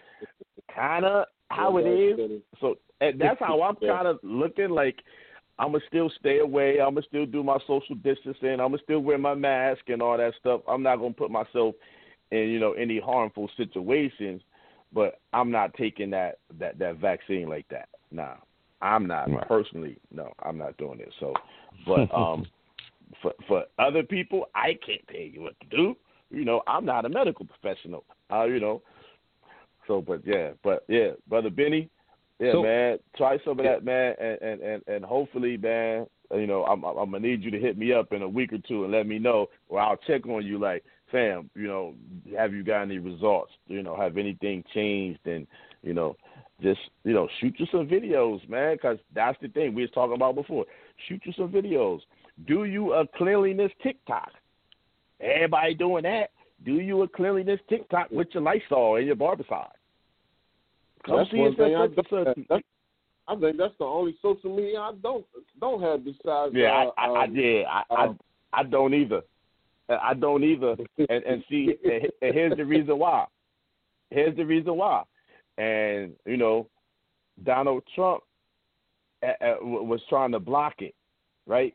[0.74, 2.42] kind of how it is.
[2.60, 3.94] So and that's how I'm Yeah.
[3.94, 4.70] kind of looking.
[4.70, 5.00] Like
[5.58, 6.80] I'm gonna still stay away.
[6.80, 8.52] I'm gonna still do my social distancing.
[8.52, 10.62] I'm gonna still wear my mask and all that stuff.
[10.68, 11.74] I'm not gonna put myself
[12.30, 14.42] in you know any harmful situations.
[14.92, 17.88] But I'm not taking that that that vaccine like that.
[18.10, 18.36] Nah,
[18.84, 19.48] I'm not Right.
[19.48, 19.96] personally.
[20.12, 21.12] No, I'm not doing it.
[21.18, 21.32] So,
[21.86, 22.46] but um,
[23.22, 25.96] for for other people, I can't tell you what to do.
[26.30, 28.04] You know, I'm not a medical professional.
[28.30, 28.82] Uh, you know.
[29.86, 31.90] So, but yeah, but yeah, brother Benny,
[32.38, 36.46] yeah, So- man, try some of that, man, and and and, and hopefully, man, you
[36.46, 38.84] know, I'm I'm gonna need you to hit me up in a week or two
[38.84, 41.94] and let me know, or I'll check on you, like, fam, you know,
[42.36, 43.52] have you got any results?
[43.66, 45.20] You know, have anything changed?
[45.26, 45.46] And
[45.82, 46.16] you know,
[46.62, 50.14] just you know, shoot you some videos, man, because that's the thing we was talking
[50.14, 50.64] about before.
[51.08, 52.00] Shoot you some videos.
[52.46, 54.30] Do you a cleanliness TikTok?
[55.20, 56.30] Everybody doing that.
[56.64, 59.68] Do you a cleanliness TikTok with your Lysol and your barbicide?
[61.04, 62.46] Come That's see one thing I don't.
[62.48, 62.64] That's,
[63.26, 65.24] I think that's the only social media I don't
[65.60, 66.52] don't have besides.
[66.54, 68.18] Yeah, uh, I, I, I um, yeah, I, um,
[68.52, 69.22] I, I don't either.
[69.88, 70.76] I don't either.
[70.98, 71.74] And and see,
[72.22, 73.26] and here's the reason why.
[74.10, 75.02] Here's the reason why.
[75.58, 76.68] And you know,
[77.44, 78.22] Donald Trump
[79.62, 80.94] was trying to block it,
[81.46, 81.74] right?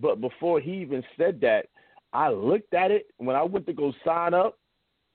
[0.00, 1.66] But before he even said that,
[2.12, 4.58] I looked at it when I went to go sign up.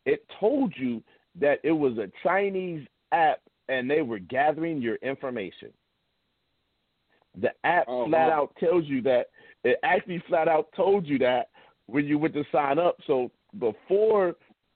[0.06, 1.04] It told you
[1.40, 5.72] that it was a Chinese app and they were gathering your information.
[7.42, 8.44] The app Oh, flat wow.
[8.44, 9.28] out tells you that.
[9.64, 11.50] It actually flat out told you that
[11.88, 12.98] when you went to sign up.
[13.08, 14.36] So before,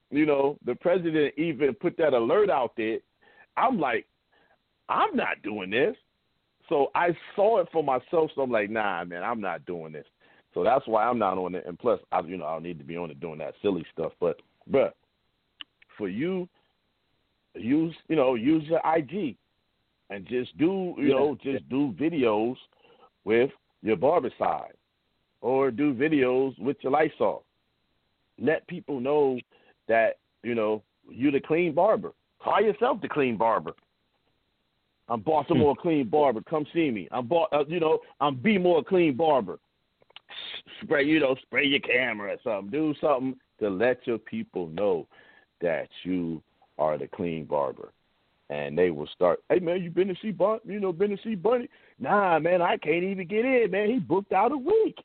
[0.10, 2.98] you know, the president even put that alert out there,
[3.60, 4.06] I'm like,
[4.88, 5.96] I'm not doing this.
[6.68, 8.32] So I saw it for myself.
[8.36, 10.06] So I'm like, nah, man, I'm not doing this.
[10.54, 11.66] So that's why I'm not on it.
[11.68, 13.86] And plus, I, you know, I don't need to be on it doing that silly
[13.94, 14.14] stuff.
[14.20, 14.96] But, but
[15.98, 16.48] for you,
[17.56, 19.36] use, you know, use your IG
[20.10, 21.16] and just do, you Yeah.
[21.16, 22.56] know, just do videos
[23.26, 24.74] with your Barbicide
[25.42, 27.44] or do videos with your Lysol.
[28.40, 29.40] Let people know
[29.88, 32.14] that, you know, you're the clean barber.
[32.42, 33.74] Call yourself the clean barber.
[35.10, 36.42] I'm Baltimore clean barber.
[36.50, 37.08] Come see me.
[37.12, 39.60] I'm, Ba- uh, you know, I'm Be More clean barber.
[40.82, 42.72] Spray, you know, spray your camera or something.
[42.72, 45.08] Do something to let your people know
[45.62, 46.42] that you
[46.78, 47.92] are the clean barber.
[48.52, 51.18] And they will start, hey man, you been to see Bun you know, been to
[51.24, 51.68] see Bunny?
[52.00, 53.90] Nah, man, I can't even get in, man.
[53.90, 54.98] He booked out a week.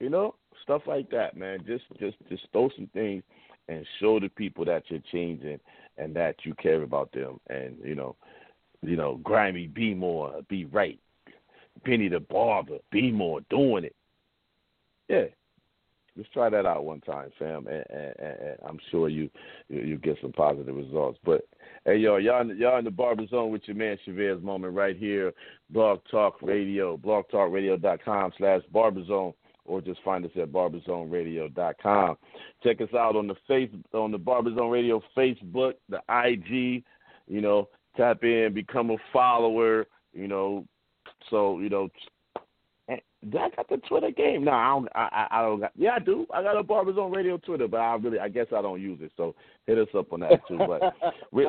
[0.00, 1.60] You know, stuff like that, man.
[1.66, 3.22] Just just just throw some things
[3.68, 5.60] and show the people that you're changing
[5.98, 8.16] and that you care about them and, you know,
[8.82, 10.98] you know, grimy, be more, be right.
[11.84, 13.96] Benny the barber, be more, doing it.
[15.08, 15.24] Yeah.
[16.16, 19.28] Let's try that out one time, fam, and, and, and, I'm sure you,
[19.68, 21.18] you get some positive results.
[21.22, 21.46] But
[21.84, 25.34] hey, yo, y'all y'all in the barber zone with your man Chavez Moment right here,
[25.68, 29.34] Blog Talk Radio, blogtalkradio.com slash barberzone,
[29.66, 32.16] or just find us at barberzoneradio.com.
[32.62, 36.84] Check us out on the face on the Barberzone Radio Facebook, the IG.
[37.28, 39.86] You know, tap in, become a follower.
[40.12, 40.66] You know,
[41.30, 41.88] so you know.
[43.28, 44.44] Do I got the Twitter game?
[44.44, 44.88] No, I don't.
[44.94, 45.72] I, I I don't got.
[45.74, 46.26] Yeah, I do.
[46.32, 49.10] I got a Barberzone Radio Twitter, but I really, I guess I don't use it.
[49.16, 49.34] So
[49.66, 50.58] hit us up on that too.
[50.58, 50.94] But
[51.32, 51.44] we,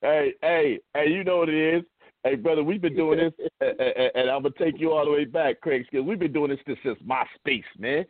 [0.00, 1.84] hey, hey, hey, you know what it is.
[2.26, 5.12] Hey, brother, we've been doing this, and, and, and I'm gonna take you all the
[5.12, 5.86] way back, Craig.
[5.90, 8.04] Because we've been doing this since since MySpace, man.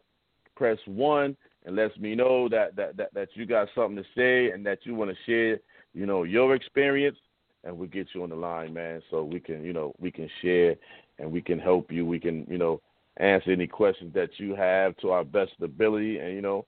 [0.56, 1.36] press one,
[1.66, 4.80] and lets me know that that that, that you got something to say and that
[4.84, 5.60] you want to share,
[5.94, 7.18] you know, your experience
[7.64, 10.30] and we'll get you on the line, man, so we can, you know, we can
[10.42, 10.76] share
[11.20, 12.06] and we can help you.
[12.06, 12.82] We can, you know,
[13.18, 16.66] answer any questions that you have to our best ability, and you know,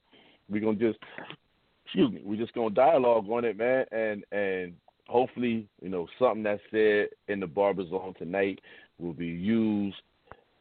[0.49, 0.99] we're gonna just,
[1.85, 4.73] excuse me, we're just gonna dialogue on it, man, and and
[5.07, 8.59] hopefully, you know, something that's said in the barber zone tonight
[8.99, 9.97] will be used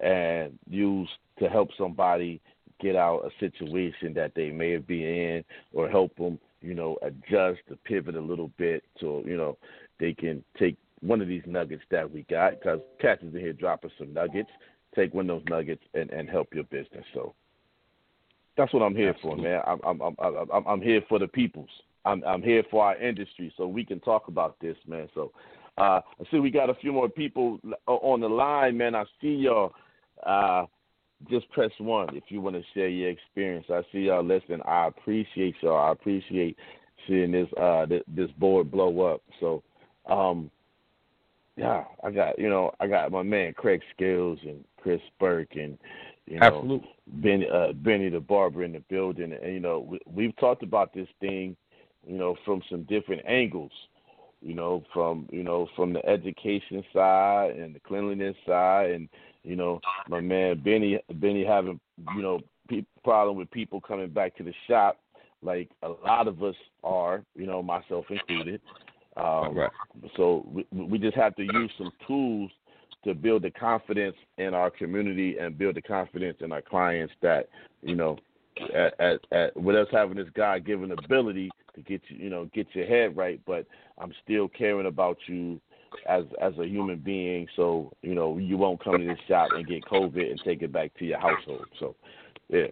[0.01, 2.41] and used to help somebody
[2.81, 7.61] get out a situation that they may be in or help them, you know, adjust
[7.69, 9.57] to pivot a little bit so, you know,
[10.01, 13.53] they can take one of these nuggets that we got because Catch is in here
[13.53, 14.51] dropping some nuggets.
[14.95, 17.05] Take one of those nuggets and, and help your business.
[17.13, 17.35] So
[18.57, 19.61] that's what I'm here for, man.
[19.67, 20.17] I'm I'm I'm
[20.53, 21.71] I'm, I'm here for the peoples.
[22.05, 25.09] I'm I'm here for our industry, so we can talk about this, man.
[25.15, 25.33] So
[25.79, 28.95] uh, I see we got a few more people on the line, man.
[28.95, 29.73] I see y'all.
[30.25, 30.67] Uh,
[31.31, 33.67] just press one if you want to share your experience.
[33.71, 34.61] I see y'all listening.
[34.67, 35.89] I appreciate y'all.
[35.89, 36.57] I appreciate
[37.07, 39.23] seeing this uh th- this board blow up.
[39.41, 39.63] So
[40.07, 40.51] um
[41.57, 45.79] yeah, I got you know, I got my man Craig Scales and Chris Burke and
[46.27, 46.91] you know Absolutely.
[47.07, 50.93] Benny uh Benny the barber in the building and you know, we, we've talked about
[50.93, 51.57] this thing,
[52.07, 53.73] you know, from some different angles.
[54.41, 59.09] You know, from you know, from the education side and the cleanliness side and
[59.43, 61.81] you know, my man Benny Benny having,
[62.15, 64.99] you know, pe- problem with people coming back to the shop
[65.43, 68.61] like a lot of us are, you know, myself included.
[69.17, 69.71] Um, Right.
[70.17, 72.51] So we, we just have to use some tools
[73.05, 77.49] to build the confidence in our community and build the confidence in our clients that
[77.83, 78.19] you know
[78.75, 82.49] at, at, at with us having this God given ability to get you, you know,
[82.55, 83.67] get your head right, but
[83.99, 85.61] I'm still caring about you
[86.09, 89.67] as as a human being, so you know you won't come to this shop and
[89.67, 91.67] get COVID and take it back to your household.
[91.79, 91.95] So,
[92.49, 92.67] yeah,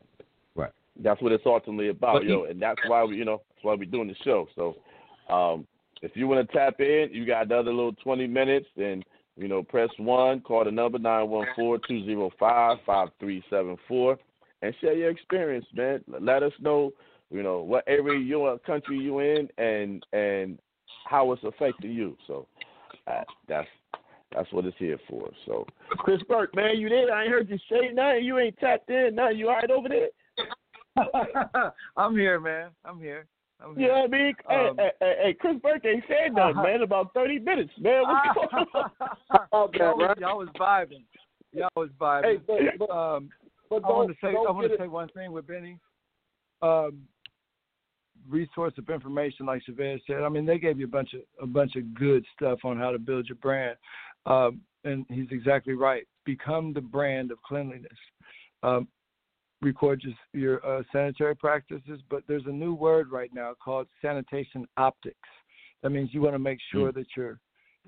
[0.57, 0.73] right.
[1.01, 3.85] That's what it's ultimately about, yo, and that's why we, you know, that's why we're
[3.85, 4.49] doing the show.
[4.57, 4.77] So,
[5.33, 5.67] um,
[6.03, 9.05] if you want to tap in, you got another little 20 minutes, then
[9.37, 13.43] you know, press one, call the number nine one four two zero five five three
[13.49, 14.19] seven four,
[14.61, 16.03] and share your experience, man.
[16.21, 16.93] Let us know,
[17.31, 20.59] you know, what area you are, country you in, and and
[21.07, 22.17] how it's affecting you.
[22.27, 22.47] So
[23.07, 23.69] uh, that's
[24.35, 25.29] that's what it's here for.
[25.47, 25.67] So,
[25.99, 27.13] Chris Burke, man, you there?
[27.13, 28.25] I ain't heard you say nothing.
[28.25, 29.15] You ain't tapped in.
[29.15, 29.39] Nothing.
[29.39, 30.09] You all right over there?
[31.97, 32.71] I'm here, man.
[32.85, 33.27] I'm here.
[33.64, 34.34] I'm You know what I mean?
[34.51, 36.82] Um, hey, hey, hey, Chris Burke ain't said nothing, man.
[36.82, 38.02] About thirty minutes, man.
[38.02, 38.90] What's going on?
[39.52, 40.18] Oh, y'all, was, right?
[40.18, 41.05] y'all was vibing.
[41.52, 42.24] Y'all was vibing.
[42.24, 43.30] Hey, but, but, um,
[43.70, 45.78] but I want to say I want to say one thing with Benny.
[46.62, 47.02] Um,
[48.28, 50.22] resource of information, like Chavez said.
[50.22, 52.90] I mean, they gave you a bunch of a bunch of good stuff on how
[52.90, 53.76] to build your brand,
[54.26, 56.06] um, and he's exactly right.
[56.24, 57.90] Become the brand of cleanliness.
[58.62, 58.89] Um,
[59.62, 64.66] record your, your uh, sanitary practices, but there's a new word right now called sanitation
[64.76, 65.16] optics.
[65.82, 67.39] That means you want to make sure that your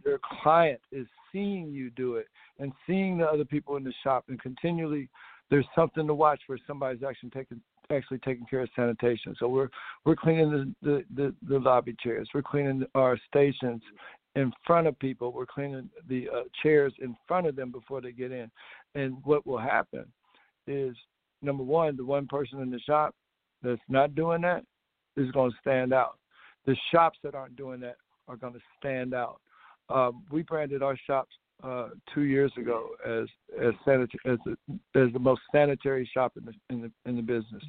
[0.04, 2.26] your client is seeing you do it
[2.58, 5.08] and seeing the other people in the shop and continually
[5.50, 7.60] there's something to watch where somebody's actually taking
[7.90, 9.34] actually taking care of sanitation.
[9.38, 9.68] So we're
[10.04, 12.28] we're cleaning the the, the, the lobby chairs.
[12.34, 13.82] We're cleaning our stations
[14.36, 15.32] in front of people.
[15.32, 18.50] We're cleaning the uh, chairs in front of them before they get in.
[18.94, 20.06] And what will happen
[20.66, 20.96] is
[21.44, 23.14] number one, the one person in the shop
[23.62, 24.64] that's not doing that
[25.16, 26.18] is going to stand out.
[26.66, 27.96] The shops that aren't doing that
[28.28, 29.40] are going to stand out.
[29.90, 33.26] Um, we branded our shops uh, two years ago as
[33.62, 37.22] as sanitary as the, as the most sanitary shop in the in the in the
[37.22, 37.62] business.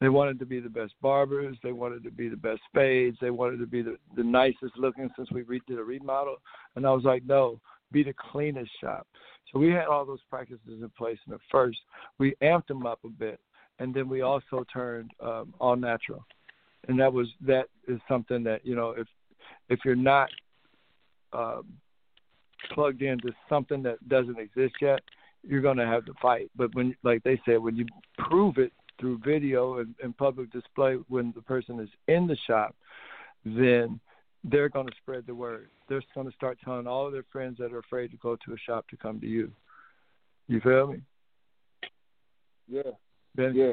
[0.00, 1.56] They wanted to be the best barbers.
[1.62, 3.18] They wanted to be the best spades.
[3.20, 6.36] They wanted to be the, the nicest looking since we re- did a remodel.
[6.74, 7.60] And I was like, no,
[7.92, 9.06] be the cleanest shop.
[9.52, 11.18] So we had all those practices in place.
[11.26, 11.78] And at first,
[12.18, 13.40] we amped them up a bit,
[13.78, 16.24] and then we also turned um, all natural.
[16.88, 19.06] And that was that is something that you know if
[19.68, 20.28] if you're not
[21.32, 21.64] um,
[22.72, 25.00] plugged into something that doesn't exist yet,
[25.46, 26.50] you're going to have to fight.
[26.56, 27.86] But when, like they said, when you
[28.18, 32.74] prove it through video and, and public display, when the person is in the shop,
[33.44, 34.00] then
[34.44, 35.68] they're going to spread the word.
[35.88, 38.52] They're going to start telling all of their friends that are afraid to go to
[38.52, 39.52] a shop to come to you.
[40.48, 41.02] You feel me?
[42.68, 42.82] Yeah,
[43.36, 43.54] Ben?
[43.54, 43.72] yeah.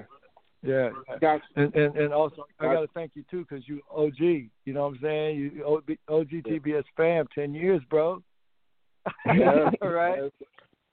[0.64, 0.90] Yeah.
[1.22, 4.20] Got And, and and also I got to thank you too because you OG.
[4.20, 5.38] You know what I'm saying?
[5.38, 8.22] You OG, OG TBS fam, ten years, bro.
[9.26, 9.70] Yeah.
[9.82, 10.20] Right.
[10.20, 10.36] It's,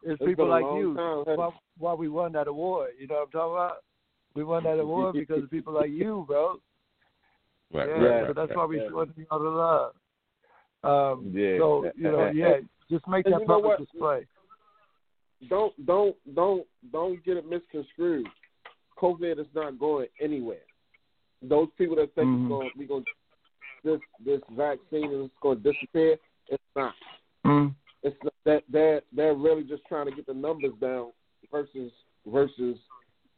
[0.03, 0.95] It's it's people like you.
[0.95, 2.91] time, Why, why we won that award?
[3.01, 3.77] You know what I'm talking about?
[4.35, 6.57] We won that award because of people like you, bro.
[7.75, 8.57] Right, yeah, right, so right, that's right.
[8.57, 9.93] why we showing you all the love.
[10.85, 11.59] Um, Yeah.
[11.59, 12.59] So you know, yeah,
[12.91, 14.27] just make And that you know public display.
[15.49, 18.27] don't don't don't don't get it misconstrued.
[18.99, 20.63] COVID is not going anywhere.
[21.43, 22.43] Those people that think Mhm.
[22.43, 23.05] it's going we going
[23.83, 26.17] this this vaccine is going to disappear,
[26.49, 26.95] it's not.
[27.45, 27.75] Mm.
[28.03, 31.13] It's not, that they're they're really just trying to get the numbers down
[31.51, 31.93] versus
[32.27, 32.79] versus.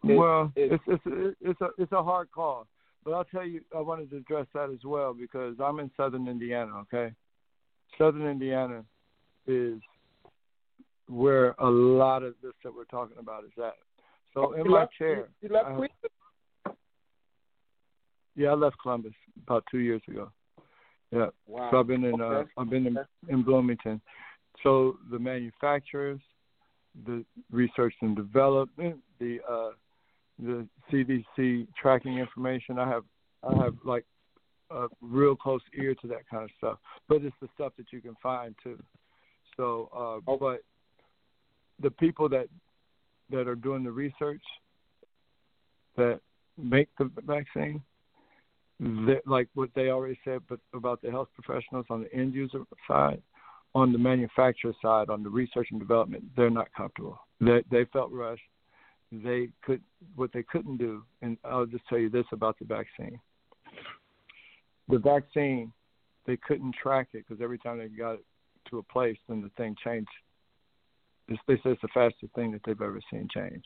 [0.04, 2.66] it- well, it- it's it's it's a it's a hard call,
[3.06, 6.26] but I'll tell you, I wanted to address that as well because I'm in Southern
[6.26, 6.72] Indiana.
[6.80, 7.14] Okay,
[7.96, 8.84] Southern Indiana
[9.46, 9.80] is
[11.08, 13.74] where a lot of this that we're talking about is at.
[14.34, 16.72] So in You my left- chair, You, left I-
[18.34, 19.12] yeah, I left Columbus
[19.44, 20.30] about two years ago.
[21.12, 21.26] Yeah.
[21.46, 21.68] Wow.
[21.70, 24.00] So I've been in uh, I've been in, in Bloomington.
[24.64, 26.20] So the manufacturers,
[27.06, 29.70] the research and development, the uh,
[30.38, 32.78] the CDC tracking information.
[32.78, 33.04] I have
[33.42, 34.04] I have like
[34.70, 36.78] a real close ear to that kind of stuff.
[37.08, 38.82] But it's the stuff that you can find too.
[39.56, 40.36] So, uh, Oh.
[40.36, 40.62] but
[41.80, 42.48] the people that
[43.30, 44.42] that are doing the research
[45.96, 46.20] that
[46.56, 47.82] make the vaccine,
[48.78, 52.64] that, like what they already said, but about the health professionals on the end user
[52.86, 53.20] side,
[53.74, 57.18] on the manufacturer side, on the research and development, they're not comfortable.
[57.40, 58.42] They they felt rushed.
[59.22, 59.82] They could
[60.14, 63.18] what they couldn't do, and I'll just tell you this about the vaccine.
[64.88, 65.72] The vaccine,
[66.26, 68.24] they couldn't track it because every time they got it
[68.70, 70.08] to a place, then the thing changed.
[71.28, 73.64] Say it's the fastest thing that they've ever seen change.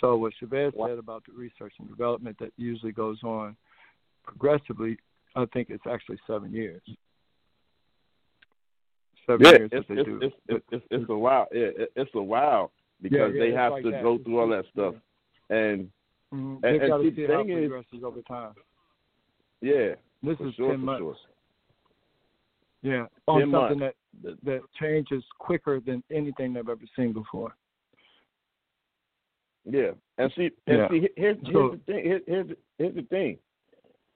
[0.00, 0.88] So what Chavez Wow.
[0.88, 3.56] said about the research and development that usually goes on
[4.24, 4.98] progressively,
[5.34, 6.82] I think it's actually seven years.
[9.26, 10.18] Seven Yeah, years it's that they it's, do.
[10.22, 11.46] it's, it's, it's, it's a while.
[11.52, 12.72] Yeah, it's a while
[13.02, 14.02] because Yeah, yeah, they have like to that.
[14.02, 14.94] go through all that stuff,
[15.50, 15.90] and
[16.32, 18.54] Mm, And- and see, the it thing is- over time.
[19.60, 21.00] Yeah, This is sure, ten months.
[21.02, 21.16] sure.
[22.80, 23.98] Yeah, on 10 something months.
[24.22, 27.54] that that changes quicker than anything they've ever seen before.
[29.64, 30.88] Yeah, and see, and Yeah.
[30.88, 32.04] see, here's, here's So- the thing.
[32.04, 33.38] Here, here's here's the thing.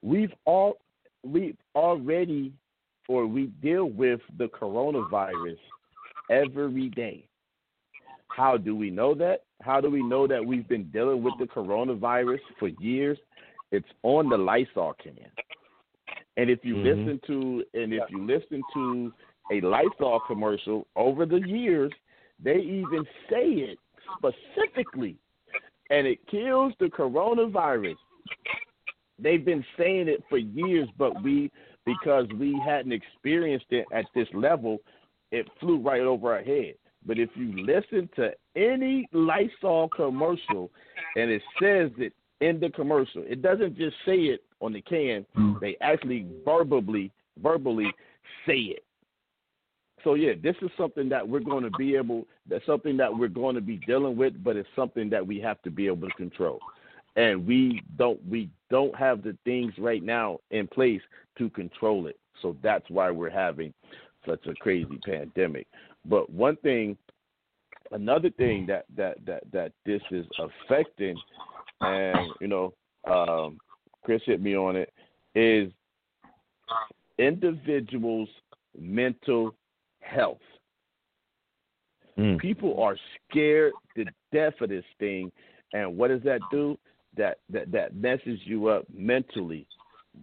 [0.03, 0.81] We've all
[1.23, 2.53] we've already,
[3.09, 5.59] or we deal with the coronavirus
[6.31, 7.29] every day.
[8.37, 9.45] How do we know that?
[9.63, 13.17] How do we know that we've been dealing with the coronavirus for years?
[13.73, 15.17] It's on the Lysol can.
[16.37, 16.85] And if you Mhm.
[16.85, 19.11] listen to and if you listen to
[19.51, 21.95] a Lysol commercial over the years,
[22.39, 23.79] they even say it
[24.19, 25.17] specifically
[25.89, 27.97] and it kills the coronavirus.
[29.19, 31.51] They've been saying it for years, but we,
[31.87, 34.83] because we hadn't experienced it at this level,
[35.31, 36.75] it flew right over our head.
[37.07, 40.70] But if you listen to any Lysol commercial
[41.15, 45.24] and it says it in the commercial, it doesn't just say it on the can,
[45.35, 45.55] hmm.
[45.61, 47.12] they actually verbally
[47.43, 47.93] verbally
[48.47, 48.85] say it.
[50.05, 52.27] So yeah, this is something that we're going to be able.
[52.49, 55.61] That's something that we're going to be dealing with, but it's something that we have
[55.62, 56.61] to be able to control,
[57.16, 58.20] and we don't.
[58.28, 61.03] We don't have the things right now in place
[61.39, 62.19] to control it.
[62.41, 63.74] So that's why we're having
[64.24, 65.66] such a crazy pandemic.
[66.09, 66.97] But one thing,
[67.93, 71.16] another thing that that that that this is affecting,
[71.81, 72.74] and you know,
[73.11, 73.59] um,
[74.05, 74.93] Chris hit me on it,
[75.35, 75.73] is
[77.19, 78.28] individuals'
[78.78, 79.55] mental
[80.01, 80.39] health.
[82.19, 82.39] Mm.
[82.39, 82.97] People are
[83.28, 85.31] scared to death of this thing,
[85.73, 86.78] and what does that do?
[87.16, 89.66] That that that messes you up mentally.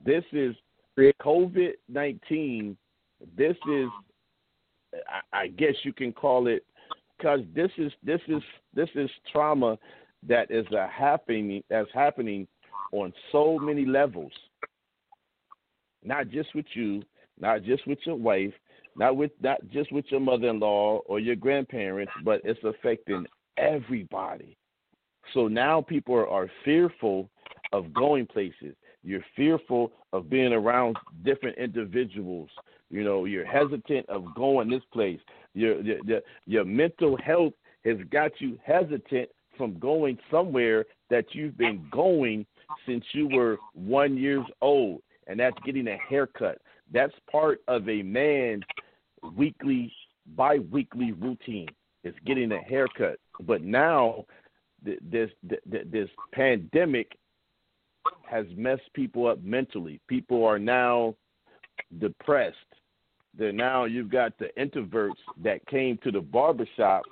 [0.05, 0.55] This is
[0.97, 2.77] COVID nineteen.
[3.37, 3.87] This is,
[5.31, 6.65] I, guess you can call it,
[7.17, 8.41] because this is this is
[8.73, 9.77] this is trauma
[10.27, 12.47] that is a happening that's happening
[12.91, 14.31] on so many levels.
[16.03, 17.03] Not just with you,
[17.39, 18.53] not just with your wife,
[18.95, 23.25] not with not just with your mother-in-law or your grandparents, but it's affecting
[23.57, 24.57] everybody.
[25.33, 27.29] So now people are, are fearful
[27.71, 28.75] of going places.
[29.03, 32.49] You're fearful of being around different individuals.
[32.93, 35.19] You know, you're hesitant of going this place.
[35.55, 37.53] Your your your, mental health
[37.85, 42.45] has got you hesitant from going somewhere that you've been going
[42.85, 46.59] since you were one years old, and that's getting a haircut.
[46.93, 48.61] That's part of a man's
[49.35, 49.91] weekly,
[50.35, 51.69] bi-weekly routine.
[52.03, 53.17] Is getting a haircut.
[53.47, 54.25] But now,
[54.83, 55.31] this
[55.65, 57.17] this pandemic
[58.29, 59.99] has messed people up mentally.
[60.07, 61.15] People are now
[61.99, 62.57] depressed.
[63.37, 65.11] They're now you've got the introverts
[65.43, 67.03] that came to the barbershop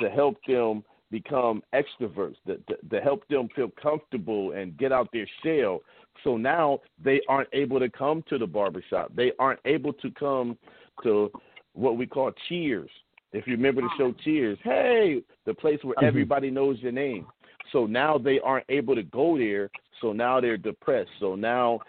[0.00, 5.08] to help them become extroverts, to, to, to help them feel comfortable and get out
[5.12, 5.80] their shell.
[6.24, 9.12] So now they aren't able to come to the barbershop.
[9.14, 10.58] They aren't able to come
[11.02, 11.30] to
[11.74, 12.90] what we call cheers.
[13.32, 16.06] If you remember the show Cheers, hey, the place where mm-hmm.
[16.06, 17.26] everybody knows your name.
[17.72, 19.70] So now they aren't able to go there.
[20.00, 21.10] So now they're depressed.
[21.18, 21.80] So now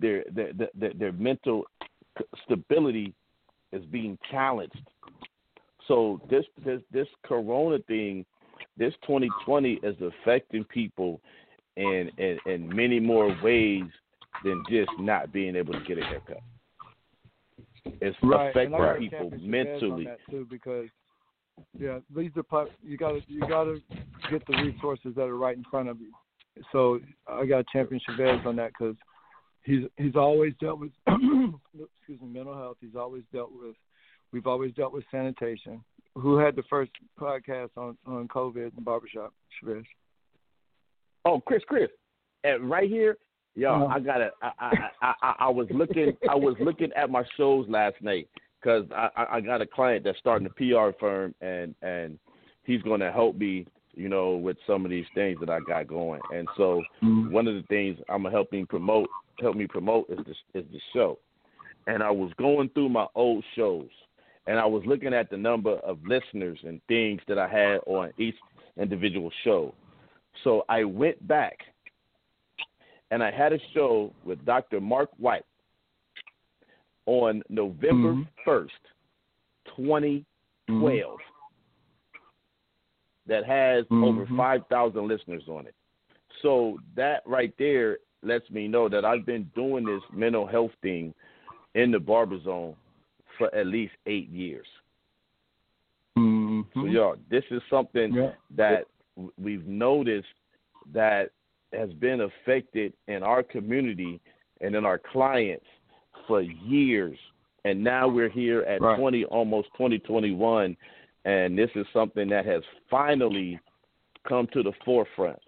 [0.00, 1.64] their their their, their mental
[2.44, 3.14] stability
[3.72, 4.88] is being challenged.
[5.88, 8.24] So this this this corona thing,
[8.76, 11.20] this 2020 is affecting people
[11.76, 13.84] in in, in many more ways
[14.44, 16.40] than just not being able to get a haircut.
[17.84, 20.08] It's Right, affecting a people championship edge on mentally.
[20.30, 20.88] too because
[21.78, 23.80] yeah, these are you got to you got to
[24.30, 26.12] get the resources that are right in front of you.
[26.72, 28.96] So I got a championship edge on that because
[29.64, 32.76] he's he's always dealt with excuse me mental health.
[32.80, 33.74] He's always dealt with
[34.32, 35.82] we've always dealt with sanitation.
[36.16, 39.32] Who had the first podcast on on COVID in the barbershop?
[39.60, 39.84] Chavez.
[41.24, 41.88] Oh, Chris, Chris,
[42.44, 43.16] and right here,
[43.54, 43.94] y'all, Uh-huh.
[43.96, 44.30] I gotta.
[44.42, 44.72] I, I,
[45.02, 46.12] I, I, I was looking.
[46.28, 48.28] I was looking at my shows last night
[48.60, 52.18] because I, I- I got a client that's starting a PR firm, and and
[52.64, 53.66] he's going to help me,
[53.96, 56.20] you know, with some of these things that I got going.
[56.32, 59.08] And so one of the things I'm gonna help me promote,
[59.40, 61.18] help me promote is this is the show.
[61.86, 63.88] And I was going through my old shows,
[64.46, 68.12] and I was looking at the number of listeners and things that I had on
[68.18, 68.36] each
[68.76, 69.74] individual show.
[70.42, 71.58] So I went back
[73.10, 74.80] and I had a show with Dr.
[74.80, 75.44] Mark White
[77.06, 78.28] on November Mhm.
[78.44, 78.90] 1st,
[79.76, 81.20] 2012,
[83.26, 84.36] that has over Mhm.
[84.36, 85.74] 5,000 listeners on it.
[86.42, 91.14] So that right there lets me know that I've been doing this mental health thing
[91.74, 92.76] in the barber zone
[93.38, 94.66] for at least eight years.
[96.16, 96.62] Mm-hmm.
[96.74, 98.32] So, y'all, this is something Yeah.
[98.52, 98.86] that
[99.38, 100.28] we've noticed
[100.92, 101.30] that
[101.72, 104.20] has been affected in our community
[104.60, 105.66] and in our clients
[106.26, 107.18] for years.
[107.64, 108.98] And now we're here at Right.
[108.98, 110.76] 20, almost 2021,
[111.24, 113.58] and this is something that has finally
[114.28, 115.38] come to the forefront.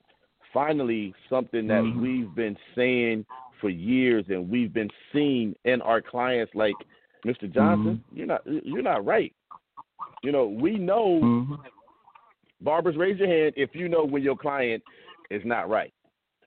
[0.53, 2.01] Finally, something that Mhm.
[2.01, 3.27] we've been saying
[3.61, 6.55] for years, and we've been seeing in our clients.
[6.55, 6.87] Like
[7.25, 7.51] Mr.
[7.51, 9.35] Johnson, you're not you're not right.
[10.23, 11.59] You know, we know Mhm.
[12.61, 12.97] barbers.
[12.97, 14.83] Raise your hand if you know when your client
[15.31, 15.93] is not right.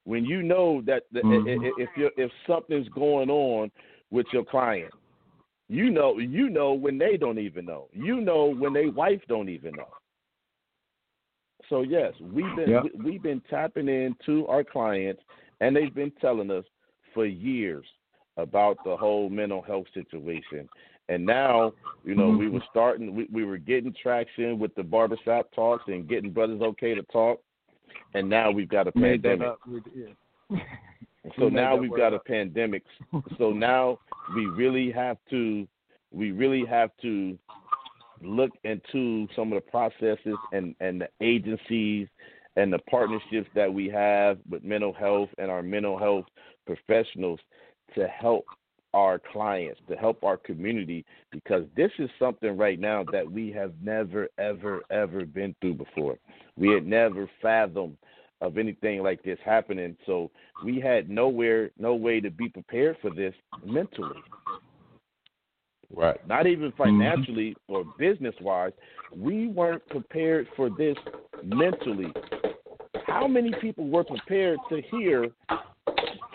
[0.05, 1.63] When you know that the, Mhm.
[1.63, 3.71] i- if if something's going on
[4.09, 4.93] with your client,
[5.69, 7.87] you know you know when they don't even know.
[7.93, 9.87] You know when they wife don't even know.
[11.69, 12.81] So yes, we've been Yeah.
[12.81, 15.21] we, we've been tapping into our clients,
[15.61, 16.65] and they've been telling us
[17.13, 17.85] for years
[18.37, 20.67] about the whole mental health situation.
[21.09, 21.73] And now,
[22.05, 26.07] you know, we were starting, we, we were getting traction with the barbershop talks and
[26.07, 27.39] getting brothers okay to talk.
[28.13, 29.49] And now we've got a pandemic.
[31.23, 31.31] yeah.
[31.37, 32.83] So now we've got a pandemic.
[33.37, 33.99] so now
[34.35, 35.67] we really have to
[36.11, 37.37] we really have to
[38.21, 42.07] look into some of the processes and, and the agencies
[42.55, 46.25] and the partnerships that we have with mental health and our mental health
[46.65, 47.39] professionals
[47.95, 48.45] to help
[48.93, 53.71] our clients, to help our community, because this is something right now that we have
[53.81, 56.17] never, ever, ever been through before.
[56.57, 57.97] We had never fathomed
[58.41, 59.95] of anything like this happening.
[60.05, 60.31] So
[60.63, 63.33] we had nowhere, no way to be prepared for this
[63.65, 64.19] mentally,
[65.93, 66.25] Right.
[66.27, 66.83] not even mm-hmm.
[66.83, 68.71] financially or business wise.
[69.15, 70.95] We weren't prepared for this
[71.43, 72.13] mentally.
[73.05, 75.29] How many people were prepared to hear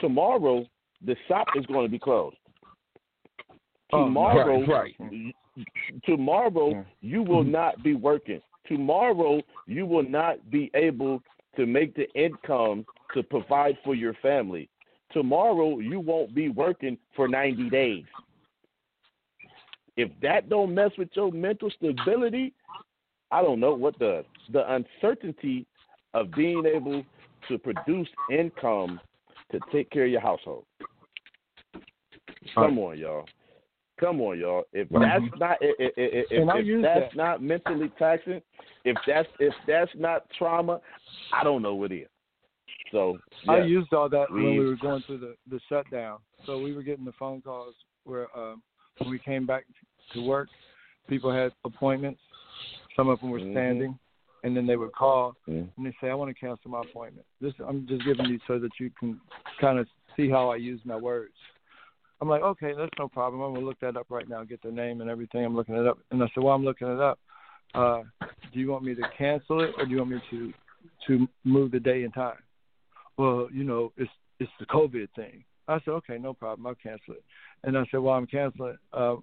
[0.01, 0.67] tomorrow
[1.05, 2.37] the shop is going to be closed?
[3.93, 4.95] Oh, Tomorrow, Right.
[4.99, 5.35] right.
[6.05, 6.83] tomorrow Yeah.
[7.01, 7.53] you will mm-hmm.
[7.53, 8.41] not be working.
[8.67, 11.23] Tomorrow you will not be able
[11.57, 14.69] to make the income to provide for your family.
[15.13, 18.05] Tomorrow you won't be working for 90 days.
[19.97, 22.53] If that don't mess with your mental stability,
[23.31, 24.25] I don't know what does.
[24.53, 25.67] The uncertainty
[26.15, 27.05] of being able
[27.49, 29.01] to produce income
[29.53, 30.65] to take care of your household.
[32.55, 33.27] Come on, y'all.
[34.05, 34.65] Come on, y'all.
[34.75, 37.17] If that's not if, if, if, if that's that.
[37.17, 38.43] not mentally taxing,
[38.85, 40.81] if that's if that's not trauma,
[41.33, 42.07] I don't know what is.
[42.93, 43.19] So
[43.49, 46.19] I used all that when We- we were going through the the shutdown.
[46.45, 47.75] So we were getting the phone calls
[48.05, 48.63] where um,
[48.99, 49.65] when we came back
[50.13, 50.51] to work,
[51.09, 52.21] people had appointments.
[52.95, 53.53] Some of them were Mhm.
[53.53, 53.99] standing,
[54.43, 55.71] and then they would call Mhm.
[55.77, 58.59] and they say, "I want to cancel my appointment." This I'm just giving you so
[58.59, 59.19] that you can
[59.59, 61.35] kind of see how I use my words.
[62.20, 63.43] I'm like, okay, that's no problem.
[63.43, 65.45] I'm gonna look that up right now, get their name and everything.
[65.45, 67.19] I'm looking it up, and I said, well, I'm looking it up.
[67.74, 68.03] Uh,
[68.53, 70.53] do you want me to cancel it, or do you want me to
[71.07, 72.36] to move the day and time?
[73.16, 75.45] Well, you know, it's it's the COVID thing.
[75.66, 76.66] I said, okay, no problem.
[76.66, 77.24] I'll cancel it.
[77.62, 78.77] And I said, well, I'm canceling.
[78.93, 79.16] Uh,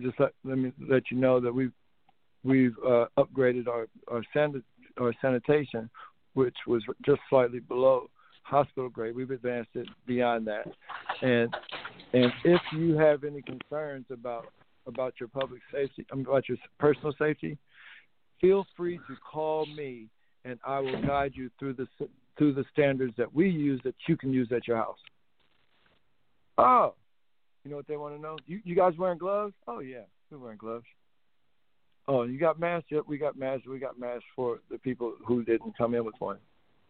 [0.00, 1.72] just let, let me let you know that we've
[2.44, 4.62] we've uh, upgraded our our, sanit-
[5.00, 5.88] our sanitation,
[6.34, 8.08] which was just slightly below
[8.46, 9.14] hospital grade.
[9.14, 10.66] We've advanced it beyond that,
[11.22, 11.54] and
[12.12, 14.46] and if you have any concerns about
[14.86, 17.58] about your public safety, um, about your personal safety,
[18.40, 20.08] feel free to call me,
[20.44, 21.88] and I will guide you through the
[22.38, 24.98] through the standards that we use that you can use at your house.
[26.58, 26.94] Oh,
[27.64, 28.36] you know what they want to know?
[28.46, 29.54] You you guys wearing gloves?
[29.66, 30.86] Oh yeah, we're wearing gloves.
[32.08, 32.86] Oh, you got masks?
[32.90, 33.66] Yep, we got masks.
[33.66, 36.38] We got masks for the people who didn't come in with one.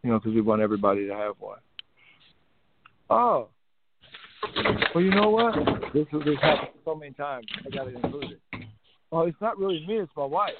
[0.07, 1.59] You know, because we want everybody to have one.
[3.11, 3.49] Oh,
[4.95, 5.57] well, you know what?
[5.93, 7.47] This this happened so many times.
[7.67, 8.67] I got to include it.
[9.11, 9.97] Oh, it's not really me.
[9.97, 10.55] It's my wife.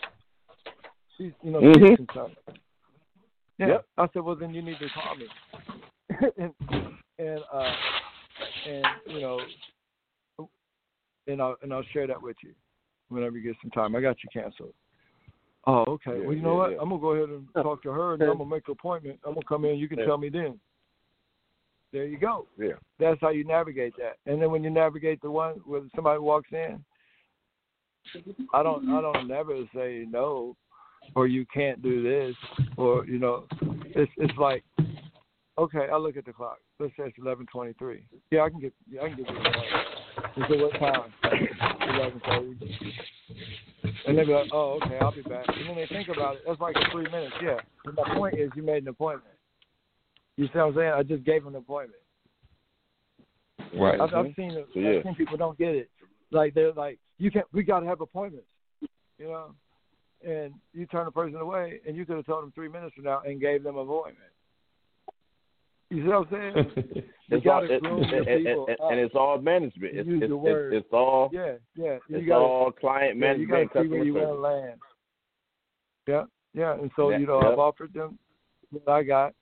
[1.17, 1.97] She's, you know, she's Mhm.
[2.09, 2.37] concerned.
[3.59, 3.69] Yeah.
[3.69, 3.87] Yep.
[3.99, 5.29] I said, well, then you need to call me.
[6.39, 6.53] and
[7.21, 7.73] and uh,
[8.67, 9.41] and you know,
[11.29, 12.53] and I'll and I'll share that with you
[13.11, 13.95] whenever you get some time.
[13.95, 14.75] I got you canceled.
[15.67, 16.19] Oh, okay.
[16.19, 16.71] Yeah, well, you know yeah, what?
[16.73, 16.79] yeah.
[16.81, 17.63] I'm gonna go ahead and oh.
[17.63, 19.19] talk to her, and then I'm gonna make an appointment.
[19.25, 19.77] I'm gonna come in.
[19.77, 20.07] You can Yeah.
[20.07, 20.61] tell me then.
[21.93, 22.47] There you go.
[22.59, 22.75] Yeah.
[22.99, 24.19] That's how you navigate that.
[24.31, 26.85] And then when you navigate the one where somebody walks in,
[28.53, 30.57] I don't I don't never say no
[31.15, 32.37] or you can't do this
[32.77, 33.47] or you know
[33.95, 34.65] it's it's like
[35.59, 36.59] okay, I look at the clock.
[36.79, 38.07] Let's say it's eleven twenty three.
[38.31, 40.61] Yeah, I can get yeah, I can get you the time.
[40.61, 41.13] What time?
[41.89, 42.95] Eleven thirty.
[44.07, 45.47] And they be like, Oh, okay, I'll be back.
[45.49, 47.59] And then they think about it, that's like three minutes, yeah.
[47.85, 49.35] But my point is you made an appointment.
[50.37, 50.93] You see what I'm saying?
[50.93, 52.01] I just gave them an appointment.
[53.75, 54.01] Right.
[54.01, 54.53] I've, I've seen.
[54.53, 54.99] So, yeah.
[54.99, 55.91] I've seen people don't get it.
[56.31, 57.47] Like they're like, you can't.
[57.53, 58.47] We got to have appointments.
[59.19, 59.55] You know,
[60.27, 63.05] and you turn a person away, and you could have told them three minutes from
[63.05, 64.19] now and gave them an appointment.
[65.91, 67.05] You see what I'm saying?
[67.29, 68.15] It's all, it, and,
[68.47, 69.97] and, and, it's all management.
[69.97, 71.99] It's it's, it's, it's all yeah, yeah.
[72.09, 74.81] You it's gotta, all client yeah, you management, gotta see where you want to land.
[76.07, 76.23] Yeah,
[76.55, 76.75] yeah.
[76.75, 77.49] And so Yeah, you know, yeah.
[77.49, 78.17] I've offered them
[78.71, 79.35] what I got,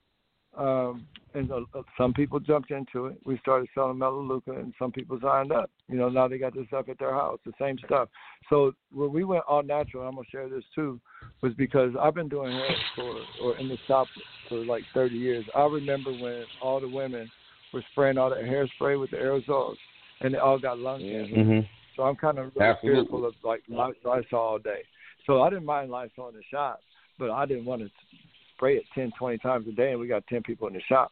[0.57, 1.05] um,
[1.35, 3.17] and uh, uh, some people jumped into it.
[3.25, 5.69] We started selling Melaleuca, and some people signed up.
[5.89, 8.09] You know, now they got this stuff at their house, the same stuff.
[8.49, 10.99] So when we went all natural, I'm gonna share this too,
[11.41, 14.07] was because I've been doing hair for or in the shop
[14.47, 15.45] for like 30 years.
[15.55, 17.29] I remember when all the women
[17.73, 19.75] were spraying all that hairspray with the aerosols,
[20.21, 21.43] and they all got lung cancer.
[21.43, 21.59] hmm
[21.95, 24.83] So I'm kind of really fearful of like Ly- Lysol all day.
[25.25, 26.81] So I didn't mind Lysol in the shop,
[27.19, 27.89] but I didn't want to
[28.55, 31.11] spray it 10, 20 times a day, and we got 10 people in the shop.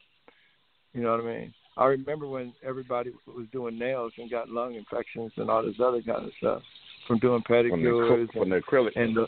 [0.93, 1.53] You know what I mean?
[1.75, 6.01] I remember when everybody was doing nails and got lung infections and all this other
[6.01, 6.61] kind of stuff
[7.07, 8.91] from doing pedicures from the acrylic.
[8.95, 9.27] and the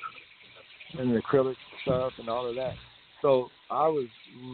[0.97, 2.75] and the acrylic stuff and all of that.
[3.21, 4.05] So I was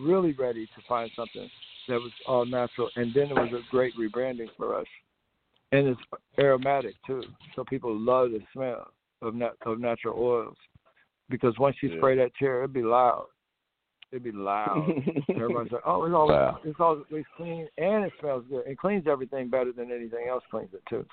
[0.04, 1.50] really ready to find something
[1.88, 4.86] that was all natural, and then it was a great rebranding for us.
[5.74, 6.02] And it's
[6.40, 7.24] aromatic too,
[7.56, 8.88] so people love the smell
[9.22, 10.58] of nat- of natural oils.
[11.30, 11.98] Because once you Yeah.
[11.98, 13.28] spray that chair, it'd be loud.
[14.12, 14.88] It'd be loud.
[15.30, 16.60] Everybody's like, "Oh, it's all Wow.
[16.64, 18.66] it's always clean and it smells good.
[18.68, 21.06] It cleans everything better than anything else cleans it too."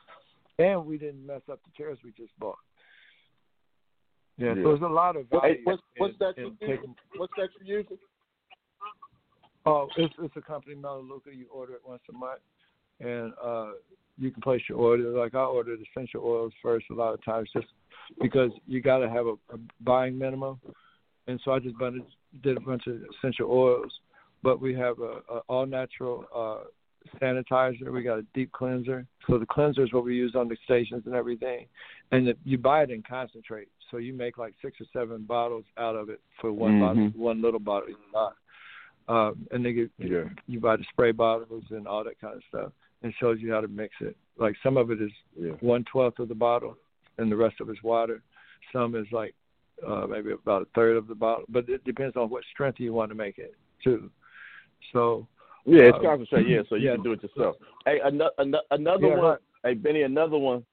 [0.58, 2.58] And we didn't mess up the chairs we just bought.
[4.36, 4.54] Yeah, Yeah.
[4.62, 6.94] so there's a lot of What- value what's- what's in, that in you taking.
[7.16, 7.98] What's that you're using?
[9.66, 11.34] Oh, it's it's a company Melaleuca.
[11.34, 12.40] You order it once a month,
[13.00, 13.72] and uh,
[14.16, 15.10] you can place your order.
[15.10, 17.66] Like I ordered essential oils first a lot of times, just
[18.20, 20.58] because you got to have a, a buying minimum,
[21.28, 22.02] and so I just bunted,
[22.42, 23.92] did a bunch of essential oils.
[24.42, 26.64] But we have a, a all natural uh,
[27.20, 27.92] sanitizer.
[27.92, 29.06] We got a deep cleanser.
[29.28, 31.66] So the cleanser is what we use on the stations and everything,
[32.12, 33.68] and the, you buy it in concentrate.
[33.90, 37.16] So you make like six or seven bottles out of it for one bottle, Mhm.
[37.16, 37.94] one little bottle.
[39.08, 40.28] Um, and they give Yeah.
[40.46, 42.72] you buy the spray bottles and all that kind of stuff.
[43.02, 44.16] And shows you how to mix it.
[44.36, 45.52] Like some of it is Yeah.
[45.60, 46.76] one twelfth of the bottle,
[47.16, 48.22] and the rest of it's water.
[48.72, 49.34] Some is like
[49.86, 52.92] uh, maybe about a third of the bottle, but it depends on what strength you
[52.92, 54.10] want to make it too.
[54.92, 55.26] So
[55.64, 56.46] Yeah, it's Um, concentrate.
[56.48, 56.94] Yeah, so you yeah.
[56.94, 57.56] can do it yourself.
[57.84, 59.38] Hey, another another Yeah, one.
[59.64, 60.64] Hey, Benny, another one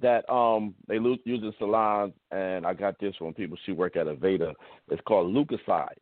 [0.00, 3.56] that um they use in salons, and I got this from people.
[3.64, 4.54] She work at Aveda.
[4.90, 5.98] It's called Lucaside.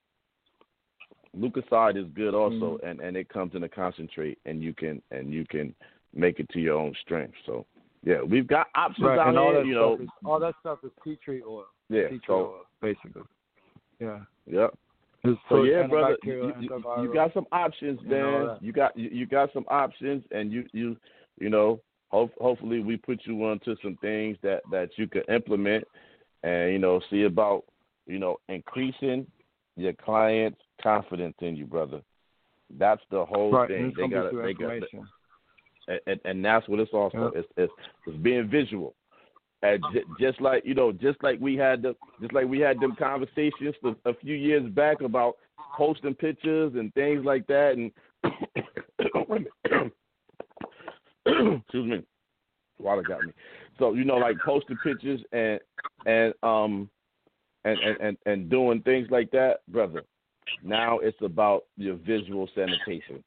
[1.36, 2.86] Lucaside is good also, Mm-hmm.
[2.86, 5.74] and and it comes in a concentrate, and you can and you can
[6.14, 7.34] make it to your own strength.
[7.47, 7.64] So
[8.05, 9.60] yeah, we've got options right, out and all here.
[9.60, 11.66] that You stuff know, is all that stuff is tea tree oil.
[11.93, 12.09] Yeah.
[12.09, 13.23] Tea So basically.
[14.01, 14.20] Yeah.
[14.47, 14.69] yeah.
[15.24, 18.56] It's So yeah, brother, you, you, you got some options, man.
[18.60, 20.97] You got you, you got some options, and you you
[21.39, 25.85] you know, hope, hopefully we put you onto some things that that you can implement,
[26.43, 27.64] and you know, see about
[28.06, 29.27] you know increasing
[29.77, 32.01] your clients' confidence in you, brother.
[32.78, 33.93] That's the whole right, thing.
[33.97, 34.73] and They got they got
[35.89, 37.32] and, and, and that's what it's also.
[37.35, 37.40] Yeah.
[37.40, 37.73] It's, it's
[38.06, 38.94] it's being visual,
[39.62, 42.80] and j- just like you know, just like we had the, just like we had
[42.80, 45.36] them conversations a, a few years back about
[45.76, 47.93] posting pictures and things like that, and
[51.26, 52.02] excuse me,
[52.78, 53.32] water got me.
[53.78, 55.60] So you know, like posting pictures and
[56.06, 56.90] and um
[57.64, 60.02] and and and, and doing things like that, brother.
[60.62, 63.22] Now it's about your visual sanitation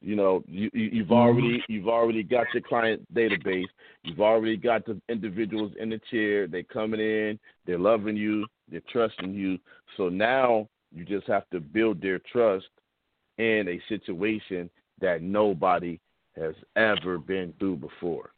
[0.00, 1.14] you know you, you you've mm-hmm.
[1.14, 3.68] already you've already got your client database.
[4.02, 6.46] You've already got the individuals in the chair.
[6.46, 7.38] They're coming in.
[7.66, 8.46] They're loving you.
[8.70, 9.58] They're trusting you.
[9.96, 12.66] So now you just have to build their trust
[13.38, 14.70] in a situation
[15.00, 15.98] that nobody
[16.36, 18.30] has ever been through before.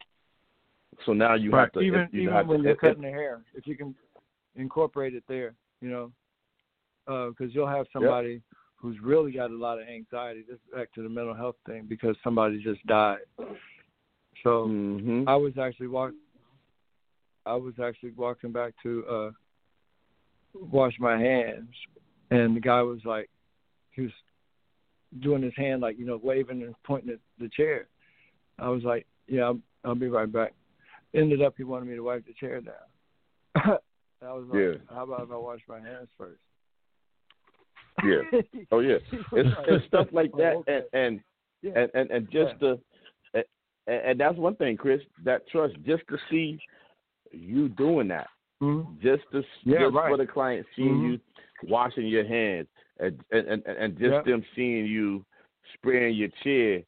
[1.07, 1.63] So now you right.
[1.63, 3.95] have to even you even when to, you're it- cutting the hair, if you can
[4.57, 6.13] incorporate it there, you know,
[7.09, 8.43] uh, because you'll have somebody
[8.83, 10.43] who's really got a lot of anxiety.
[10.47, 13.21] This is back to the mental health thing because somebody just died.
[14.43, 15.29] So Mhm.
[15.29, 16.13] I was actually walk.
[17.47, 19.31] I was actually walking back to uh
[20.55, 21.71] wash my hands,
[22.31, 23.31] and the guy was like,
[23.93, 24.13] he was
[25.21, 27.87] doing his hand like you know waving and pointing at the chair.
[28.59, 30.55] I was like, yeah, I'll, I'll be right back.
[31.15, 32.75] Ended up he wanted me to wipe the chair down.
[34.23, 34.75] I was like, Yeah.
[34.95, 36.41] how about if I wash my hands first?
[38.03, 38.41] Yeah
[38.73, 38.97] oh yeah
[39.33, 41.21] it's, it's stuff like "Oh, that okay." and and
[41.63, 41.73] Yeah.
[41.77, 42.79] and and, and just to
[43.35, 43.45] and,
[43.87, 46.59] and that's one thing chris that trust just to see
[47.31, 48.29] you doing that
[48.63, 49.01] Mhm.
[49.01, 50.09] just to Yeah, just right.
[50.11, 51.03] for the client seeing Mhm.
[51.13, 51.21] you
[51.69, 52.69] washing your hands
[52.99, 54.23] and and and, just Yeah.
[54.23, 55.25] them seeing you
[55.75, 56.83] spraying your chair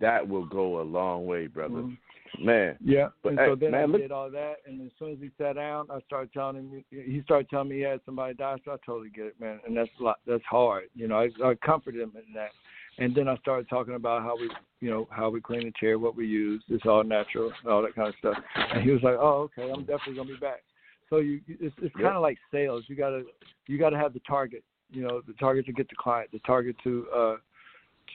[0.00, 1.98] that will go a long way brother Mhm.
[2.40, 4.92] Man Yeah, But, and hey, so then man, I look- did all that, and as
[4.98, 6.84] soon as he sat down, I started telling him.
[6.90, 9.60] He started telling me he had somebody die, so I totally get it, man.
[9.66, 10.18] And that's a lot.
[10.26, 11.18] That's hard, you know.
[11.18, 12.50] I, I comforted him in that,
[12.98, 14.50] And then I started talking about how we,
[14.80, 16.62] you know, how we clean the chair, what we use.
[16.68, 18.36] It's all natural, all that kind of stuff.
[18.56, 20.62] And he was like, "Oh, okay, I'm definitely gonna be back."
[21.10, 22.84] So you, it's, it's kind of like sales.
[22.88, 23.22] You gotta,
[23.66, 24.62] you gotta have the target.
[24.90, 27.36] You know, the target to get the client, the target to, uh,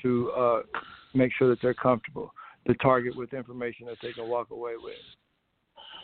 [0.01, 0.61] to uh,
[1.13, 2.33] make sure that they're comfortable,
[2.65, 4.95] the target with information that they can walk away with.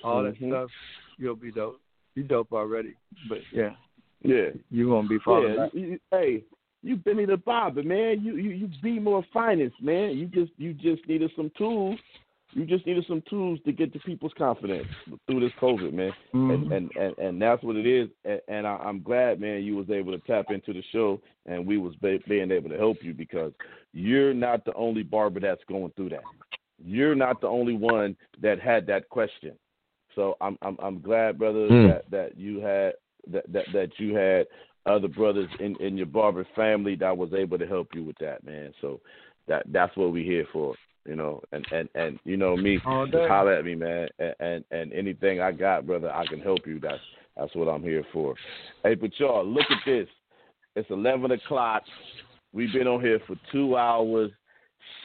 [0.03, 0.40] All Mhm.
[0.40, 0.72] that stuff,
[1.18, 1.80] you'll be dope.
[2.15, 2.95] You dope already,
[3.27, 3.76] but yeah,
[4.23, 4.52] Yeah.
[4.69, 6.44] you won't be falling Yeah, you, you, hey,
[6.84, 8.22] you Benny the Barber, man.
[8.23, 10.18] You you you be more finest, man.
[10.18, 11.99] You just you just needed some tools.
[12.53, 14.88] You just needed some tools to get the people's confidence
[15.27, 16.14] through this COVID, man.
[16.34, 16.53] Mhm.
[16.53, 18.10] And, and and and that's what it is.
[18.26, 21.65] And, and I, I'm glad, man, you was able to tap into the show, and
[21.65, 23.53] we was be, being able to help you because
[23.94, 26.23] you're not the only barber that's going through that.
[26.84, 29.53] You're not the only one that had that question.
[30.15, 31.88] So I'm I'm I'm glad, brother, Mm.
[31.88, 32.93] that that you had
[33.27, 34.47] that that that you had
[34.85, 38.43] other brothers in in your barber family that was able to help you with that,
[38.43, 38.73] man.
[38.81, 38.99] So
[39.47, 40.76] that that's what we're here for,
[41.06, 41.41] you know.
[41.51, 42.80] And and and you know me,
[43.11, 44.07] just holler at me, man.
[44.19, 46.80] And, and and anything I got, brother, I can help you.
[46.80, 47.01] That's
[47.38, 48.35] that's what I'm here for.
[48.84, 50.07] Hey, but y'all, look at this.
[50.76, 51.84] It's eleven o'clock.
[52.51, 54.31] We've been on here for two hours,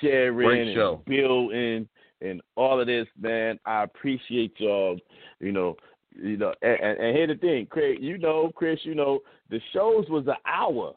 [0.01, 1.88] sharing and building
[2.20, 3.59] and all of this, man.
[3.64, 4.98] I appreciate y'all.
[5.40, 5.76] You know,
[6.14, 7.98] you know, and, and, and here's the thing, Craig.
[8.01, 8.78] You know, Chris.
[8.84, 9.20] You know,
[9.51, 10.94] the shows was an hour,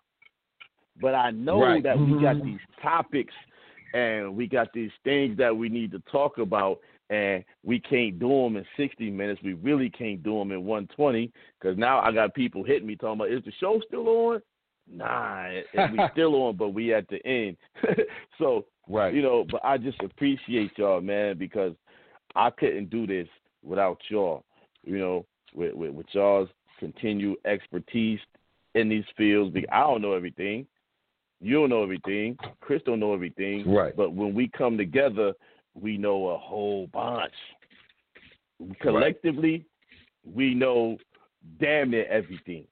[1.01, 1.83] but I know Right.
[1.83, 2.43] that we got Mhm.
[2.43, 3.33] these topics
[3.93, 6.79] and we got these things that we need to talk about,
[7.09, 9.41] and we can't do them in 60 minutes.
[9.41, 13.21] We really can't do them in 120 because now I got people hitting me talking
[13.21, 14.41] about, is the show still on?
[14.91, 17.57] Nah, it, it- we still on, but we at the end.
[18.37, 19.13] so Right.
[19.13, 21.73] you know, but I just appreciate y'all, man, because
[22.35, 23.27] I couldn't do this
[23.61, 24.45] without y'all.
[24.83, 26.47] You know, with with, with y'all's
[26.79, 28.19] continued expertise
[28.75, 29.53] in these fields.
[29.53, 30.65] Because I don't know everything.
[31.41, 32.37] You don't know everything.
[32.61, 33.69] Chris don't know everything.
[33.69, 33.95] Right.
[33.95, 35.33] But when we come together,
[35.75, 37.33] we know a whole bunch.
[38.81, 39.65] Collectively,
[40.25, 40.97] we know
[41.59, 42.65] damn near everything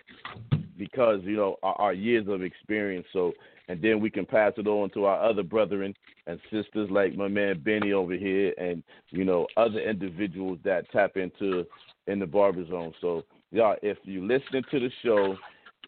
[0.78, 3.06] because you know our, our years of experience.
[3.14, 3.34] So,
[3.68, 5.94] and then we can pass it on to our other brethren
[6.28, 11.18] and sisters like my man Benny over here, and you know other individuals that tap
[11.18, 11.66] into
[12.08, 12.94] in the barber zone.
[13.02, 15.36] So, y'all, if you listening to the show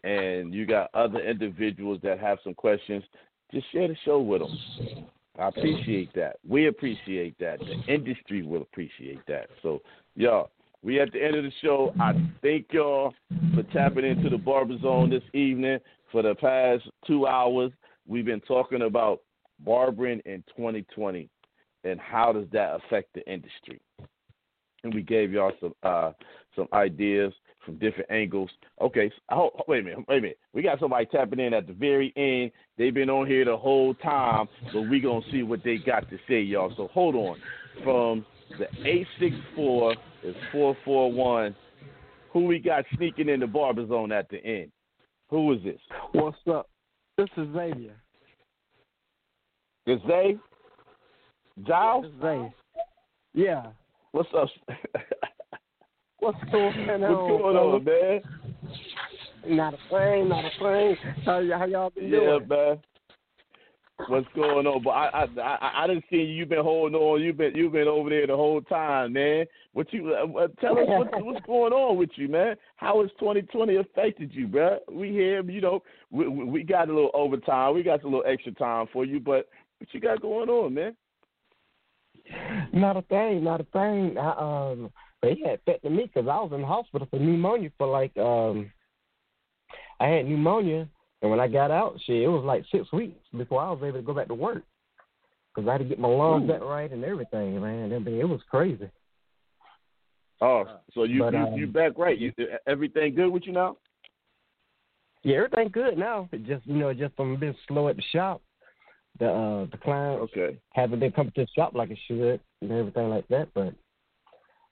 [0.04, 3.04] and you got other individuals that have some questions,
[3.52, 5.06] just share the show with them.
[5.38, 6.36] I appreciate that.
[6.46, 7.60] We appreciate that.
[7.60, 9.48] The industry will appreciate that.
[9.62, 9.80] So,
[10.16, 10.50] y'all,
[10.82, 11.92] we at the end of the show.
[12.00, 13.12] I thank y'all
[13.54, 15.78] for tapping into the Barber Zone this evening.
[16.12, 17.72] For the past two hours,
[18.06, 19.20] we've been talking about
[19.60, 21.28] barbering in 2020
[21.84, 23.80] and how does that affect the industry.
[24.84, 26.12] And we gave y'all some uh,
[26.54, 27.32] some ideas
[27.64, 28.50] from different angles.
[28.80, 30.38] Okay, so, oh, wait a minute, wait a minute.
[30.54, 32.52] We got somebody tapping in at the very end.
[32.78, 36.18] They've been on here the whole time, but we gonna see what they got to
[36.28, 36.72] say, y'all.
[36.76, 37.36] So hold on.
[37.82, 38.24] From
[38.58, 41.54] the eight six four is four four one.
[42.32, 44.70] Who we got sneaking in the barber zone at the end?
[45.30, 45.80] Who is this?
[46.12, 46.68] What's up?
[47.16, 47.96] This is Xavier.
[49.86, 50.36] Is Zay?
[51.66, 52.06] Giles?
[52.20, 52.52] Xavier.
[53.34, 53.66] Yeah.
[54.12, 54.48] What's up?
[56.18, 57.00] What's going on?
[57.00, 58.20] What's going on, man?
[59.46, 60.96] Not a thing, not a thing.
[61.24, 62.48] How, y- how y'all been Yeah, doing?
[62.48, 62.78] man.
[64.06, 64.82] What's going on?
[64.82, 66.22] But I, I, I, I didn't see you.
[66.22, 67.20] You've been holding on.
[67.20, 69.44] You've been, you've been over there the whole time, man.
[69.72, 72.54] What you uh, uh, tell us what, what's going on with you, man?
[72.76, 74.78] How has 2020 affected you, bro?
[74.90, 77.74] We here, you know, we, we got a little overtime.
[77.74, 79.48] We got a little extra time for you, but
[79.78, 80.96] what you got going on, man?
[82.72, 84.16] Not a thing, not a thing.
[84.16, 84.90] I, um,
[85.22, 88.70] they had affected me because I was in the hospital for pneumonia for like um,
[89.98, 90.88] I had pneumonia,
[91.22, 93.98] and when I got out, shit, it was like six weeks before I was able
[93.98, 94.62] to go back to work
[95.54, 96.52] because I had to get my lungs Ooh.
[96.52, 97.92] back right and everything, man.
[97.92, 98.90] I mean, it was crazy.
[100.40, 100.64] Oh,
[100.94, 102.16] so you But, you, um, you back right?
[102.16, 102.32] You,
[102.68, 103.76] everything good with you now?
[105.24, 106.28] Yeah, everything good now.
[106.30, 108.40] It just you know, just I'm a bit slow at the shop.
[109.18, 110.56] The uh the clients Okay.
[110.74, 113.48] haven't been coming to the shop like it should and everything like that.
[113.52, 113.74] But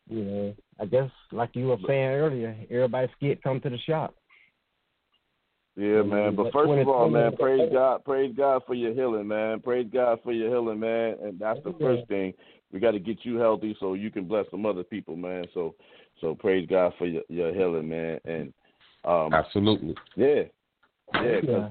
[0.08, 3.78] you know, I guess like you were saying earlier, everybody's scared to come to the
[3.78, 4.14] shop.
[5.76, 6.34] Yeah, man.
[6.34, 9.60] But But first of all, man, praise God, praise God for your healing, man.
[9.60, 11.16] Praise God for your healing, man.
[11.22, 11.86] And that's the Yeah.
[11.86, 12.32] first thing.
[12.72, 15.46] We got to get you healthy so you can bless some other people, man.
[15.52, 15.74] So,
[16.20, 18.20] so praise God for your, your healing, man.
[18.24, 18.54] And
[19.04, 19.94] um, Absolutely.
[20.16, 20.44] yeah,
[21.22, 21.70] yeah, 'cause, Yeah.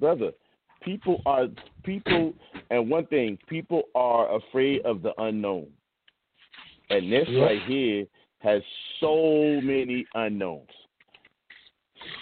[0.00, 0.32] brother,
[0.80, 1.46] people are
[1.84, 2.34] people,
[2.70, 5.68] and one thing, people are afraid of the unknown,
[6.90, 7.44] and this Yeah.
[7.44, 8.06] right here
[8.38, 8.62] has
[8.98, 10.70] so many unknowns,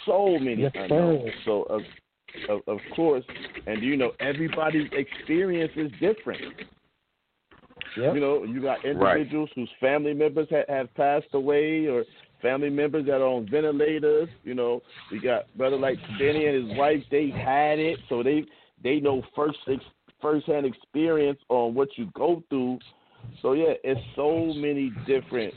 [0.06, 1.30] so many Yes, unknowns.
[1.44, 3.24] So, uh, of, of course,
[3.66, 6.42] and you know everybody's experience is different.
[7.96, 8.14] Yep.
[8.14, 12.04] You know, you got individuals whose family members ha- have passed away, or
[12.40, 14.28] family members that are on ventilators.
[14.44, 17.02] You know, we got brother like Benny and his wife.
[17.10, 18.44] They had it, so they
[18.82, 19.82] they know first ex-
[20.20, 22.78] firsthand experience on what you go through.
[23.42, 25.54] So yeah, it's so many different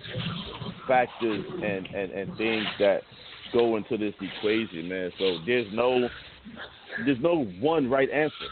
[0.87, 3.01] factors and and and things that
[3.53, 5.11] go into this equation, man.
[5.19, 6.09] So there's no
[7.05, 8.49] there's no one right answer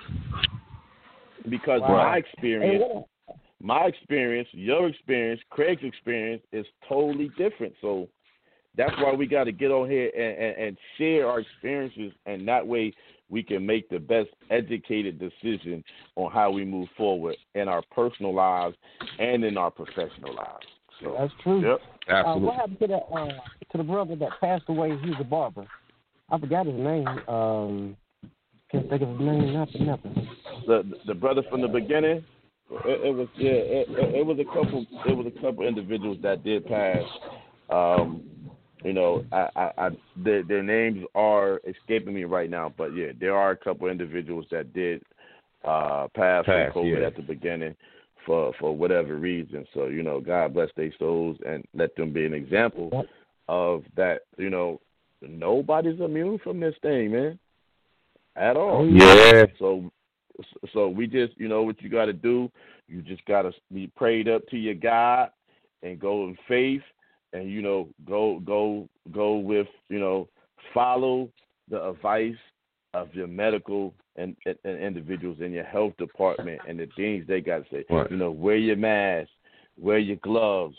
[1.49, 1.97] because Wow.
[1.97, 3.05] my experience
[3.61, 7.73] my experience, your experience, Craig's experience is totally different.
[7.81, 8.09] So
[8.75, 12.47] that's why we got to get on here and, and, and share our experiences, and
[12.47, 12.93] that way
[13.29, 15.83] we can make the best educated decision
[16.15, 18.75] on how we move forward in our personal lives
[19.19, 20.65] and in our professional lives.
[21.01, 21.61] So, That's true.
[21.61, 21.79] yep.
[22.09, 22.45] Uh, Absolutely.
[22.47, 23.27] what happened to that uh,
[23.71, 24.97] to the brother that passed away?
[25.03, 25.67] He was a barber.
[26.29, 27.07] I forgot his name.
[27.27, 27.97] Um,
[28.71, 29.53] can't think of his name.
[29.53, 29.85] Nothing.
[29.85, 30.27] Nothing.
[30.67, 32.23] The the brother from the beginning,
[32.85, 36.17] it, it was yeah, it, it, it was a couple, it was a couple individuals
[36.23, 37.03] that did pass.
[37.69, 38.23] Um,
[38.83, 43.11] you know, I, I, I their, their names are escaping me right now, but yeah,
[43.19, 45.03] there are a couple individuals that did
[45.63, 47.07] uh, pass, Pass, from COVID yeah.
[47.07, 47.75] at the beginning
[48.25, 49.65] for for whatever reason.
[49.73, 53.05] So you know, God bless their souls and let them be an example
[53.47, 54.21] of that.
[54.37, 54.79] You know,
[55.21, 57.39] nobody's immune from this thing, man,
[58.35, 58.81] at all.
[58.81, 59.45] Oh, yeah.
[59.59, 59.91] So,
[60.73, 62.49] so we just, you know, what you got to do.
[62.87, 65.29] You just got to be prayed up to your God
[65.83, 66.81] and go in faith,
[67.33, 70.27] and you know, go, go, go with, you know,
[70.73, 71.29] follow
[71.69, 72.35] the advice
[72.93, 77.41] of your medical and, and, and individuals in your health department and the things they
[77.41, 77.85] got to say.
[77.89, 78.11] Right.
[78.11, 79.29] You know, wear your mask,
[79.79, 80.75] wear your gloves.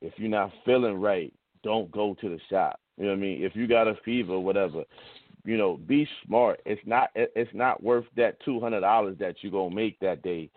[0.00, 1.32] If you're not feeling right,
[1.62, 2.80] don't go to the shop.
[2.96, 3.42] You know what I mean?
[3.42, 4.82] If you got a fever, whatever,
[5.44, 6.60] you know, be smart.
[6.66, 10.50] It's not it's not worth that two hundred dollars that you're gonna make that day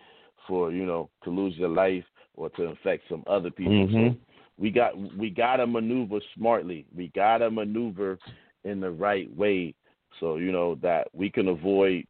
[0.46, 2.04] for you know to lose your life
[2.36, 3.88] or to infect some other people.
[3.90, 4.16] So Mhm.
[4.58, 6.84] we got we gotta maneuver smartly.
[6.94, 8.18] We gotta maneuver
[8.64, 9.74] in the right way
[10.20, 12.06] so you know that we can avoid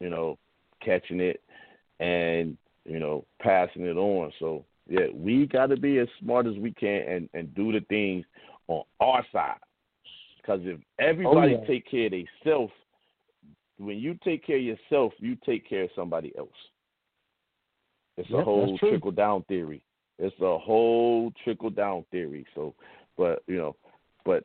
[0.00, 0.38] you know
[0.84, 1.42] catching it
[1.98, 4.32] and you know passing it on.
[4.38, 7.80] So yeah, we got to be as smart as we can and and do the
[7.88, 8.24] things
[8.68, 9.58] on our side.
[10.36, 11.66] Because if everybody oh, yeah.
[11.66, 12.72] take care of themselves,
[13.78, 16.48] when you take care of yourself, you take care of somebody else.
[18.16, 19.82] It's Yep, a whole trickle down theory.
[20.18, 22.44] It's a whole trickle down theory.
[22.54, 22.74] So,
[23.16, 23.76] but you know,
[24.24, 24.44] but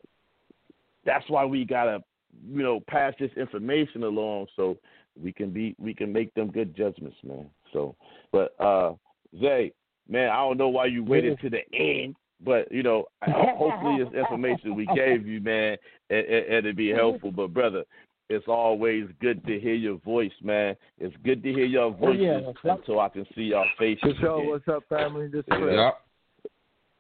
[1.06, 2.02] that's why we gotta,
[2.52, 4.78] you know, pass this information along so
[5.22, 7.50] we can be we can make them good judgments, man.
[7.74, 7.96] So,
[8.32, 8.94] but uh,
[9.40, 9.74] Zay,
[10.10, 14.14] man, I don't know why you waited to the end, but you know, hopefully this
[14.14, 15.74] information we gave you, man,
[16.10, 17.32] it, it, it'll be helpful.
[17.32, 17.84] But brother,
[18.30, 20.76] it's always good to hear your voice, man.
[20.98, 24.02] It's good to hear your Oh, yeah, voices until I can see your faces.
[24.02, 24.38] For sure.
[24.40, 24.50] again.
[24.50, 25.28] What's up, family?
[25.28, 25.72] This is Yeah.
[25.72, 25.92] Yeah.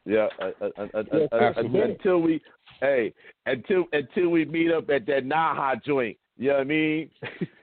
[0.07, 2.39] Yeah, uh, uh, uh, uh, Yes, uh, until we,
[2.81, 3.13] hey,
[3.45, 6.17] until until we meet up at that NAHA joint.
[6.37, 7.09] You know what I mean?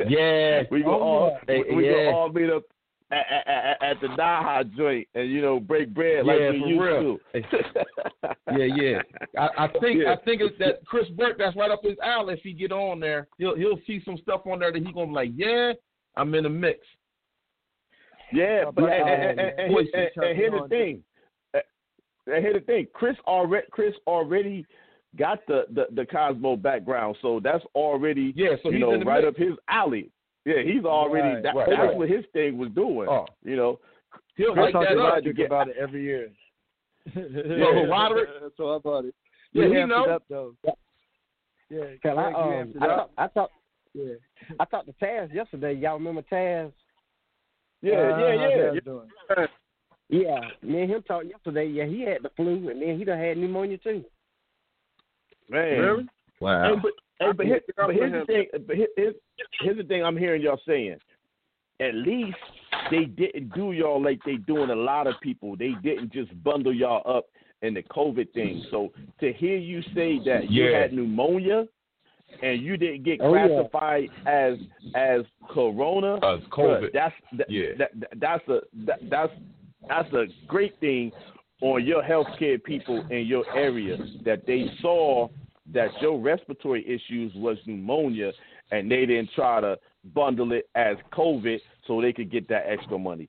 [0.08, 0.62] Yeah.
[0.70, 1.58] we go Oh, all yeah.
[1.68, 2.10] we, we Yeah.
[2.10, 2.62] go all meet up
[3.10, 6.60] at, at, at, at the NAHA joint and you know break bread like Yeah, we
[6.60, 7.18] for used real.
[7.34, 7.42] to.
[8.58, 8.98] Yeah, yeah.
[9.38, 10.12] I, I think Yeah.
[10.12, 11.36] I think it's that Chris Burke.
[11.38, 12.34] That's right up his alley.
[12.34, 15.06] If he get on there, he'll he'll see some stuff on there that he gonna
[15.06, 15.72] be like, yeah,
[16.16, 16.80] I'm in the mix.
[18.32, 21.02] Yeah, but Yeah, and, and, and, and, voices and, and here's the thing.
[21.54, 21.58] Uh,
[22.26, 22.86] And here's the thing.
[22.94, 24.64] Chris already Chris already
[25.18, 29.24] got the, the, the Cosmo background, so that's already Yeah, so you he's know right
[29.24, 29.28] mix.
[29.28, 30.10] up his alley.
[30.44, 31.96] Yeah, he's already Right, that, right, that's right.
[31.96, 33.08] what his thing was doing.
[33.08, 33.78] Oh, You know,
[34.36, 35.36] he'll I light talk that to up.
[35.36, 36.30] Get- about it every year.
[37.14, 38.28] who, Roderick?
[38.56, 39.14] so I bought it.
[39.52, 40.04] Yeah, You he amped know.
[40.06, 40.54] up though.
[41.70, 42.96] Yeah, Can I, Craig, um, I, up.
[42.96, 43.52] talk, I talked
[43.94, 44.14] Yeah.
[44.60, 45.74] I talked to Taz yesterday.
[45.74, 46.72] Y'all remember Taz?
[47.82, 48.80] yeah, Uh, yeah, how's yeah.
[48.84, 49.08] doing?
[50.08, 51.66] Yeah, me and him talked yesterday.
[51.66, 54.04] Yeah, he had the flu, and then he done had pneumonia too.
[55.52, 56.06] Man, Really?
[56.40, 56.74] Wow.
[56.74, 58.46] Hey, but, hey, but, here, but here's the thing.
[58.66, 59.14] But here, here's,
[59.60, 60.96] here's the thing I'm hearing y'all saying.
[61.80, 62.36] At least
[62.90, 65.56] they didn't do y'all like they doing a lot of people.
[65.56, 67.26] They didn't just bundle y'all up
[67.62, 68.64] in the COVID thing.
[68.70, 71.66] So to hear you say that you had pneumonia
[72.42, 73.46] and you didn't get Oh, yeah.
[73.46, 74.58] classified as
[74.94, 76.92] as corona, bruh, COVID.
[76.92, 77.66] that's that, Yeah.
[77.78, 79.32] that, that- that's a that, that's
[79.88, 81.12] that's a great thing
[81.60, 85.28] on your healthcare people in your area that they saw
[85.72, 88.32] that your respiratory issues was pneumonia
[88.70, 89.78] and they didn't try to
[90.14, 93.28] bundle it as COVID so they could get that extra money.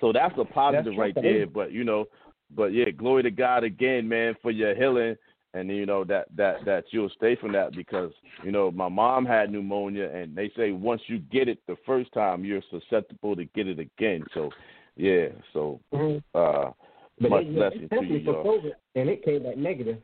[0.00, 1.46] So that's a positive That's right there.
[1.46, 2.06] But you know,
[2.54, 5.16] but yeah, glory to God again, man, for your healing
[5.54, 8.10] and you know that that that you'll stay from that because
[8.42, 12.12] you know my mom had pneumonia, and they say once you get it the first
[12.12, 14.24] time, you're susceptible to get it again.
[14.34, 14.50] So,
[14.96, 16.22] yeah, so Mhm.
[16.34, 16.72] uh,
[17.20, 18.44] But much they, blessing to you, for y'all.
[18.44, 20.02] COVID, and it came back negative.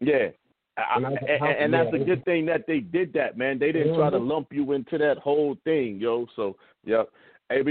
[0.00, 0.28] Yeah.
[0.94, 3.58] And I and, and that's a good thing that they did that, man.
[3.58, 6.26] They didn't try to lump you into that whole thing, yo.
[6.36, 7.02] So, yeah.
[7.48, 7.62] Hey,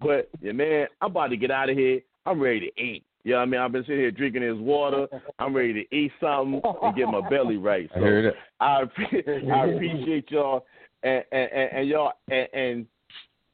[0.00, 2.00] but yeah, man, I'm about to get out of here.
[2.26, 3.04] I'm ready to eat.
[3.24, 5.06] Yeah, I mean, I've been sitting here drinking his water.
[5.38, 7.88] I'm ready to eat something and get my belly right.
[7.94, 8.34] I So hear that.
[8.60, 8.82] I
[9.52, 10.66] I appreciate y'all
[11.02, 12.86] and and, and, and y'all and, and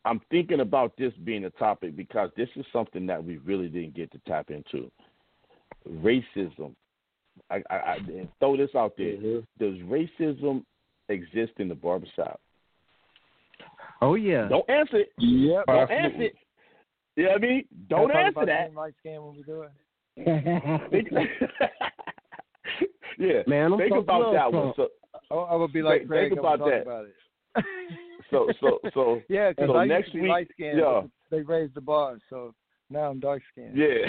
[0.05, 3.95] I'm thinking about this being a topic because this is something that we really didn't
[3.95, 4.91] get to tap into.
[5.89, 6.75] Racism.
[7.51, 7.99] I, I, I
[8.41, 9.17] throw this out there.
[9.17, 9.39] Mm-hmm.
[9.59, 10.65] Does racism
[11.09, 12.41] exist in the barbershop?
[14.03, 14.49] Oh yeah.
[14.49, 15.13] Don't answer it.
[15.19, 15.63] Yeah.
[15.67, 16.35] Don't answer it.
[17.17, 17.65] You know what I mean?
[17.89, 18.65] Don't Can answer that.
[18.67, 19.71] being light skin when we do it.
[23.19, 23.43] Yeah.
[23.47, 24.75] Man, I'm Think so about glad that one.
[24.75, 24.91] Trump.
[25.31, 26.31] Oh, I would be like Think- Craig.
[26.31, 26.83] think about that.
[26.83, 27.15] About it.
[28.31, 30.79] So so so yeah, because so I next used to be week- light skinned.
[30.79, 31.03] yeah.
[31.31, 32.53] They raised the bar, so
[32.91, 33.77] now I'm dark skinned.
[33.77, 34.07] yeah.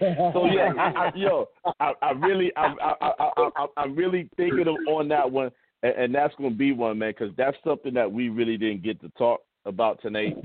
[0.00, 1.46] So yeah, I, yo,
[1.78, 3.12] I, I really, I, I,
[3.56, 5.50] I, I'm really thinking of on that one,
[5.82, 8.82] and, and that's going to be one, man, because that's something that we really didn't
[8.82, 10.36] get to talk about tonight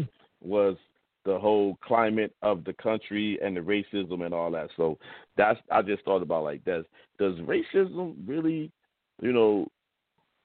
[0.42, 0.76] was
[1.24, 4.70] the whole climate of the country and the racism and all that.
[4.78, 4.98] So
[5.38, 6.86] that's I just thought about like, does
[7.18, 8.72] does racism really,
[9.22, 9.68] you know,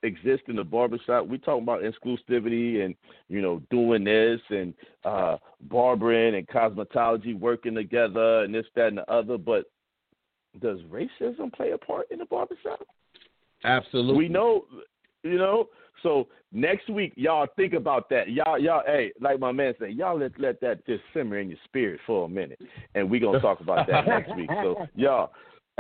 [0.03, 1.27] exist in the barbershop?
[1.27, 2.95] We talking about exclusivity and
[3.29, 4.75] you know doing this and
[5.05, 9.67] uh barbering and cosmetology working together and this that and the other, but
[10.61, 12.81] does racism play a part in the barbershop?
[13.65, 14.17] Absolutely.
[14.17, 14.65] We know,
[15.23, 15.69] you know.
[16.03, 18.31] So next week, y'all think about that.
[18.31, 21.59] Y'all, y'all, hey, like my man said, y'all let let that just simmer in your
[21.65, 22.61] spirit for a minute,
[22.95, 24.49] and we gonna talk about that next week.
[24.63, 25.31] So y'all,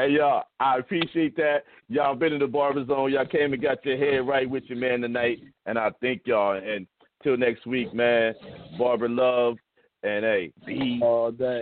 [0.00, 1.64] hey y'all, I appreciate that.
[1.88, 3.12] Y'all been in the barber zone.
[3.12, 6.56] Y'all came and got your head right with your man tonight, and I thank y'all.
[6.56, 6.86] And
[7.22, 8.34] till next week, man,
[8.78, 9.56] barber love,
[10.02, 11.00] and hey, be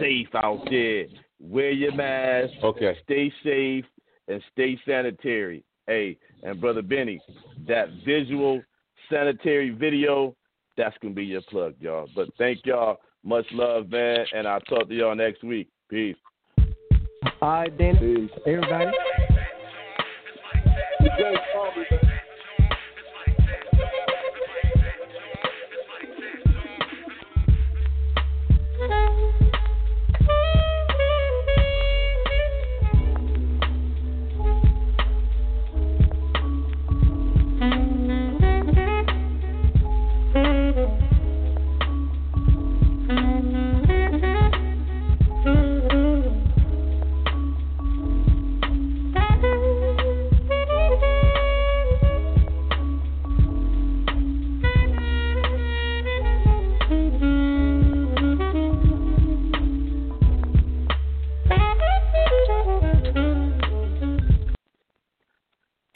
[0.01, 1.07] safe out there.
[1.41, 2.53] Wear your mask.
[2.63, 2.97] Okay.
[3.05, 3.85] Stay safe
[4.29, 5.65] and stay sanitary.
[5.87, 7.21] Hey, and brother Benny,
[7.67, 8.63] that visual
[9.11, 10.37] sanitary video,
[10.77, 12.09] that's gonna be your plug, y'all.
[12.15, 12.99] But thank y'all.
[13.25, 15.69] Much love, man, and I'll talk to y'all next week.
[15.91, 16.17] Peace.
[17.41, 18.31] All right, Dennis.
[18.47, 18.91] Everybody.
[21.01, 21.39] Good